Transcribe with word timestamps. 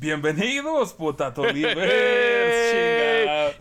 Bienvenidos, 0.00 0.92
Potatolivers. 0.92 1.92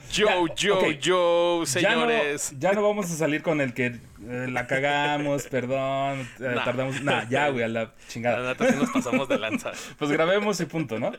Yo, 0.11 0.47
yo, 0.55 0.91
yo, 0.91 1.63
señores. 1.65 2.53
Ya 2.59 2.73
no, 2.73 2.83
vamos 2.83 3.11
a 3.11 3.15
salir 3.15 3.41
con 3.41 3.59
el 3.59 3.73
que 3.73 3.85
eh, 3.87 4.47
la 4.50 4.67
cagamos, 4.67 5.47
perdón, 5.47 6.27
eh, 6.39 6.55
tardamos. 6.63 7.01
Nah, 7.01 7.27
ya, 7.27 7.50
güey, 7.50 7.63
a 7.63 7.67
la 7.67 7.93
chingada. 8.07 8.39
La 8.39 8.50
neta 8.54 8.71
nos 8.71 8.89
pasamos 8.91 9.27
de 9.27 9.39
lanza. 9.39 9.71
pues 9.97 10.11
grabemos 10.11 10.59
y 10.59 10.65
punto, 10.65 11.00
¿no? 11.00 11.11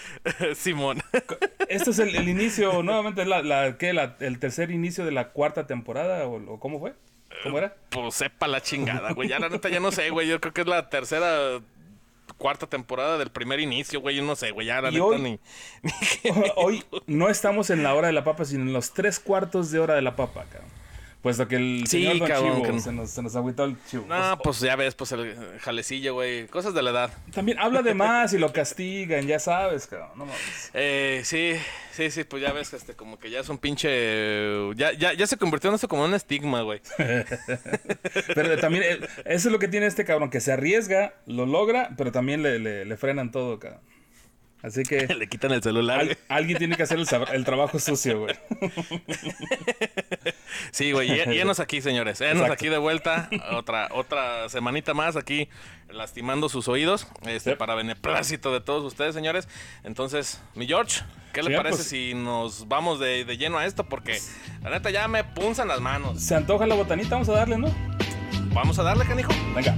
Simón. 0.54 1.02
Esto 1.68 1.90
es 1.90 1.98
el, 1.98 2.28
inicio, 2.28 2.82
nuevamente, 2.82 3.24
la, 3.24 3.42
la, 3.42 3.76
¿qué? 3.76 3.92
La, 3.92 4.16
¿El 4.20 4.38
tercer 4.38 4.70
inicio 4.70 5.04
de 5.04 5.12
la 5.12 5.30
cuarta 5.30 5.66
temporada 5.66 6.26
o, 6.26 6.60
cómo 6.60 6.78
fue? 6.78 6.94
¿Cómo 7.42 7.58
era? 7.58 7.74
Pues 7.90 8.14
sepa 8.14 8.46
la 8.46 8.60
chingada, 8.60 9.12
güey. 9.12 9.28
Ya 9.28 9.38
la 9.38 9.48
neta 9.48 9.68
ya 9.68 9.80
no 9.80 9.90
sé, 9.90 10.10
güey. 10.10 10.28
Yo 10.28 10.40
creo 10.40 10.52
que 10.52 10.60
es 10.62 10.66
la 10.66 10.88
tercera 10.88 11.60
cuarta 12.40 12.66
temporada 12.66 13.18
del 13.18 13.30
primer 13.30 13.60
inicio, 13.60 14.00
güey. 14.00 14.16
Yo 14.16 14.24
no 14.24 14.34
sé, 14.34 14.50
güey. 14.50 14.66
Ya 14.66 14.80
la 14.80 14.90
neta 14.90 15.04
hoy, 15.04 15.20
ni, 15.20 15.38
Hoy 16.56 16.82
no 17.06 17.28
estamos 17.28 17.70
en 17.70 17.84
la 17.84 17.94
hora 17.94 18.08
de 18.08 18.14
la 18.14 18.24
papa, 18.24 18.44
sino 18.44 18.64
en 18.64 18.72
los 18.72 18.92
tres 18.92 19.20
cuartos 19.20 19.70
de 19.70 19.78
hora 19.78 19.94
de 19.94 20.02
la 20.02 20.16
papa, 20.16 20.46
cabrón. 20.50 20.79
Puesto 21.22 21.46
que 21.46 21.56
el 21.56 21.86
señor 21.86 22.14
Chivo 22.14 22.80
se, 22.80 22.92
nos, 22.92 23.10
se 23.10 23.22
nos 23.22 23.36
agüitó 23.36 23.64
el 23.64 23.76
chivo. 23.84 24.06
No, 24.08 24.38
pues 24.38 24.60
ya 24.60 24.74
ves, 24.74 24.94
pues 24.94 25.12
el 25.12 25.36
jalecillo, 25.60 26.14
güey. 26.14 26.46
Cosas 26.46 26.72
de 26.72 26.80
la 26.80 26.90
edad. 26.90 27.10
También 27.34 27.58
habla 27.58 27.82
de 27.82 27.92
más 27.92 28.32
y 28.32 28.38
lo 28.38 28.52
castigan, 28.54 29.26
ya 29.26 29.38
sabes, 29.38 29.86
cabrón. 29.86 30.10
No 30.16 30.24
mames. 30.24 30.70
Eh, 30.72 31.20
sí, 31.24 31.52
sí, 31.92 32.10
sí, 32.10 32.24
pues 32.24 32.42
ya 32.42 32.52
ves, 32.52 32.72
este, 32.72 32.94
como 32.94 33.18
que 33.18 33.30
ya 33.30 33.40
es 33.40 33.48
un 33.50 33.58
pinche... 33.58 34.74
Ya, 34.76 34.92
ya, 34.92 35.12
ya 35.12 35.26
se 35.26 35.36
convirtió 35.36 35.68
en 35.68 35.74
esto 35.74 35.88
como 35.88 36.06
un 36.06 36.14
estigma, 36.14 36.62
güey. 36.62 36.80
pero 38.34 38.56
también, 38.58 38.84
eh, 38.84 39.00
eso 39.26 39.48
es 39.48 39.52
lo 39.52 39.58
que 39.58 39.68
tiene 39.68 39.86
este 39.86 40.06
cabrón, 40.06 40.30
que 40.30 40.40
se 40.40 40.52
arriesga, 40.52 41.12
lo 41.26 41.44
logra, 41.44 41.90
pero 41.98 42.12
también 42.12 42.42
le, 42.42 42.58
le, 42.58 42.86
le 42.86 42.96
frenan 42.96 43.30
todo, 43.30 43.58
cabrón. 43.58 43.80
Así 44.62 44.82
que. 44.82 45.06
Le 45.14 45.28
quitan 45.28 45.52
el 45.52 45.62
celular. 45.62 46.16
alguien 46.28 46.58
tiene 46.58 46.76
que 46.76 46.82
hacer 46.82 46.98
el, 46.98 47.44
trabajo 47.44 47.78
sucio, 47.78 48.20
güey. 48.20 48.34
sí, 50.70 50.92
güey. 50.92 51.08
Llenos 51.26 51.60
aquí, 51.60 51.80
señores. 51.80 52.20
Llenos 52.20 52.50
aquí 52.50 52.68
de 52.68 52.78
vuelta. 52.78 53.28
Otra, 53.52 53.88
otra 53.92 54.48
semanita 54.48 54.94
más 54.94 55.16
aquí 55.16 55.48
lastimando 55.88 56.48
sus 56.48 56.68
oídos. 56.68 57.06
Este, 57.26 57.56
Para 57.56 57.74
beneplácito 57.74 58.52
de 58.52 58.60
todos 58.60 58.84
ustedes, 58.84 59.14
señores. 59.14 59.48
Entonces, 59.84 60.40
mi 60.54 60.66
George, 60.66 61.02
¿qué 61.32 61.42
le 61.42 61.56
parece 61.56 61.76
pues 61.76 61.88
si 61.88 62.14
nos 62.14 62.68
vamos 62.68 63.00
de, 63.00 63.24
de, 63.24 63.36
lleno 63.36 63.58
a 63.58 63.66
esto? 63.66 63.84
Porque 63.84 64.18
la 64.62 64.70
neta 64.70 64.90
ya 64.90 65.08
me 65.08 65.24
punzan 65.24 65.68
las 65.68 65.80
manos. 65.80 66.22
Se 66.22 66.34
antoja 66.34 66.66
la 66.66 66.74
botanita, 66.74 67.10
vamos 67.10 67.28
a 67.28 67.32
darle, 67.32 67.58
¿no? 67.58 67.74
Vamos 68.52 68.78
a 68.78 68.82
darle, 68.82 69.04
canijo. 69.04 69.32
Venga. 69.54 69.76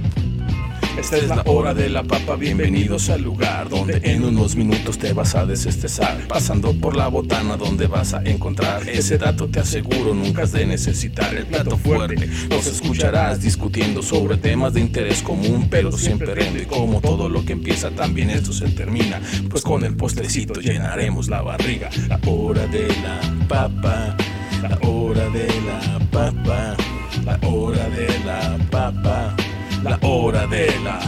Esta 0.97 1.17
es 1.17 1.27
la 1.27 1.41
hora 1.47 1.73
de 1.73 1.89
la 1.89 2.03
papa, 2.03 2.35
bienvenidos 2.35 3.09
al 3.09 3.23
lugar 3.23 3.67
donde 3.67 3.99
en 4.03 4.23
unos 4.23 4.55
minutos 4.55 4.99
te 4.99 5.11
vas 5.11 5.33
a 5.33 5.43
desestresar. 5.43 6.27
Pasando 6.27 6.71
por 6.73 6.95
la 6.95 7.07
botana 7.07 7.57
donde 7.57 7.87
vas 7.87 8.13
a 8.13 8.21
encontrar 8.23 8.87
ese 8.87 9.17
dato, 9.17 9.47
te 9.47 9.59
aseguro 9.59 10.13
nunca 10.13 10.43
has 10.43 10.51
de 10.51 10.67
necesitar 10.67 11.33
el 11.33 11.47
plato 11.47 11.77
fuerte. 11.77 12.29
Nos 12.47 12.67
escucharás 12.67 13.41
discutiendo 13.41 14.03
sobre 14.03 14.37
temas 14.37 14.73
de 14.73 14.81
interés 14.81 15.23
común, 15.23 15.67
pero 15.69 15.91
siempre 15.91 16.35
rendo 16.35 16.61
y 16.61 16.65
como 16.65 17.01
todo 17.01 17.27
lo 17.27 17.43
que 17.43 17.53
empieza 17.53 17.89
también 17.89 18.29
esto 18.29 18.53
se 18.53 18.69
termina. 18.69 19.19
Pues 19.49 19.63
con 19.63 19.83
el 19.83 19.95
postrecito 19.95 20.61
llenaremos 20.61 21.27
la 21.27 21.41
barriga. 21.41 21.89
La 22.07 22.19
hora 22.27 22.67
de 22.67 22.87
la 22.87 23.47
papa, 23.47 24.15
la 24.61 24.77
hora 24.87 25.27
de 25.29 25.47
la 25.47 25.99
papa, 26.11 26.77
la 27.25 27.39
hora 27.47 27.89
de 27.89 28.07
la 28.25 28.57
papa 28.69 29.35
la 29.83 29.99
hora 30.01 30.47
de 30.47 30.67
la 30.79 30.99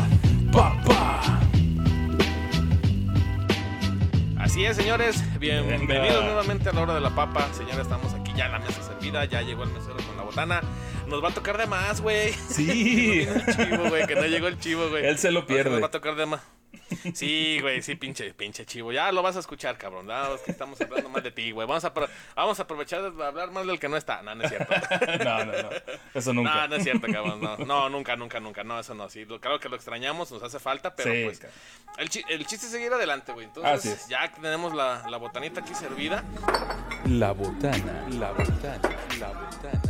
papa. 0.51 1.39
Así 4.37 4.65
es, 4.65 4.75
señores. 4.75 5.23
Bienvenidos 5.39 6.25
nuevamente 6.25 6.69
a 6.69 6.73
la 6.73 6.81
hora 6.81 6.93
de 6.95 7.01
la 7.01 7.15
papa. 7.15 7.47
Señores, 7.53 7.79
estamos 7.79 8.13
aquí 8.13 8.33
ya 8.35 8.47
en 8.47 8.51
la 8.51 8.59
mesa 8.59 8.83
servida. 8.83 9.23
Ya 9.25 9.41
llegó 9.41 9.63
el 9.63 9.69
mesero 9.71 9.95
con 10.05 10.17
la 10.17 10.23
botana. 10.23 10.61
Nos 11.07 11.23
va 11.23 11.29
a 11.29 11.31
tocar 11.31 11.57
de 11.57 11.67
más, 11.67 12.01
güey. 12.01 12.33
Sí. 12.33 13.27
chivo, 13.55 13.89
güey, 13.89 14.05
que 14.07 14.15
no 14.15 14.25
llegó 14.25 14.47
el 14.47 14.59
chivo, 14.59 14.89
güey. 14.89 15.05
Él 15.05 15.17
se 15.17 15.31
lo 15.31 15.45
pierde. 15.45 15.71
Nos 15.71 15.81
va 15.83 15.87
a 15.87 15.91
tocar 15.91 16.15
de 16.15 16.25
más. 16.25 16.41
Sí, 17.13 17.59
güey, 17.61 17.81
sí, 17.81 17.95
pinche, 17.95 18.33
pinche 18.33 18.65
chivo. 18.65 18.91
Ya 18.91 19.11
lo 19.11 19.21
vas 19.21 19.35
a 19.35 19.39
escuchar, 19.39 19.77
cabrón. 19.77 20.07
No, 20.07 20.35
es 20.35 20.41
que 20.41 20.51
estamos 20.51 20.79
hablando 20.81 21.09
mal 21.09 21.23
de 21.23 21.31
ti, 21.31 21.51
güey. 21.51 21.67
Vamos 21.67 21.85
a, 21.85 21.93
vamos 22.35 22.59
a 22.59 22.63
aprovechar 22.63 23.01
de 23.11 23.23
hablar 23.23 23.51
más 23.51 23.65
del 23.65 23.79
que 23.79 23.89
no 23.89 23.97
está. 23.97 24.21
No, 24.21 24.35
no 24.35 24.43
es 24.43 24.49
cierto. 24.49 24.73
No, 25.23 25.45
no, 25.45 25.51
no. 25.51 25.69
Eso 26.13 26.33
nunca. 26.33 26.53
No, 26.53 26.67
no 26.69 26.75
es 26.75 26.83
cierto, 26.83 27.07
cabrón. 27.07 27.41
No, 27.41 27.57
no 27.57 27.89
nunca, 27.89 28.15
nunca, 28.15 28.39
nunca. 28.39 28.63
No, 28.63 28.79
eso 28.79 28.93
no. 28.93 29.09
Sí, 29.09 29.25
claro 29.25 29.59
que 29.59 29.69
lo 29.69 29.75
extrañamos, 29.75 30.31
nos 30.31 30.43
hace 30.43 30.59
falta, 30.59 30.95
pero 30.95 31.11
pues. 31.25 31.41
El, 31.97 32.09
el, 32.29 32.45
chiste 32.45 32.65
es 32.65 32.71
seguir 32.71 32.91
adelante, 32.91 33.31
güey. 33.31 33.45
Entonces, 33.45 34.07
ya 34.07 34.31
tenemos 34.31 34.73
la, 34.73 35.07
la 35.09 35.17
botanita 35.17 35.61
aquí 35.61 35.73
servida. 35.73 36.23
La 37.07 37.31
botana, 37.31 38.05
la 38.09 38.31
botana, 38.31 38.79
la 39.19 39.27
botana. 39.27 39.84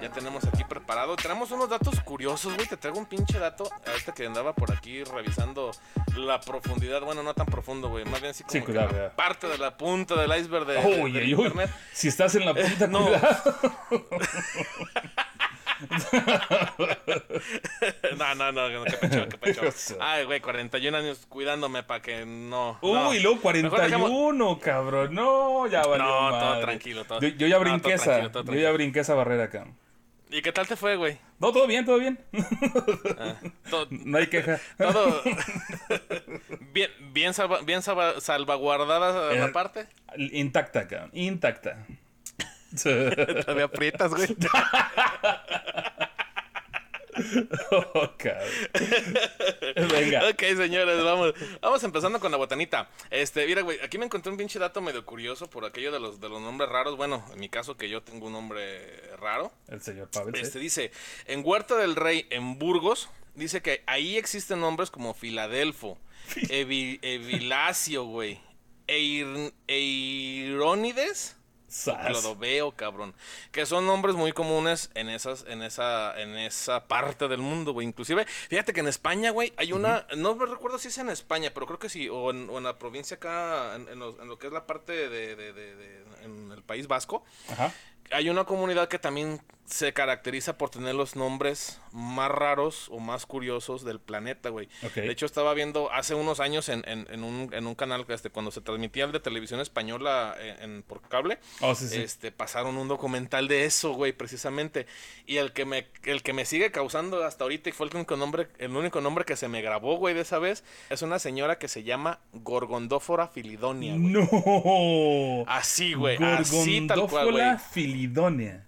Ya 0.00 0.10
tenemos 0.10 0.44
aquí 0.44 0.64
preparado. 0.64 1.16
Tenemos 1.16 1.50
unos 1.50 1.68
datos 1.68 2.00
curiosos, 2.00 2.54
güey. 2.54 2.66
Te 2.66 2.76
traigo 2.76 2.98
un 2.98 3.06
pinche 3.06 3.38
dato. 3.38 3.68
Ahorita 3.86 4.12
que 4.12 4.26
andaba 4.26 4.54
por 4.54 4.72
aquí 4.72 5.04
revisando 5.04 5.72
la 6.16 6.40
profundidad. 6.40 7.02
Bueno, 7.02 7.22
no 7.22 7.34
tan 7.34 7.46
profundo, 7.46 7.88
güey. 7.88 8.04
Más 8.04 8.20
bien 8.20 8.30
así 8.30 8.44
como 8.44 8.66
parte 9.16 9.48
de 9.48 9.58
la 9.58 9.76
punta 9.76 10.14
del 10.14 10.38
iceberg 10.38 10.66
de, 10.66 11.30
internet. 11.30 11.70
Si 11.92 12.08
estás 12.08 12.34
en 12.34 12.46
la 12.46 12.54
punta, 12.54 12.86
no. 12.88 13.08
no, 18.16 18.34
no, 18.34 18.52
no, 18.52 18.84
qué 18.84 18.96
pecho, 18.96 19.28
qué 19.28 19.38
pecho. 19.38 19.62
Ay, 20.00 20.24
güey, 20.24 20.40
41 20.40 20.96
años 20.96 21.26
cuidándome 21.28 21.82
para 21.82 22.00
que 22.00 22.24
no. 22.24 22.78
Uy, 22.80 23.20
luego 23.20 23.40
41, 23.40 24.60
cabrón. 24.60 25.14
No, 25.14 25.66
ya 25.66 25.82
valió 25.82 26.04
No, 26.04 26.38
todo 26.38 26.60
tranquilo, 26.60 27.04
todo. 27.04 27.20
Yo, 27.20 27.46
ya 27.46 27.58
brinqué 27.58 27.94
esa, 27.94 28.30
yo 28.30 28.54
ya 28.54 28.72
brinqué 28.72 29.00
esa 29.00 29.14
barrera 29.14 29.44
acá. 29.44 29.66
¿Y 30.30 30.42
qué 30.42 30.52
tal 30.52 30.66
te 30.66 30.76
fue, 30.76 30.96
güey? 30.96 31.18
No, 31.38 31.52
todo 31.52 31.66
bien, 31.66 31.84
todo 31.84 31.98
bien. 31.98 32.18
Ah, 33.18 33.36
no 33.90 34.18
hay 34.18 34.26
queja. 34.26 34.58
Todo 34.76 35.22
bien, 36.72 36.90
bien, 37.12 37.32
bien 37.64 37.82
salvaguardada 37.82 39.32
la 39.32 39.46
eh, 39.46 39.52
parte. 39.52 39.86
Intacta, 40.16 40.88
cabrón, 40.88 41.10
intacta. 41.12 41.86
Todavía 43.44 43.64
aprietas, 43.64 44.10
güey. 44.12 44.36
oh, 47.70 48.12
Venga. 49.90 50.28
Ok, 50.28 50.42
señores, 50.56 51.02
vamos. 51.02 51.34
Vamos 51.60 51.82
empezando 51.84 52.20
con 52.20 52.30
la 52.30 52.36
botanita. 52.36 52.90
Este, 53.10 53.46
mira, 53.46 53.62
güey, 53.62 53.80
aquí 53.80 53.96
me 53.98 54.04
encontré 54.04 54.30
un 54.30 54.38
pinche 54.38 54.58
dato 54.58 54.82
medio 54.82 55.04
curioso 55.04 55.48
por 55.48 55.64
aquello 55.64 55.92
de 55.92 56.00
los, 56.00 56.20
de 56.20 56.28
los 56.28 56.40
nombres 56.40 56.68
raros. 56.68 56.96
Bueno, 56.96 57.24
en 57.32 57.40
mi 57.40 57.48
caso 57.48 57.76
que 57.76 57.88
yo 57.88 58.02
tengo 58.02 58.26
un 58.26 58.32
nombre 58.32 59.16
raro. 59.16 59.52
El 59.68 59.80
señor 59.80 60.10
Pavel. 60.10 60.34
Este 60.36 60.58
dice, 60.58 60.90
en 61.26 61.42
Huerta 61.44 61.76
del 61.76 61.96
Rey, 61.96 62.26
en 62.30 62.58
Burgos, 62.58 63.08
dice 63.34 63.62
que 63.62 63.82
ahí 63.86 64.16
existen 64.16 64.60
nombres 64.60 64.90
como 64.90 65.14
Filadelfo, 65.14 65.98
Evilacio, 66.50 68.04
güey, 68.04 68.40
Eirónides 69.66 71.36
lo 72.22 72.36
veo, 72.36 72.72
cabrón. 72.72 73.14
Que 73.52 73.66
son 73.66 73.86
nombres 73.86 74.16
muy 74.16 74.32
comunes 74.32 74.90
en 74.94 75.08
esas, 75.08 75.44
en 75.48 75.62
esa, 75.62 76.18
en 76.20 76.36
esa 76.36 76.86
parte 76.86 77.28
del 77.28 77.40
mundo, 77.40 77.72
güey. 77.72 77.86
Inclusive, 77.86 78.26
fíjate 78.26 78.72
que 78.72 78.80
en 78.80 78.88
España, 78.88 79.30
güey, 79.30 79.52
hay 79.56 79.72
una, 79.72 80.06
no 80.16 80.34
me 80.34 80.46
recuerdo 80.46 80.78
si 80.78 80.88
es 80.88 80.98
en 80.98 81.10
España, 81.10 81.50
pero 81.54 81.66
creo 81.66 81.78
que 81.78 81.88
sí, 81.88 82.08
o 82.08 82.30
en, 82.30 82.62
la 82.62 82.78
provincia 82.78 83.16
acá, 83.16 83.74
en, 83.76 83.98
lo, 83.98 84.38
que 84.38 84.46
es 84.46 84.52
la 84.52 84.66
parte 84.66 85.08
de, 85.08 85.36
de, 85.36 85.52
de, 85.52 86.04
en 86.24 86.52
el 86.52 86.62
País 86.62 86.86
Vasco. 86.86 87.24
Ajá 87.48 87.72
hay 88.12 88.28
una 88.28 88.44
comunidad 88.44 88.88
que 88.88 88.98
también 88.98 89.40
se 89.66 89.92
caracteriza 89.92 90.56
por 90.58 90.70
tener 90.70 90.94
los 90.94 91.16
nombres 91.16 91.80
más 91.92 92.30
raros 92.30 92.88
o 92.90 93.00
más 93.00 93.26
curiosos 93.26 93.84
del 93.84 93.98
planeta, 93.98 94.48
güey. 94.50 94.68
De 94.94 95.10
hecho, 95.10 95.26
estaba 95.26 95.54
viendo 95.54 95.90
hace 95.92 96.14
unos 96.14 96.40
años 96.40 96.68
en, 96.68 96.84
en, 96.86 97.24
un, 97.24 97.52
en 97.52 97.66
un 97.66 97.74
canal, 97.74 98.04
este, 98.08 98.30
cuando 98.30 98.50
se 98.50 98.60
transmitía 98.60 99.04
el 99.04 99.12
de 99.12 99.20
televisión 99.20 99.60
española 99.60 100.36
eh, 100.38 100.56
en, 100.60 100.82
por 100.82 101.02
cable, 101.02 101.38
oh, 101.60 101.72
este 101.72 102.30
pasaron 102.32 102.76
un 102.76 102.88
documental 102.88 103.48
de 103.48 103.64
eso, 103.64 103.92
güey, 103.92 104.12
precisamente. 104.12 104.86
Y 105.26 105.38
el 105.38 105.52
que 105.52 105.64
me 105.64 105.88
el 106.04 106.22
que 106.22 106.32
me 106.32 106.44
sigue 106.44 106.70
causando 106.70 107.24
hasta 107.24 107.44
ahorita 107.44 107.70
y 107.70 107.72
fue 107.72 107.88
el 107.88 107.96
único 107.96 108.16
nombre 108.16 108.48
el 108.58 108.76
único 108.76 109.00
nombre 109.00 109.24
que 109.24 109.36
se 109.36 109.48
me 109.48 109.62
grabó, 109.62 109.96
güey, 109.96 110.14
de 110.14 110.20
esa 110.20 110.38
vez, 110.38 110.64
es 110.90 111.02
una 111.02 111.18
señora 111.18 111.58
que 111.58 111.68
se 111.68 111.82
llama 111.82 112.20
Gorgondófora 112.32 113.28
filidonia, 113.28 113.96
güey. 113.96 114.12
No. 114.12 115.44
Así, 115.48 115.94
güey, 115.94 116.22
así 116.22 116.86
tal 116.86 117.08
cual, 117.08 117.32
güey. 117.32 117.58
filidonia. 117.72 118.66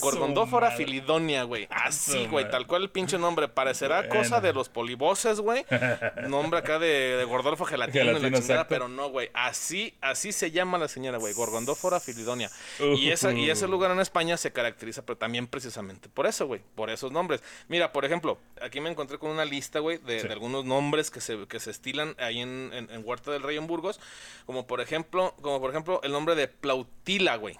Gorgondófora 0.00 0.70
filidonia, 0.72 1.44
güey. 1.44 1.66
Así, 1.70 2.26
güey, 2.26 2.48
tal 2.50 2.66
cual 2.66 2.82
el 2.82 2.90
pinche 2.90 3.18
nombre. 3.18 3.48
Parecerá 3.48 4.08
cosa 4.08 4.40
de 4.40 4.52
los 4.52 4.68
polivoces, 4.68 5.40
güey. 5.40 5.64
Nombre 6.28 6.60
acá 6.60 6.78
de, 6.78 7.16
de 7.16 7.24
Gordolfo 7.24 7.64
Gelatino, 7.64 8.12
la 8.12 8.32
chingada, 8.32 8.68
pero 8.68 8.88
no, 8.88 9.10
güey. 9.10 9.30
Así, 9.34 9.94
así 10.00 10.32
se 10.32 10.50
llama 10.50 10.78
la 10.78 10.88
señora, 10.88 11.18
güey. 11.18 11.34
Gorgondófora 11.34 12.00
filidonia. 12.00 12.50
y, 12.80 13.10
esa, 13.10 13.32
y 13.32 13.50
ese 13.50 13.68
lugar 13.68 13.90
en 13.90 14.00
España 14.00 14.36
se 14.36 14.52
caracteriza, 14.52 15.02
pero 15.02 15.16
también 15.16 15.46
precisamente 15.46 16.08
por 16.08 16.26
eso, 16.26 16.46
güey. 16.46 16.60
Por 16.74 16.90
esos 16.90 17.12
nombres. 17.12 17.42
Mira, 17.68 17.92
por 17.92 18.04
ejemplo, 18.04 18.38
aquí 18.62 18.80
me 18.80 18.90
encontré 18.90 19.18
con 19.18 19.30
una 19.30 19.44
lista, 19.44 19.80
güey, 19.80 19.98
de, 19.98 20.20
algunos 20.30 20.64
nombres 20.64 21.10
que 21.10 21.20
se, 21.20 21.46
que 21.46 21.60
se 21.60 21.70
estilan 21.70 22.14
ahí 22.18 22.40
en, 22.40 22.70
en, 22.72 23.04
Huerta 23.04 23.30
del 23.30 23.42
Rey 23.42 23.56
en 23.56 23.66
Burgos. 23.66 24.00
Como 24.46 24.66
por 24.66 24.80
ejemplo, 24.80 25.34
como 25.40 25.60
por 25.60 25.70
ejemplo, 25.70 26.00
el 26.02 26.12
nombre 26.12 26.34
de 26.34 26.48
Plautila, 26.48 27.36
güey. 27.36 27.58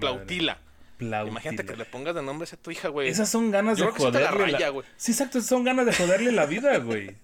Plautila. 0.00 0.58
Imagínate 1.00 1.64
que 1.64 1.76
le 1.76 1.84
pongas 1.84 2.14
de 2.14 2.22
nombre 2.22 2.48
a 2.50 2.56
tu 2.56 2.70
hija, 2.70 2.88
güey. 2.88 3.08
Esas 3.08 3.28
son 3.28 3.50
ganas 3.50 3.78
de 3.78 3.86
joderle. 3.86 4.52
La... 4.52 4.72
Sí, 4.96 5.12
exacto, 5.12 5.40
son 5.40 5.64
ganas 5.64 5.86
de 5.86 5.92
joderle 5.92 6.32
la 6.32 6.46
vida, 6.46 6.78
güey. 6.78 7.16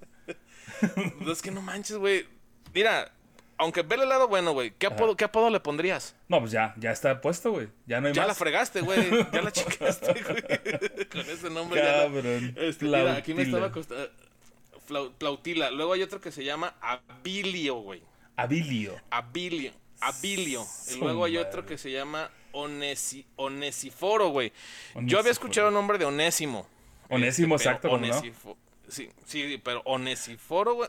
es 1.30 1.42
que 1.42 1.50
no 1.50 1.62
manches, 1.62 1.96
güey. 1.96 2.26
Mira, 2.74 3.12
aunque 3.58 3.82
ve 3.82 3.96
el 3.96 4.08
lado 4.08 4.26
bueno, 4.28 4.52
güey, 4.52 4.72
¿qué 4.78 4.86
apodo, 4.86 5.16
¿qué 5.16 5.24
apodo 5.24 5.50
le 5.50 5.60
pondrías? 5.60 6.16
No, 6.28 6.40
pues 6.40 6.50
ya, 6.50 6.74
ya 6.78 6.90
está 6.92 7.20
puesto, 7.20 7.52
güey. 7.52 7.68
Ya 7.86 8.00
no 8.00 8.08
hay 8.08 8.14
ya 8.14 8.22
más. 8.22 8.26
Ya 8.26 8.28
la 8.28 8.34
fregaste, 8.34 8.80
güey. 8.80 9.10
Ya 9.32 9.42
la 9.42 9.52
chicaste, 9.52 10.12
güey. 10.12 11.08
Con 11.08 11.20
ese 11.20 11.50
nombre 11.50 11.80
Cabrón. 11.80 12.54
ya. 12.54 12.62
Este, 12.62 12.86
mira, 12.86 13.16
aquí 13.16 13.34
me 13.34 13.42
estaba 13.42 13.70
costando. 13.70 14.08
Plautila. 15.18 15.70
Luego 15.70 15.92
hay 15.92 16.02
otro 16.02 16.20
que 16.20 16.32
se 16.32 16.42
llama 16.42 16.74
Abilio, 16.80 17.76
güey. 17.76 18.02
Abilio. 18.36 18.96
Abilio. 19.10 19.72
Abilio. 20.00 20.66
Y 20.92 20.98
luego 20.98 21.24
hay 21.24 21.36
otro 21.36 21.66
que 21.66 21.78
se 21.78 21.90
llama 21.90 22.30
Onesi, 22.52 23.26
Onesiforo, 23.36 24.28
güey. 24.28 24.52
Yo 25.02 25.18
había 25.18 25.32
escuchado 25.32 25.68
el 25.68 25.74
nombre 25.74 25.98
de 25.98 26.04
Onésimo. 26.04 26.66
Onésimo, 27.08 27.56
este, 27.56 27.68
exacto, 27.68 27.98
¿no? 27.98 28.22
Sí, 28.88 29.08
sí, 29.24 29.60
pero 29.62 29.82
Onesiforo, 29.84 30.74
güey. 30.74 30.88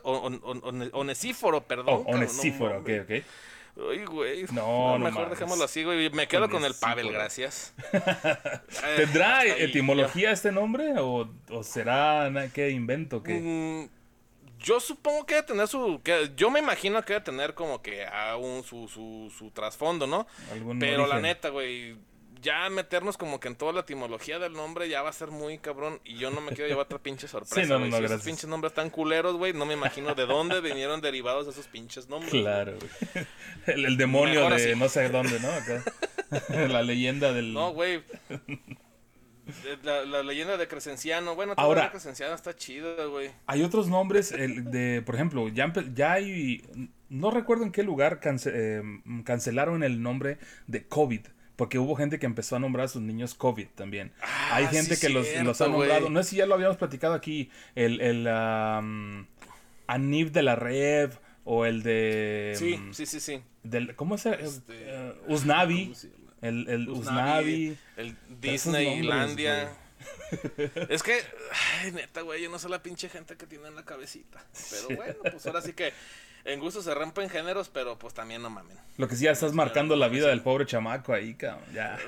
onesíforo, 0.92 1.62
perdón. 1.62 1.86
Oh, 1.88 2.04
onesíforo, 2.06 2.78
ok, 2.80 2.90
ok. 3.04 3.24
Ay, 3.90 4.04
güey. 4.04 4.44
No, 4.52 4.98
no 4.98 5.04
mejor 5.04 5.30
dejémoslo 5.30 5.64
así, 5.64 5.82
güey. 5.82 6.10
Me 6.10 6.28
quedo 6.28 6.50
con 6.50 6.64
el 6.64 6.74
Pavel, 6.74 7.10
gracias. 7.10 7.72
¿Tendrá 8.96 9.44
etimología 9.46 10.30
este 10.30 10.52
nombre? 10.52 10.98
¿O, 10.98 11.28
o 11.50 11.62
será 11.62 12.30
qué 12.52 12.70
invento? 12.70 13.22
¿Qué? 13.22 13.34
Mm, 13.34 14.01
yo 14.62 14.80
supongo 14.80 15.26
que 15.26 15.34
debe 15.34 15.46
tener 15.46 15.68
su. 15.68 16.00
Que, 16.02 16.30
yo 16.36 16.50
me 16.50 16.60
imagino 16.60 17.02
que 17.04 17.14
debe 17.14 17.24
tener 17.24 17.54
como 17.54 17.82
que 17.82 18.06
aún 18.06 18.62
su, 18.62 18.88
su, 18.88 19.32
su 19.36 19.50
trasfondo, 19.50 20.06
¿no? 20.06 20.26
Pero 20.78 21.06
la 21.06 21.20
neta, 21.20 21.48
güey. 21.48 21.96
Ya 22.40 22.68
meternos 22.70 23.16
como 23.16 23.38
que 23.38 23.46
en 23.46 23.54
toda 23.54 23.72
la 23.72 23.80
etimología 23.82 24.40
del 24.40 24.54
nombre 24.54 24.88
ya 24.88 25.00
va 25.00 25.10
a 25.10 25.12
ser 25.12 25.28
muy 25.28 25.58
cabrón. 25.58 26.00
Y 26.04 26.16
yo 26.16 26.32
no 26.32 26.40
me 26.40 26.50
quiero 26.50 26.66
llevar 26.66 26.86
otra 26.86 26.98
pinche 26.98 27.28
sorpresa. 27.28 27.62
Sí, 27.62 27.68
no, 27.68 27.78
no, 27.78 27.96
si 27.96 28.04
esos 28.04 28.22
pinches 28.22 28.46
nombres 28.46 28.74
tan 28.74 28.90
culeros, 28.90 29.36
güey. 29.36 29.52
No 29.52 29.64
me 29.64 29.74
imagino 29.74 30.16
de 30.16 30.26
dónde 30.26 30.60
vinieron 30.60 31.00
derivados 31.00 31.46
esos 31.46 31.68
pinches 31.68 32.08
nombres. 32.08 32.32
Claro, 32.32 32.74
güey. 32.78 33.26
El, 33.86 33.96
demonio 33.96 34.50
de 34.50 34.74
no 34.74 34.88
sé 34.88 35.08
dónde, 35.08 35.38
¿no? 35.38 35.52
Acá. 35.52 35.84
la 36.68 36.82
leyenda 36.82 37.32
del. 37.32 37.52
No, 37.52 37.72
güey. 37.72 38.02
La, 39.82 40.22
leyenda 40.22 40.56
de 40.56 40.68
Crescenciano. 40.68 41.34
Bueno, 41.34 41.54
Ahora, 41.56 41.90
Crescenciano 41.90 42.34
está 42.34 42.54
chido, 42.54 43.10
güey. 43.10 43.30
Hay 43.46 43.62
otros 43.62 43.88
nombres 43.88 44.30
de, 44.30 45.02
por 45.04 45.14
ejemplo, 45.14 45.48
ya, 45.48 45.72
ya 45.94 46.12
hay. 46.12 46.62
No 47.08 47.30
recuerdo 47.30 47.64
en 47.64 47.72
qué 47.72 47.82
lugar 47.82 48.20
eh, 48.24 48.82
cancelaron 49.24 49.82
el 49.82 50.02
nombre 50.02 50.38
de 50.66 50.86
COVID. 50.86 51.20
Porque 51.56 51.78
hubo 51.78 51.94
gente 51.96 52.18
que 52.18 52.26
empezó 52.26 52.56
a 52.56 52.58
nombrar 52.58 52.86
a 52.86 52.88
sus 52.88 53.02
niños 53.02 53.34
COVID 53.34 53.68
también. 53.74 54.12
Ah, 54.22 54.56
hay 54.56 54.66
gente 54.68 54.96
que 54.98 55.10
los, 55.10 55.26
los, 55.42 55.60
ha 55.60 55.68
nombrado. 55.68 56.08
No 56.08 56.22
sé 56.22 56.30
si 56.30 56.36
ya 56.36 56.46
lo 56.46 56.54
habíamos 56.54 56.76
platicado 56.76 57.14
aquí. 57.14 57.50
El, 57.74 58.00
el 58.00 58.26
Anib 59.86 60.32
de 60.32 60.42
la 60.42 60.56
Rev. 60.56 61.18
O 61.44 61.66
el 61.66 61.82
de. 61.82 62.54
Sí, 62.56 62.80
sí, 62.92 63.04
sí, 63.04 63.18
sí. 63.18 63.42
Del, 63.64 63.96
¿Cómo 63.96 64.14
es? 64.14 64.26
Este, 64.26 65.16
uh, 65.26 65.32
Usnavi. 65.32 65.92
El, 66.42 66.68
el 66.68 66.88
Usnavi. 66.88 67.76
El 67.96 68.16
Disneylandia. 68.40 69.72
es 70.88 71.02
que, 71.02 71.20
ay, 71.80 71.92
neta, 71.92 72.22
güey, 72.22 72.42
yo 72.42 72.50
no 72.50 72.58
sé 72.58 72.68
la 72.68 72.82
pinche 72.82 73.08
gente 73.08 73.36
que 73.36 73.46
tiene 73.46 73.68
en 73.68 73.76
la 73.76 73.84
cabecita. 73.84 74.44
Pero 74.70 74.96
bueno, 74.96 75.14
pues 75.22 75.46
ahora 75.46 75.62
sí 75.62 75.72
que 75.72 75.92
en 76.44 76.58
gusto 76.58 76.82
se 76.82 76.92
rompen 76.94 77.30
géneros, 77.30 77.68
pero 77.68 77.98
pues 77.98 78.14
también 78.14 78.42
no 78.42 78.50
mamen. 78.50 78.76
Lo 78.96 79.06
que 79.08 79.16
sí, 79.16 79.24
ya 79.24 79.30
estás 79.30 79.52
marcando 79.52 79.94
la 79.94 80.08
vida 80.08 80.28
del 80.28 80.42
pobre 80.42 80.66
chamaco 80.66 81.12
ahí, 81.12 81.34
cabrón. 81.34 81.62
Ya. 81.72 81.98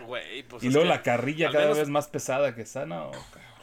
Pues 0.49 0.63
y 0.63 0.71
luego 0.71 0.89
la 0.89 1.03
carrilla 1.03 1.51
cada 1.51 1.73
vez 1.73 1.89
más 1.89 2.09
pesada 2.09 2.55
que 2.55 2.63
está, 2.63 2.87
no, 2.87 3.11
cabrón. 3.13 3.55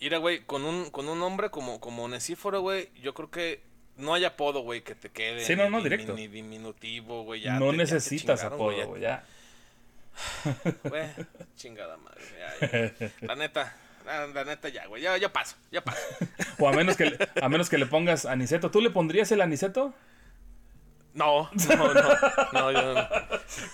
Mira, 0.00 0.18
güey, 0.18 0.40
con 0.44 0.64
un, 0.64 0.90
con 0.90 1.08
un 1.08 1.22
hombre 1.22 1.50
como, 1.50 1.80
como 1.80 2.06
Necíforo, 2.08 2.60
güey, 2.60 2.90
yo 3.02 3.14
creo 3.14 3.30
que 3.30 3.62
no 3.96 4.14
hay 4.14 4.24
apodo, 4.24 4.60
güey, 4.60 4.82
que 4.82 4.94
te 4.94 5.10
quede. 5.10 5.44
Sí, 5.44 5.56
no, 5.56 5.70
no, 5.70 5.82
directo. 5.82 6.14
Ni, 6.14 6.28
diminutivo, 6.28 7.24
güey. 7.24 7.44
no 7.44 7.72
necesitas 7.72 8.44
apodo, 8.44 8.88
güey, 8.88 9.02
ya. 9.02 9.24
Güey, 10.84 11.08
chingada 11.56 11.96
madre. 11.98 12.94
La 13.20 13.34
neta, 13.34 13.74
la, 14.04 14.44
neta 14.44 14.68
ya, 14.68 14.86
güey. 14.86 15.02
Ya, 15.02 15.16
ya 15.16 15.32
paso, 15.32 15.56
ya 15.70 15.82
paso. 15.82 16.00
O 16.58 16.68
a 16.68 16.72
menos, 16.72 16.96
que 16.96 17.06
le, 17.06 17.18
a 17.40 17.48
menos 17.48 17.68
que 17.68 17.78
le 17.78 17.86
pongas 17.86 18.26
aniceto. 18.26 18.70
¿Tú 18.70 18.80
le 18.80 18.90
pondrías 18.90 19.30
el 19.32 19.40
aniceto? 19.40 19.94
No, 21.16 21.50
no, 21.68 21.94
no, 21.94 22.02
no, 22.52 22.72
yo 22.72 22.94
no. 22.94 23.08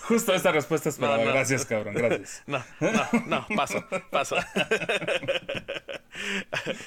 Justo 0.07 0.33
esta 0.33 0.53
respuesta 0.53 0.87
es 0.87 0.97
para 0.97 1.17
Gracias, 1.17 1.65
cabrón, 1.65 1.93
gracias. 1.93 2.41
No, 2.47 2.63
no, 2.79 3.05
no, 3.25 3.45
paso, 3.53 3.83
paso. 4.11 4.37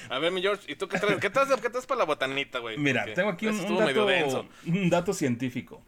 A 0.09 0.17
ver, 0.17 0.31
mi 0.31 0.41
George, 0.41 0.71
¿y 0.71 0.75
tú 0.75 0.87
qué 0.87 0.97
traes? 0.97 1.19
¿Qué 1.19 1.29
traes, 1.29 1.49
qué 1.61 1.69
traes 1.69 1.85
para 1.85 1.99
la 1.99 2.05
botanita, 2.05 2.57
güey? 2.57 2.75
Mira, 2.77 3.05
tengo 3.13 3.29
aquí 3.29 3.45
un, 3.45 3.59
un, 3.59 3.77
dato, 3.77 4.47
un 4.65 4.89
dato 4.89 5.13
científico. 5.13 5.83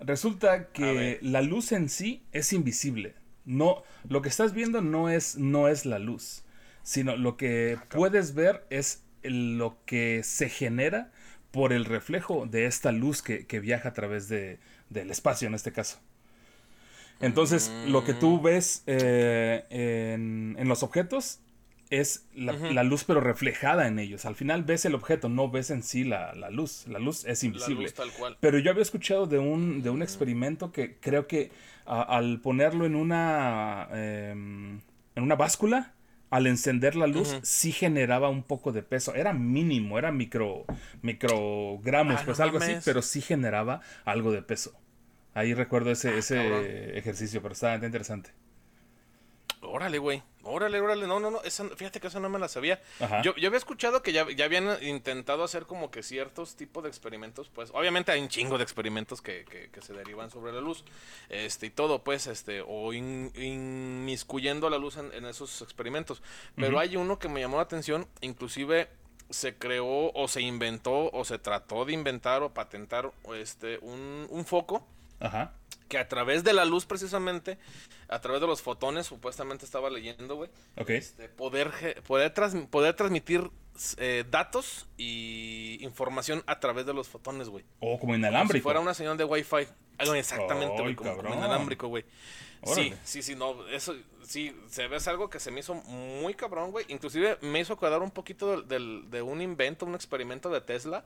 Resulta 0.00 0.68
que 0.68 1.18
la 1.22 1.42
luz 1.42 1.72
en 1.72 1.88
sí 1.88 2.22
es 2.32 2.52
invisible. 2.52 3.14
No, 3.44 3.82
lo 4.08 4.22
que 4.22 4.28
estás 4.28 4.52
viendo 4.52 4.80
no 4.80 5.08
es, 5.08 5.36
no 5.36 5.68
es 5.68 5.86
la 5.86 5.98
luz, 5.98 6.44
sino 6.82 7.16
lo 7.16 7.36
que 7.36 7.78
puedes 7.90 8.34
ver 8.34 8.66
es 8.70 9.02
lo 9.22 9.78
que 9.86 10.22
se 10.22 10.48
genera 10.48 11.10
por 11.50 11.72
el 11.72 11.84
reflejo 11.84 12.46
de 12.46 12.66
esta 12.66 12.92
luz 12.92 13.22
que, 13.22 13.60
viaja 13.60 13.88
a 13.88 13.92
través 13.94 14.28
de, 14.28 14.58
del 14.90 15.10
espacio 15.10 15.48
en 15.48 15.54
este 15.54 15.72
caso. 15.72 15.98
Entonces, 17.20 17.72
lo 17.88 18.04
que 18.04 18.14
tú 18.14 18.38
mm. 18.38 18.42
ves 18.42 18.82
eh, 18.86 19.64
en, 19.70 20.54
en, 20.58 20.68
los 20.68 20.84
objetos 20.84 21.40
es 21.90 22.26
la, 22.34 22.82
luz 22.82 23.04
pero 23.04 23.20
reflejada 23.20 23.86
en 23.86 23.98
ellos. 23.98 24.24
Al 24.24 24.34
final 24.34 24.62
ves 24.64 24.84
el 24.84 24.94
objeto, 24.94 25.28
no 25.28 25.50
ves 25.50 25.70
en 25.70 25.82
sí 25.82 26.04
la, 26.04 26.32
luz. 26.50 26.86
La 26.86 26.98
luz 26.98 27.24
es 27.24 27.44
invisible. 27.44 27.92
Pero 28.40 28.58
yo 28.58 28.70
había 28.70 28.82
escuchado 28.82 29.26
de 29.26 29.38
un, 29.38 29.82
de 29.82 29.90
un 29.90 30.02
experimento 30.02 30.72
que 30.72 30.96
creo 31.00 31.26
que 31.26 31.50
al 31.86 32.40
ponerlo 32.40 32.84
en 32.84 32.94
una, 32.94 33.88
em, 33.92 34.80
en 35.14 35.22
una 35.22 35.36
báscula, 35.36 35.94
al 36.30 36.46
encender 36.46 36.94
la 36.94 37.06
luz, 37.06 37.38
sí 37.42 37.72
generaba 37.72 38.28
un 38.28 38.42
poco 38.42 38.72
de 38.72 38.82
peso. 38.82 39.14
Era 39.14 39.32
mínimo, 39.32 39.98
era 39.98 40.12
micro, 40.12 40.66
microgramos, 41.00 42.20
ah, 42.20 42.22
pues 42.24 42.40
algo 42.40 42.58
así, 42.58 42.74
pero 42.84 43.00
sí 43.00 43.22
generaba 43.22 43.80
algo 44.04 44.30
de 44.32 44.42
peso. 44.42 44.78
Ahí 45.32 45.54
recuerdo 45.54 45.90
ese, 45.90 46.10
ah, 46.10 46.18
ese 46.18 46.98
ejercicio, 46.98 47.40
pero 47.40 47.54
estaba 47.54 47.74
interesante. 47.76 48.30
Órale, 49.62 49.98
güey. 49.98 50.22
Órale, 50.44 50.80
órale. 50.80 51.06
No, 51.06 51.20
no, 51.20 51.30
no. 51.30 51.40
fíjate 51.40 52.00
que 52.00 52.06
eso 52.06 52.20
no 52.20 52.28
me 52.28 52.38
la 52.38 52.48
sabía. 52.48 52.80
Yo, 53.22 53.34
yo, 53.36 53.48
había 53.48 53.58
escuchado 53.58 54.02
que 54.02 54.12
ya, 54.12 54.26
ya, 54.30 54.44
habían 54.44 54.82
intentado 54.82 55.44
hacer 55.44 55.66
como 55.66 55.90
que 55.90 56.02
ciertos 56.02 56.56
tipos 56.56 56.82
de 56.82 56.88
experimentos. 56.88 57.48
Pues 57.48 57.70
obviamente 57.74 58.12
hay 58.12 58.20
un 58.20 58.28
chingo 58.28 58.56
de 58.56 58.64
experimentos 58.64 59.20
que, 59.20 59.44
que, 59.72 59.80
se 59.80 59.92
derivan 59.92 60.30
sobre 60.30 60.52
la 60.52 60.60
luz. 60.60 60.84
Este, 61.28 61.66
y 61.66 61.70
todo, 61.70 62.02
pues, 62.02 62.26
este, 62.26 62.62
o 62.66 62.92
inmiscuyendo 62.92 64.70
la 64.70 64.78
luz 64.78 64.96
en, 64.96 65.24
esos 65.24 65.60
experimentos. 65.62 66.22
Pero 66.56 66.78
hay 66.78 66.96
uno 66.96 67.18
que 67.18 67.28
me 67.28 67.40
llamó 67.40 67.56
la 67.56 67.64
atención. 67.64 68.06
Inclusive 68.20 68.88
se 69.30 69.56
creó 69.56 70.12
o 70.14 70.28
se 70.28 70.40
inventó 70.40 71.10
o 71.12 71.24
se 71.24 71.38
trató 71.38 71.84
de 71.84 71.92
inventar 71.92 72.42
o 72.42 72.54
patentar 72.54 73.10
este, 73.34 73.78
un, 73.82 74.26
un 74.30 74.46
foco. 74.46 74.86
Ajá 75.20 75.52
que 75.88 75.98
a 75.98 76.08
través 76.08 76.44
de 76.44 76.52
la 76.52 76.64
luz 76.64 76.86
precisamente, 76.86 77.58
a 78.08 78.20
través 78.20 78.40
de 78.40 78.46
los 78.46 78.62
fotones, 78.62 79.06
supuestamente 79.06 79.64
estaba 79.64 79.90
leyendo, 79.90 80.36
güey. 80.36 80.50
Ok. 80.76 80.90
Este, 80.90 81.28
poder, 81.28 82.02
poder, 82.06 82.32
poder 82.70 82.94
transmitir 82.94 83.50
eh, 83.98 84.24
datos 84.30 84.86
y 84.96 85.78
información 85.82 86.42
a 86.46 86.58
través 86.58 86.86
de 86.86 86.94
los 86.94 87.08
fotones, 87.08 87.48
güey. 87.48 87.64
O 87.80 87.98
como 87.98 88.14
inalámbrico. 88.14 88.52
Como 88.52 88.58
si 88.58 88.62
fuera 88.62 88.80
una 88.80 88.94
señal 88.94 89.16
de 89.16 89.24
Wi-Fi. 89.24 89.68
exactamente, 90.16 90.82
güey, 90.82 90.94
como, 90.94 91.12
inalámbrico, 91.34 91.88
güey. 91.88 92.04
Sí, 92.64 92.92
sí, 93.04 93.22
sí, 93.22 93.36
no, 93.36 93.68
eso 93.68 93.94
sí, 94.22 94.52
se 94.68 94.88
ve 94.88 94.96
es 94.96 95.06
algo 95.06 95.30
que 95.30 95.38
se 95.38 95.52
me 95.52 95.60
hizo 95.60 95.74
muy 95.74 96.34
cabrón, 96.34 96.72
güey. 96.72 96.86
Inclusive 96.88 97.38
me 97.40 97.60
hizo 97.60 97.74
acordar 97.74 98.02
un 98.02 98.10
poquito 98.10 98.62
de 98.62 99.22
un 99.22 99.40
invento, 99.40 99.86
un 99.86 99.94
experimento 99.94 100.50
de 100.50 100.60
Tesla 100.60 101.04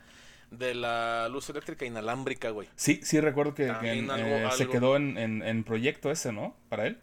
de 0.52 0.74
la 0.74 1.28
luz 1.28 1.48
eléctrica 1.50 1.84
inalámbrica, 1.84 2.50
güey. 2.50 2.68
Sí, 2.76 3.00
sí 3.02 3.20
recuerdo 3.20 3.54
que, 3.54 3.68
eh, 3.68 4.48
se 4.56 4.68
quedó 4.68 4.96
en, 4.96 5.16
en, 5.18 5.64
proyecto 5.64 6.10
ese, 6.10 6.32
¿no? 6.32 6.54
Para 6.68 6.86
él. 6.86 7.00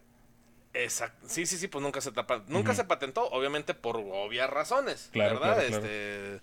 Exacto. 0.73 1.27
Sí, 1.27 1.45
sí, 1.45 1.57
sí, 1.57 1.67
pues 1.67 1.83
nunca 1.83 1.99
se 1.99 2.11
tapa, 2.11 2.43
nunca 2.47 2.75
se 2.75 2.83
patentó, 2.83 3.27
obviamente 3.29 3.73
por 3.73 3.97
obvias 3.97 4.49
razones, 4.49 5.09
claro, 5.11 5.39
¿verdad? 5.39 5.65
este 5.65 6.41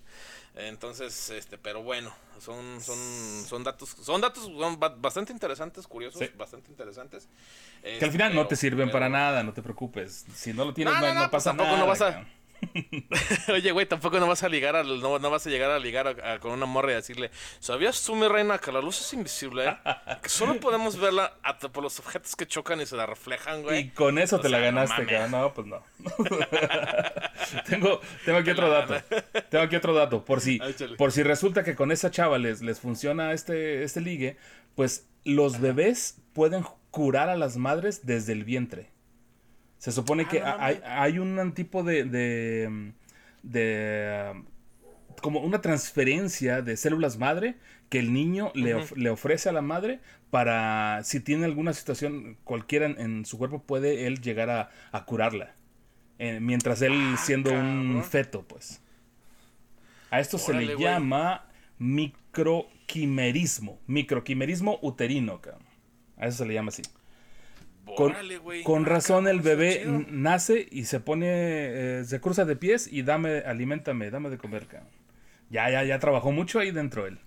entonces, 0.59 1.29
este, 1.29 1.57
pero 1.57 1.83
bueno, 1.83 2.11
son, 2.39 2.81
son, 2.81 2.97
son 3.47 3.63
datos, 3.63 3.95
son 4.01 4.21
datos 4.21 4.49
bastante 4.99 5.31
interesantes, 5.31 5.85
curiosos, 5.87 6.21
bastante 6.35 6.71
interesantes. 6.71 7.27
que 7.83 8.03
al 8.03 8.11
final 8.11 8.33
no 8.33 8.47
te 8.47 8.55
sirven 8.55 8.89
para 8.89 9.07
nada, 9.07 9.43
no 9.43 9.53
te 9.53 9.61
preocupes. 9.61 10.25
Si 10.33 10.53
no 10.53 10.65
lo 10.65 10.73
tienes, 10.73 10.95
no, 10.95 11.13
no, 11.13 11.19
pues 11.19 11.29
pasa 11.29 11.53
nada. 11.53 11.77
No 11.77 11.85
vas 11.85 12.01
a, 12.01 12.25
Oye, 13.53 13.71
güey, 13.71 13.85
tampoco 13.85 14.19
no 14.19 14.27
vas 14.27 14.43
a 14.43 14.49
ligar 14.49 14.75
al, 14.75 14.99
no, 14.99 15.19
no 15.19 15.29
vas 15.29 15.45
a 15.45 15.49
llegar 15.49 15.71
a 15.71 15.79
ligar 15.79 16.39
con 16.39 16.51
una 16.51 16.65
morra 16.65 16.91
y 16.91 16.95
decirle, 16.95 17.31
¿sabías 17.59 18.03
tú, 18.03 18.15
mi 18.15 18.27
reina, 18.27 18.57
que 18.57 18.71
la 18.71 18.81
luz 18.81 19.01
es 19.01 19.13
invisible? 19.13 19.67
Eh? 19.67 19.77
que 20.21 20.29
solo 20.29 20.59
podemos 20.59 20.99
verla 20.99 21.33
por 21.71 21.83
los 21.83 21.99
objetos 21.99 22.35
que 22.35 22.45
chocan 22.45 22.81
y 22.81 22.85
se 22.85 22.95
la 22.95 23.05
reflejan, 23.05 23.63
güey. 23.63 23.79
Y 23.79 23.89
con 23.89 24.17
eso 24.17 24.39
te 24.39 24.49
la 24.49 24.59
ganaste, 24.59 25.05
no, 25.05 25.27
no, 25.27 25.53
pues 25.53 25.67
no. 25.67 25.83
tengo, 27.69 28.01
tengo 28.25 28.39
aquí 28.39 28.51
otro 28.51 28.69
dato. 28.69 28.95
Tengo 29.49 29.63
aquí 29.63 29.75
otro 29.75 29.93
dato. 29.93 30.25
Por 30.25 30.41
si, 30.41 30.59
por 30.97 31.11
si 31.11 31.23
resulta 31.23 31.63
que 31.63 31.75
con 31.75 31.91
esa 31.91 32.11
chava 32.11 32.37
les, 32.37 32.61
les 32.61 32.79
funciona 32.79 33.33
este, 33.33 33.83
este 33.83 34.01
ligue, 34.01 34.37
pues 34.75 35.07
los 35.23 35.59
bebés 35.59 36.21
pueden 36.33 36.63
curar 36.91 37.29
a 37.29 37.35
las 37.35 37.57
madres 37.57 38.05
desde 38.05 38.33
el 38.33 38.43
vientre. 38.43 38.91
Se 39.77 39.91
supone 39.91 40.23
ah, 40.23 40.29
que 40.29 40.41
hay, 40.41 40.81
hay, 40.85 41.19
un 41.19 41.53
tipo 41.53 41.83
de, 41.83 42.03
de, 42.03 42.93
de, 43.43 44.43
como 45.21 45.41
una 45.41 45.61
transferencia 45.61 46.61
de 46.61 46.77
células 46.77 47.17
madre 47.17 47.57
que 47.89 47.99
el 47.99 48.11
niño 48.11 48.51
le, 48.55 48.83
le, 48.95 49.09
ofrece 49.09 49.49
a 49.49 49.51
la 49.51 49.61
madre 49.61 49.99
para 50.29 51.01
si 51.03 51.19
tiene 51.19 51.45
alguna 51.45 51.73
situación 51.73 52.37
cualquiera 52.43 52.87
en, 52.87 53.25
su 53.25 53.37
cuerpo 53.37 53.63
puede 53.63 54.07
él 54.07 54.21
llegar 54.21 54.49
a, 54.49 54.69
a 54.91 55.05
curarla. 55.05 55.53
Eh, 56.19 56.39
mientras 56.39 56.81
él 56.81 56.93
ah, 56.93 57.17
siendo 57.17 57.51
un 57.51 58.03
feto, 58.03 58.43
pues. 58.47 58.81
A 60.09 60.19
esto 60.19 60.37
se 60.37 60.53
le 60.53 60.77
llama 60.77 61.45
microquimerismo. 61.77 63.79
Microquimerismo 63.87 64.79
uterino, 64.81 65.39
A 66.17 66.27
eso 66.27 66.39
se 66.39 66.45
le 66.45 66.55
llama 66.55 66.69
así. 66.69 66.81
Con, 67.95 68.85
razón 68.85 69.27
el 69.27 69.41
bebé 69.41 69.83
nace 70.09 70.67
y 70.69 70.85
se 70.85 70.99
pone, 70.99 71.27
eh, 71.29 72.03
se 72.05 72.19
cruza 72.19 72.45
de 72.45 72.55
pies 72.55 72.87
y 72.91 73.03
dame, 73.03 73.39
alimentame, 73.39 74.09
dame 74.11 74.29
de 74.29 74.37
comer, 74.37 74.67
cabrón. 74.67 74.89
Ya, 75.49 75.69
ya, 75.69 75.83
ya 75.83 75.99
trabajó 75.99 76.31
mucho 76.31 76.59
ahí 76.59 76.71
dentro 76.71 77.07
él. 77.07 77.19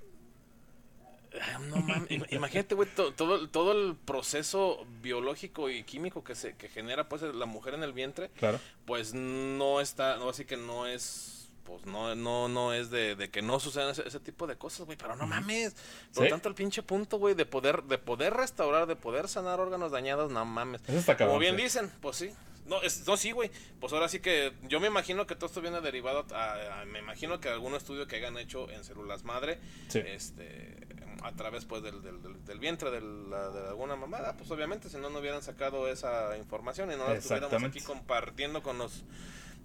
No 1.68 1.76
mames, 1.76 2.08
imagínate, 2.30 2.74
güey, 2.74 2.88
todo, 2.88 3.48
todo 3.48 3.72
el 3.72 3.96
proceso 3.96 4.84
biológico 5.00 5.70
y 5.70 5.84
químico 5.84 6.24
que 6.24 6.34
se 6.34 6.56
que 6.56 6.68
genera 6.68 7.08
pues 7.08 7.22
la 7.22 7.46
mujer 7.46 7.74
en 7.74 7.84
el 7.84 7.92
vientre, 7.92 8.30
claro. 8.36 8.58
pues 8.84 9.14
no 9.14 9.80
está, 9.80 10.16
no 10.16 10.28
así 10.28 10.44
que 10.44 10.56
no 10.56 10.86
es 10.86 11.39
pues 11.70 11.86
no, 11.86 12.16
no, 12.16 12.48
no 12.48 12.72
es 12.72 12.90
de, 12.90 13.30
que 13.30 13.42
no 13.42 13.60
sucedan 13.60 13.90
ese, 13.90 14.18
tipo 14.18 14.48
de 14.48 14.56
cosas, 14.56 14.86
güey, 14.86 14.98
pero 14.98 15.14
no 15.14 15.28
mames. 15.28 15.76
Por 16.12 16.28
tanto, 16.28 16.48
el 16.48 16.56
pinche 16.56 16.82
punto, 16.82 17.18
güey, 17.18 17.36
de 17.36 17.46
poder, 17.46 17.84
de 17.84 17.96
poder 17.96 18.34
restaurar, 18.34 18.88
de 18.88 18.96
poder 18.96 19.28
sanar 19.28 19.60
órganos 19.60 19.92
dañados, 19.92 20.32
no 20.32 20.44
mames. 20.44 20.80
Como 21.16 21.38
bien 21.38 21.56
dicen, 21.56 21.88
pues 22.00 22.16
sí. 22.16 22.30
No, 22.66 22.82
es, 22.82 23.06
no, 23.06 23.16
sí, 23.16 23.30
güey. 23.30 23.52
Pues 23.78 23.92
ahora 23.92 24.08
sí 24.08 24.18
que 24.18 24.52
yo 24.68 24.80
me 24.80 24.88
imagino 24.88 25.28
que 25.28 25.36
todo 25.36 25.46
esto 25.46 25.60
viene 25.60 25.80
derivado 25.80 26.26
a, 26.34 26.84
me 26.86 26.98
imagino 26.98 27.38
que 27.38 27.48
algún 27.48 27.74
estudio 27.76 28.08
que 28.08 28.16
hayan 28.16 28.36
hecho 28.36 28.68
en 28.68 28.82
células 28.82 29.22
madre, 29.22 29.60
este, 29.94 30.76
a 31.22 31.30
través 31.32 31.66
pues 31.66 31.84
del, 31.84 32.02
del, 32.02 32.58
vientre 32.58 32.90
de, 32.90 33.00
la, 33.00 33.50
de 33.50 33.68
alguna 33.68 33.94
mamada, 33.94 34.36
pues 34.36 34.50
obviamente 34.50 34.88
si 34.88 34.96
no 34.96 35.08
no 35.08 35.20
hubieran 35.20 35.42
sacado 35.42 35.88
esa 35.88 36.36
información 36.36 36.90
y 36.92 36.96
no 36.96 37.08
la 37.08 37.14
estuviéramos 37.14 37.62
aquí 37.62 37.80
compartiendo 37.80 38.60
con 38.60 38.78
los 38.78 39.04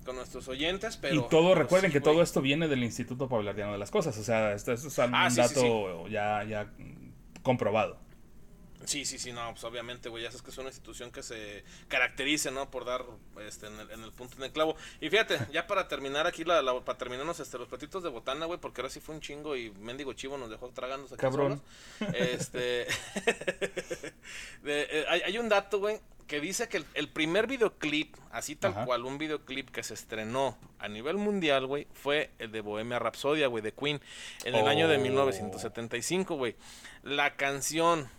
con 0.06 0.16
nuestros 0.16 0.48
oyentes, 0.48 0.98
pero... 0.98 1.16
Y 1.16 1.30
todo, 1.30 1.56
recuerden 1.56 1.92
que 1.92 2.00
todo 2.00 2.22
esto 2.22 2.42
viene 2.42 2.68
del 2.68 2.84
Instituto 2.84 3.28
Poblardiano 3.28 3.74
de 3.74 3.78
las 3.78 3.92
Cosas, 3.92 4.18
o 4.18 4.24
sea, 4.24 4.54
esto, 4.54 4.72
es 4.72 4.86
un 4.86 5.16
ah, 5.16 5.30
dato 5.36 6.08
Ya, 6.08 6.44
ya 6.44 6.72
comprobado. 7.42 8.05
Sí, 8.86 9.06
sí, 9.06 9.18
sí, 9.18 9.32
no, 9.32 9.51
pues 9.51 9.63
obviamente, 9.63 10.10
güey, 10.10 10.24
ya 10.24 10.30
sabes 10.30 10.42
que 10.42 10.51
es 10.51 10.58
una 10.58 10.70
institución 10.70 11.12
que 11.12 11.24
se 11.24 11.63
caracteriza, 11.88 12.51
¿no? 12.51 12.70
Por 12.70 12.86
dar 12.86 13.04
este, 13.46 13.68
en, 13.68 13.80
el, 14.04 14.12
punto 14.12 14.38
en 14.38 14.44
el 14.44 14.51
clavo. 14.51 14.75
Y 15.01 15.10
fíjate, 15.10 15.39
ya 15.51 15.68
para 15.68 15.88
terminar 15.88 16.27
aquí, 16.27 16.44
la, 16.44 16.62
para 16.84 16.98
terminarnos 16.98 17.39
este, 17.39 17.58
los 17.58 17.68
platitos 17.68 18.04
de 18.04 18.10
botana, 18.10 18.46
güey, 18.46 18.60
porque 18.60 18.82
ahora 18.82 18.89
sí 18.89 19.00
fue 19.00 19.15
un 19.15 19.22
chingo 19.22 19.56
y 19.56 19.72
mendigo 19.72 20.13
chivo 20.13 20.38
nos 20.38 20.50
dejó 20.50 20.70
tragándose. 20.70 21.18
Cabrón. 21.18 21.62
Este. 22.13 22.88
Eh, 24.68 25.06
hay, 25.08 25.22
hay, 25.22 25.38
un 25.38 25.48
dato, 25.48 25.80
güey, 25.80 26.00
que 26.27 26.42
dice 26.42 26.68
que 26.68 26.84
el, 26.94 27.10
primer 27.10 27.48
videoclip, 27.48 28.15
así 28.32 28.56
tal 28.56 28.86
cual, 28.86 29.06
un 29.06 29.18
videoclip 29.18 29.70
que 29.70 29.84
se 29.84 29.94
estrenó 29.94 30.58
a 30.80 30.88
nivel 30.88 31.18
mundial, 31.18 31.68
güey, 31.68 31.88
fue 31.94 32.32
el 32.39 32.51
de 32.51 32.62
Bohemia 32.62 33.00
Rhapsodia, 33.00 33.48
güey, 33.48 33.62
de 33.62 33.74
Queen, 33.74 34.01
en 34.44 34.56
el 34.56 34.68
año 34.68 34.88
de 34.88 34.98
1975, 34.98 36.36
güey. 36.36 36.56
La 37.04 37.36
canción 37.36 38.10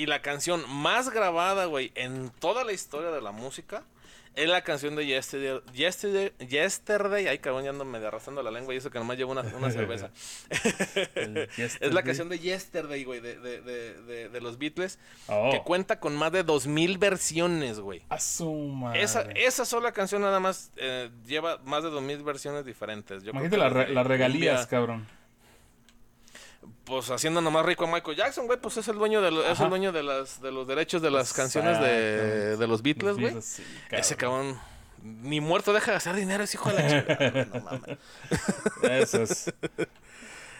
y 0.00 0.06
la 0.06 0.22
canción 0.22 0.64
más 0.66 1.10
grabada, 1.10 1.66
güey, 1.66 1.92
en 1.94 2.30
toda 2.30 2.64
la 2.64 2.72
historia 2.72 3.10
de 3.10 3.20
la 3.20 3.32
música 3.32 3.82
es 4.34 4.48
la 4.48 4.62
canción 4.62 4.96
de 4.96 5.04
Yesterday. 5.04 5.60
Yesterday, 5.74 6.32
Yesterday 6.38 7.26
ay 7.26 7.38
cabrón, 7.40 7.64
ya 7.64 7.70
ando 7.70 7.84
medio 7.84 8.08
arrastrando 8.08 8.42
la 8.42 8.50
lengua 8.50 8.72
y 8.72 8.78
eso 8.78 8.90
que 8.90 8.98
nomás 8.98 9.18
llevo 9.18 9.32
una, 9.32 9.42
una 9.42 9.70
cerveza. 9.70 10.10
es 11.56 11.92
la 11.92 12.02
canción 12.02 12.30
de 12.30 12.38
Yesterday, 12.38 13.04
güey, 13.04 13.20
de, 13.20 13.38
de, 13.40 13.60
de, 13.60 14.28
de, 14.30 14.40
los 14.40 14.56
Beatles, 14.56 14.98
oh. 15.26 15.50
que 15.52 15.60
cuenta 15.60 16.00
con 16.00 16.16
más 16.16 16.32
de 16.32 16.44
2000 16.44 16.96
versiones, 16.96 17.78
güey. 17.78 18.02
Asuma. 18.08 18.96
Esa, 18.96 19.28
esa 19.34 19.66
sola 19.66 19.92
canción 19.92 20.22
nada 20.22 20.40
más 20.40 20.72
eh, 20.76 21.10
lleva 21.26 21.58
más 21.64 21.82
de 21.82 21.90
2000 21.90 22.22
versiones 22.22 22.64
diferentes. 22.64 23.22
Yo 23.22 23.32
Imagínate 23.32 23.92
las 23.92 24.06
regalías, 24.06 24.66
cabrón 24.66 25.19
pues 26.84 27.10
haciendo 27.10 27.40
nomás 27.40 27.64
rico 27.64 27.84
a 27.84 27.86
Michael 27.86 28.16
Jackson, 28.16 28.46
güey, 28.46 28.60
pues 28.60 28.76
es 28.76 28.88
el 28.88 28.96
dueño 28.96 29.22
de, 29.22 29.50
es 29.50 29.60
el 29.60 29.68
dueño 29.68 29.92
de 29.92 30.02
las 30.02 30.40
de 30.42 30.50
los 30.52 30.66
derechos 30.66 31.00
de 31.02 31.10
las 31.10 31.32
canciones 31.32 31.80
de, 31.80 32.56
de, 32.56 32.66
los 32.66 32.82
Beatles, 32.82 33.16
güey. 33.16 33.34
ese 33.90 34.16
cabrón 34.16 34.58
ni 35.02 35.40
muerto 35.40 35.72
deja 35.72 35.92
de 35.92 35.96
hacer 35.96 36.14
dinero, 36.14 36.44
ese 36.44 36.56
hijo 36.56 36.70
de 36.70 36.82
la 36.82 36.88
chica. 37.00 37.48
no 37.52 37.60
mames. 37.60 37.98
Eso 38.82 39.22
es. 39.22 39.52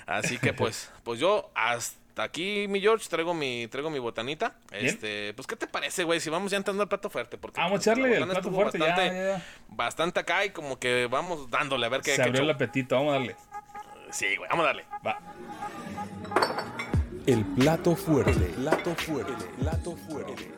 Así 0.06 0.38
que 0.38 0.52
pues, 0.52 0.90
pues 1.04 1.20
yo 1.20 1.50
hasta 1.54 2.22
aquí, 2.22 2.66
mi 2.68 2.80
George, 2.80 3.06
traigo 3.08 3.34
mi, 3.34 3.68
traigo 3.68 3.90
mi 3.90 3.98
botanita. 3.98 4.54
Este, 4.72 5.34
pues, 5.34 5.46
¿qué 5.46 5.56
te 5.56 5.66
parece, 5.66 6.04
güey? 6.04 6.20
Si 6.20 6.30
vamos 6.30 6.50
ya 6.50 6.56
entrando 6.56 6.82
al 6.82 6.88
plato 6.88 7.10
fuerte. 7.10 7.38
Porque, 7.38 7.60
vamos 7.60 7.78
a 7.78 7.82
echarle 7.82 8.16
el 8.16 8.24
plato 8.24 8.50
fuerte, 8.50 8.78
bastante, 8.78 9.14
ya, 9.14 9.46
Bastante 9.68 10.20
acá 10.20 10.44
y 10.44 10.50
como 10.50 10.78
que 10.78 11.06
vamos 11.06 11.50
dándole 11.50 11.86
a 11.86 11.88
ver 11.88 12.00
qué. 12.00 12.16
Se 12.16 12.22
abrió 12.22 12.42
el 12.42 12.50
apetito, 12.50 12.96
vamos 12.96 13.10
a 13.10 13.18
darle. 13.18 13.36
Sí, 14.12 14.36
güey, 14.36 14.48
vamos 14.48 14.64
a 14.64 14.66
darle. 14.66 14.84
Va. 15.06 15.18
El 17.26 17.44
plato 17.44 17.94
fuerte. 17.94 18.32
plato 18.32 18.94
fuerte. 18.94 19.32
plato 19.58 19.94
fuerte. 19.94 20.50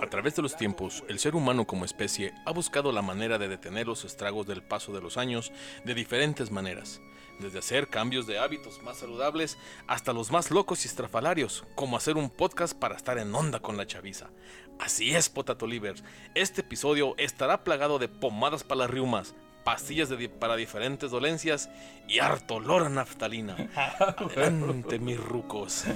A 0.00 0.06
través 0.06 0.36
de 0.36 0.42
los 0.42 0.56
tiempos, 0.56 1.04
el 1.08 1.18
ser 1.18 1.34
humano 1.34 1.66
como 1.66 1.84
especie 1.84 2.32
ha 2.46 2.52
buscado 2.52 2.92
la 2.92 3.02
manera 3.02 3.38
de 3.38 3.48
detener 3.48 3.86
los 3.86 4.04
estragos 4.04 4.46
del 4.46 4.62
paso 4.62 4.92
de 4.92 5.00
los 5.00 5.16
años 5.16 5.52
de 5.84 5.94
diferentes 5.94 6.50
maneras, 6.50 7.00
desde 7.40 7.58
hacer 7.58 7.88
cambios 7.88 8.26
de 8.26 8.38
hábitos 8.38 8.82
más 8.82 8.98
saludables 8.98 9.58
hasta 9.88 10.12
los 10.12 10.30
más 10.30 10.50
locos 10.50 10.84
y 10.84 10.88
estrafalarios, 10.88 11.64
como 11.74 11.96
hacer 11.96 12.16
un 12.16 12.30
podcast 12.30 12.74
para 12.74 12.96
estar 12.96 13.18
en 13.18 13.34
onda 13.34 13.60
con 13.60 13.76
la 13.76 13.86
chaviza. 13.86 14.30
Así 14.78 15.14
es, 15.14 15.28
Potato 15.28 15.66
Livers, 15.66 16.04
este 16.34 16.60
episodio 16.60 17.14
estará 17.18 17.64
plagado 17.64 17.98
de 17.98 18.08
pomadas 18.08 18.62
para 18.62 18.80
las 18.80 18.90
riumas, 18.90 19.34
pastillas 19.66 20.08
para 20.38 20.54
diferentes 20.54 21.10
dolencias 21.10 21.68
y 22.06 22.20
harto 22.20 22.54
olor 22.54 22.84
a 22.84 22.88
naftalina. 22.88 23.56
Adelante, 23.74 25.00
mis 25.00 25.18
rucos. 25.18 25.86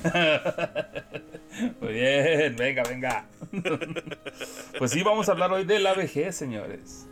Muy 1.81 1.93
bien, 1.93 2.57
venga, 2.57 2.83
venga. 2.83 3.27
Pues 4.77 4.91
sí, 4.91 5.05
vamos 5.05 5.29
a 5.29 5.33
hablar 5.33 5.53
hoy 5.53 5.65
de 5.65 5.79
la 5.79 5.95
vejez, 5.95 6.35
señores. 6.35 7.07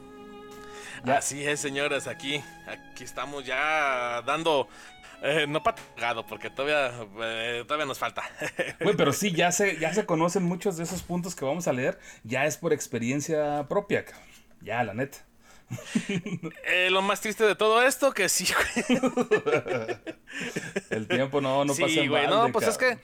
Así 1.04 1.46
es, 1.46 1.60
señores, 1.60 2.08
aquí, 2.08 2.42
aquí 2.66 3.04
estamos 3.04 3.46
ya 3.46 4.20
dando 4.26 4.66
eh, 5.22 5.46
no 5.48 5.62
patagado, 5.62 6.26
porque 6.26 6.50
todavía, 6.50 6.92
eh, 7.22 7.62
todavía 7.68 7.86
nos 7.86 8.00
falta. 8.00 8.24
Güey, 8.80 8.96
pero 8.96 9.12
sí, 9.12 9.30
ya 9.30 9.52
se, 9.52 9.78
ya 9.78 9.94
se 9.94 10.06
conocen 10.06 10.42
muchos 10.42 10.76
de 10.76 10.82
esos 10.82 11.02
puntos 11.02 11.36
que 11.36 11.44
vamos 11.44 11.68
a 11.68 11.72
leer. 11.72 12.00
Ya 12.24 12.46
es 12.46 12.56
por 12.56 12.72
experiencia 12.72 13.64
propia, 13.68 14.04
Ya, 14.60 14.82
la 14.82 14.94
neta. 14.94 15.27
Eh, 16.64 16.88
lo 16.90 17.02
más 17.02 17.20
triste 17.20 17.44
de 17.44 17.54
todo 17.54 17.82
esto, 17.82 18.12
que 18.12 18.28
sí, 18.28 18.46
El 20.90 21.06
tiempo 21.08 21.40
no, 21.40 21.64
no 21.64 21.74
pasa 21.74 22.06
güey, 22.06 22.26
no, 22.26 22.50
pues 22.52 22.68
es 22.68 22.78
que. 22.78 22.98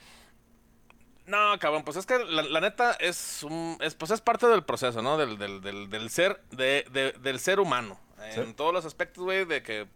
No, 1.27 1.57
cabrón, 1.59 1.83
pues 1.83 1.97
es 1.97 2.05
que 2.05 2.19
la, 2.19 2.61
neta 2.61 2.93
es 2.93 3.43
un. 3.43 3.77
Es, 3.81 3.95
pues 3.95 4.11
es 4.11 4.21
parte 4.21 4.47
del 4.47 4.63
proceso, 4.63 5.01
¿no? 5.01 5.17
Del, 5.17 5.37
del, 5.37 5.61
del, 5.61 5.89
del 5.89 6.09
ser. 6.09 6.41
De, 6.51 7.13
del 7.21 7.39
ser 7.39 7.59
humano. 7.59 7.99
En 8.35 8.53
todos 8.55 8.73
los 8.73 8.85
aspectos, 8.85 9.23
güey, 9.23 9.45
de 9.45 9.63
que. 9.63 9.87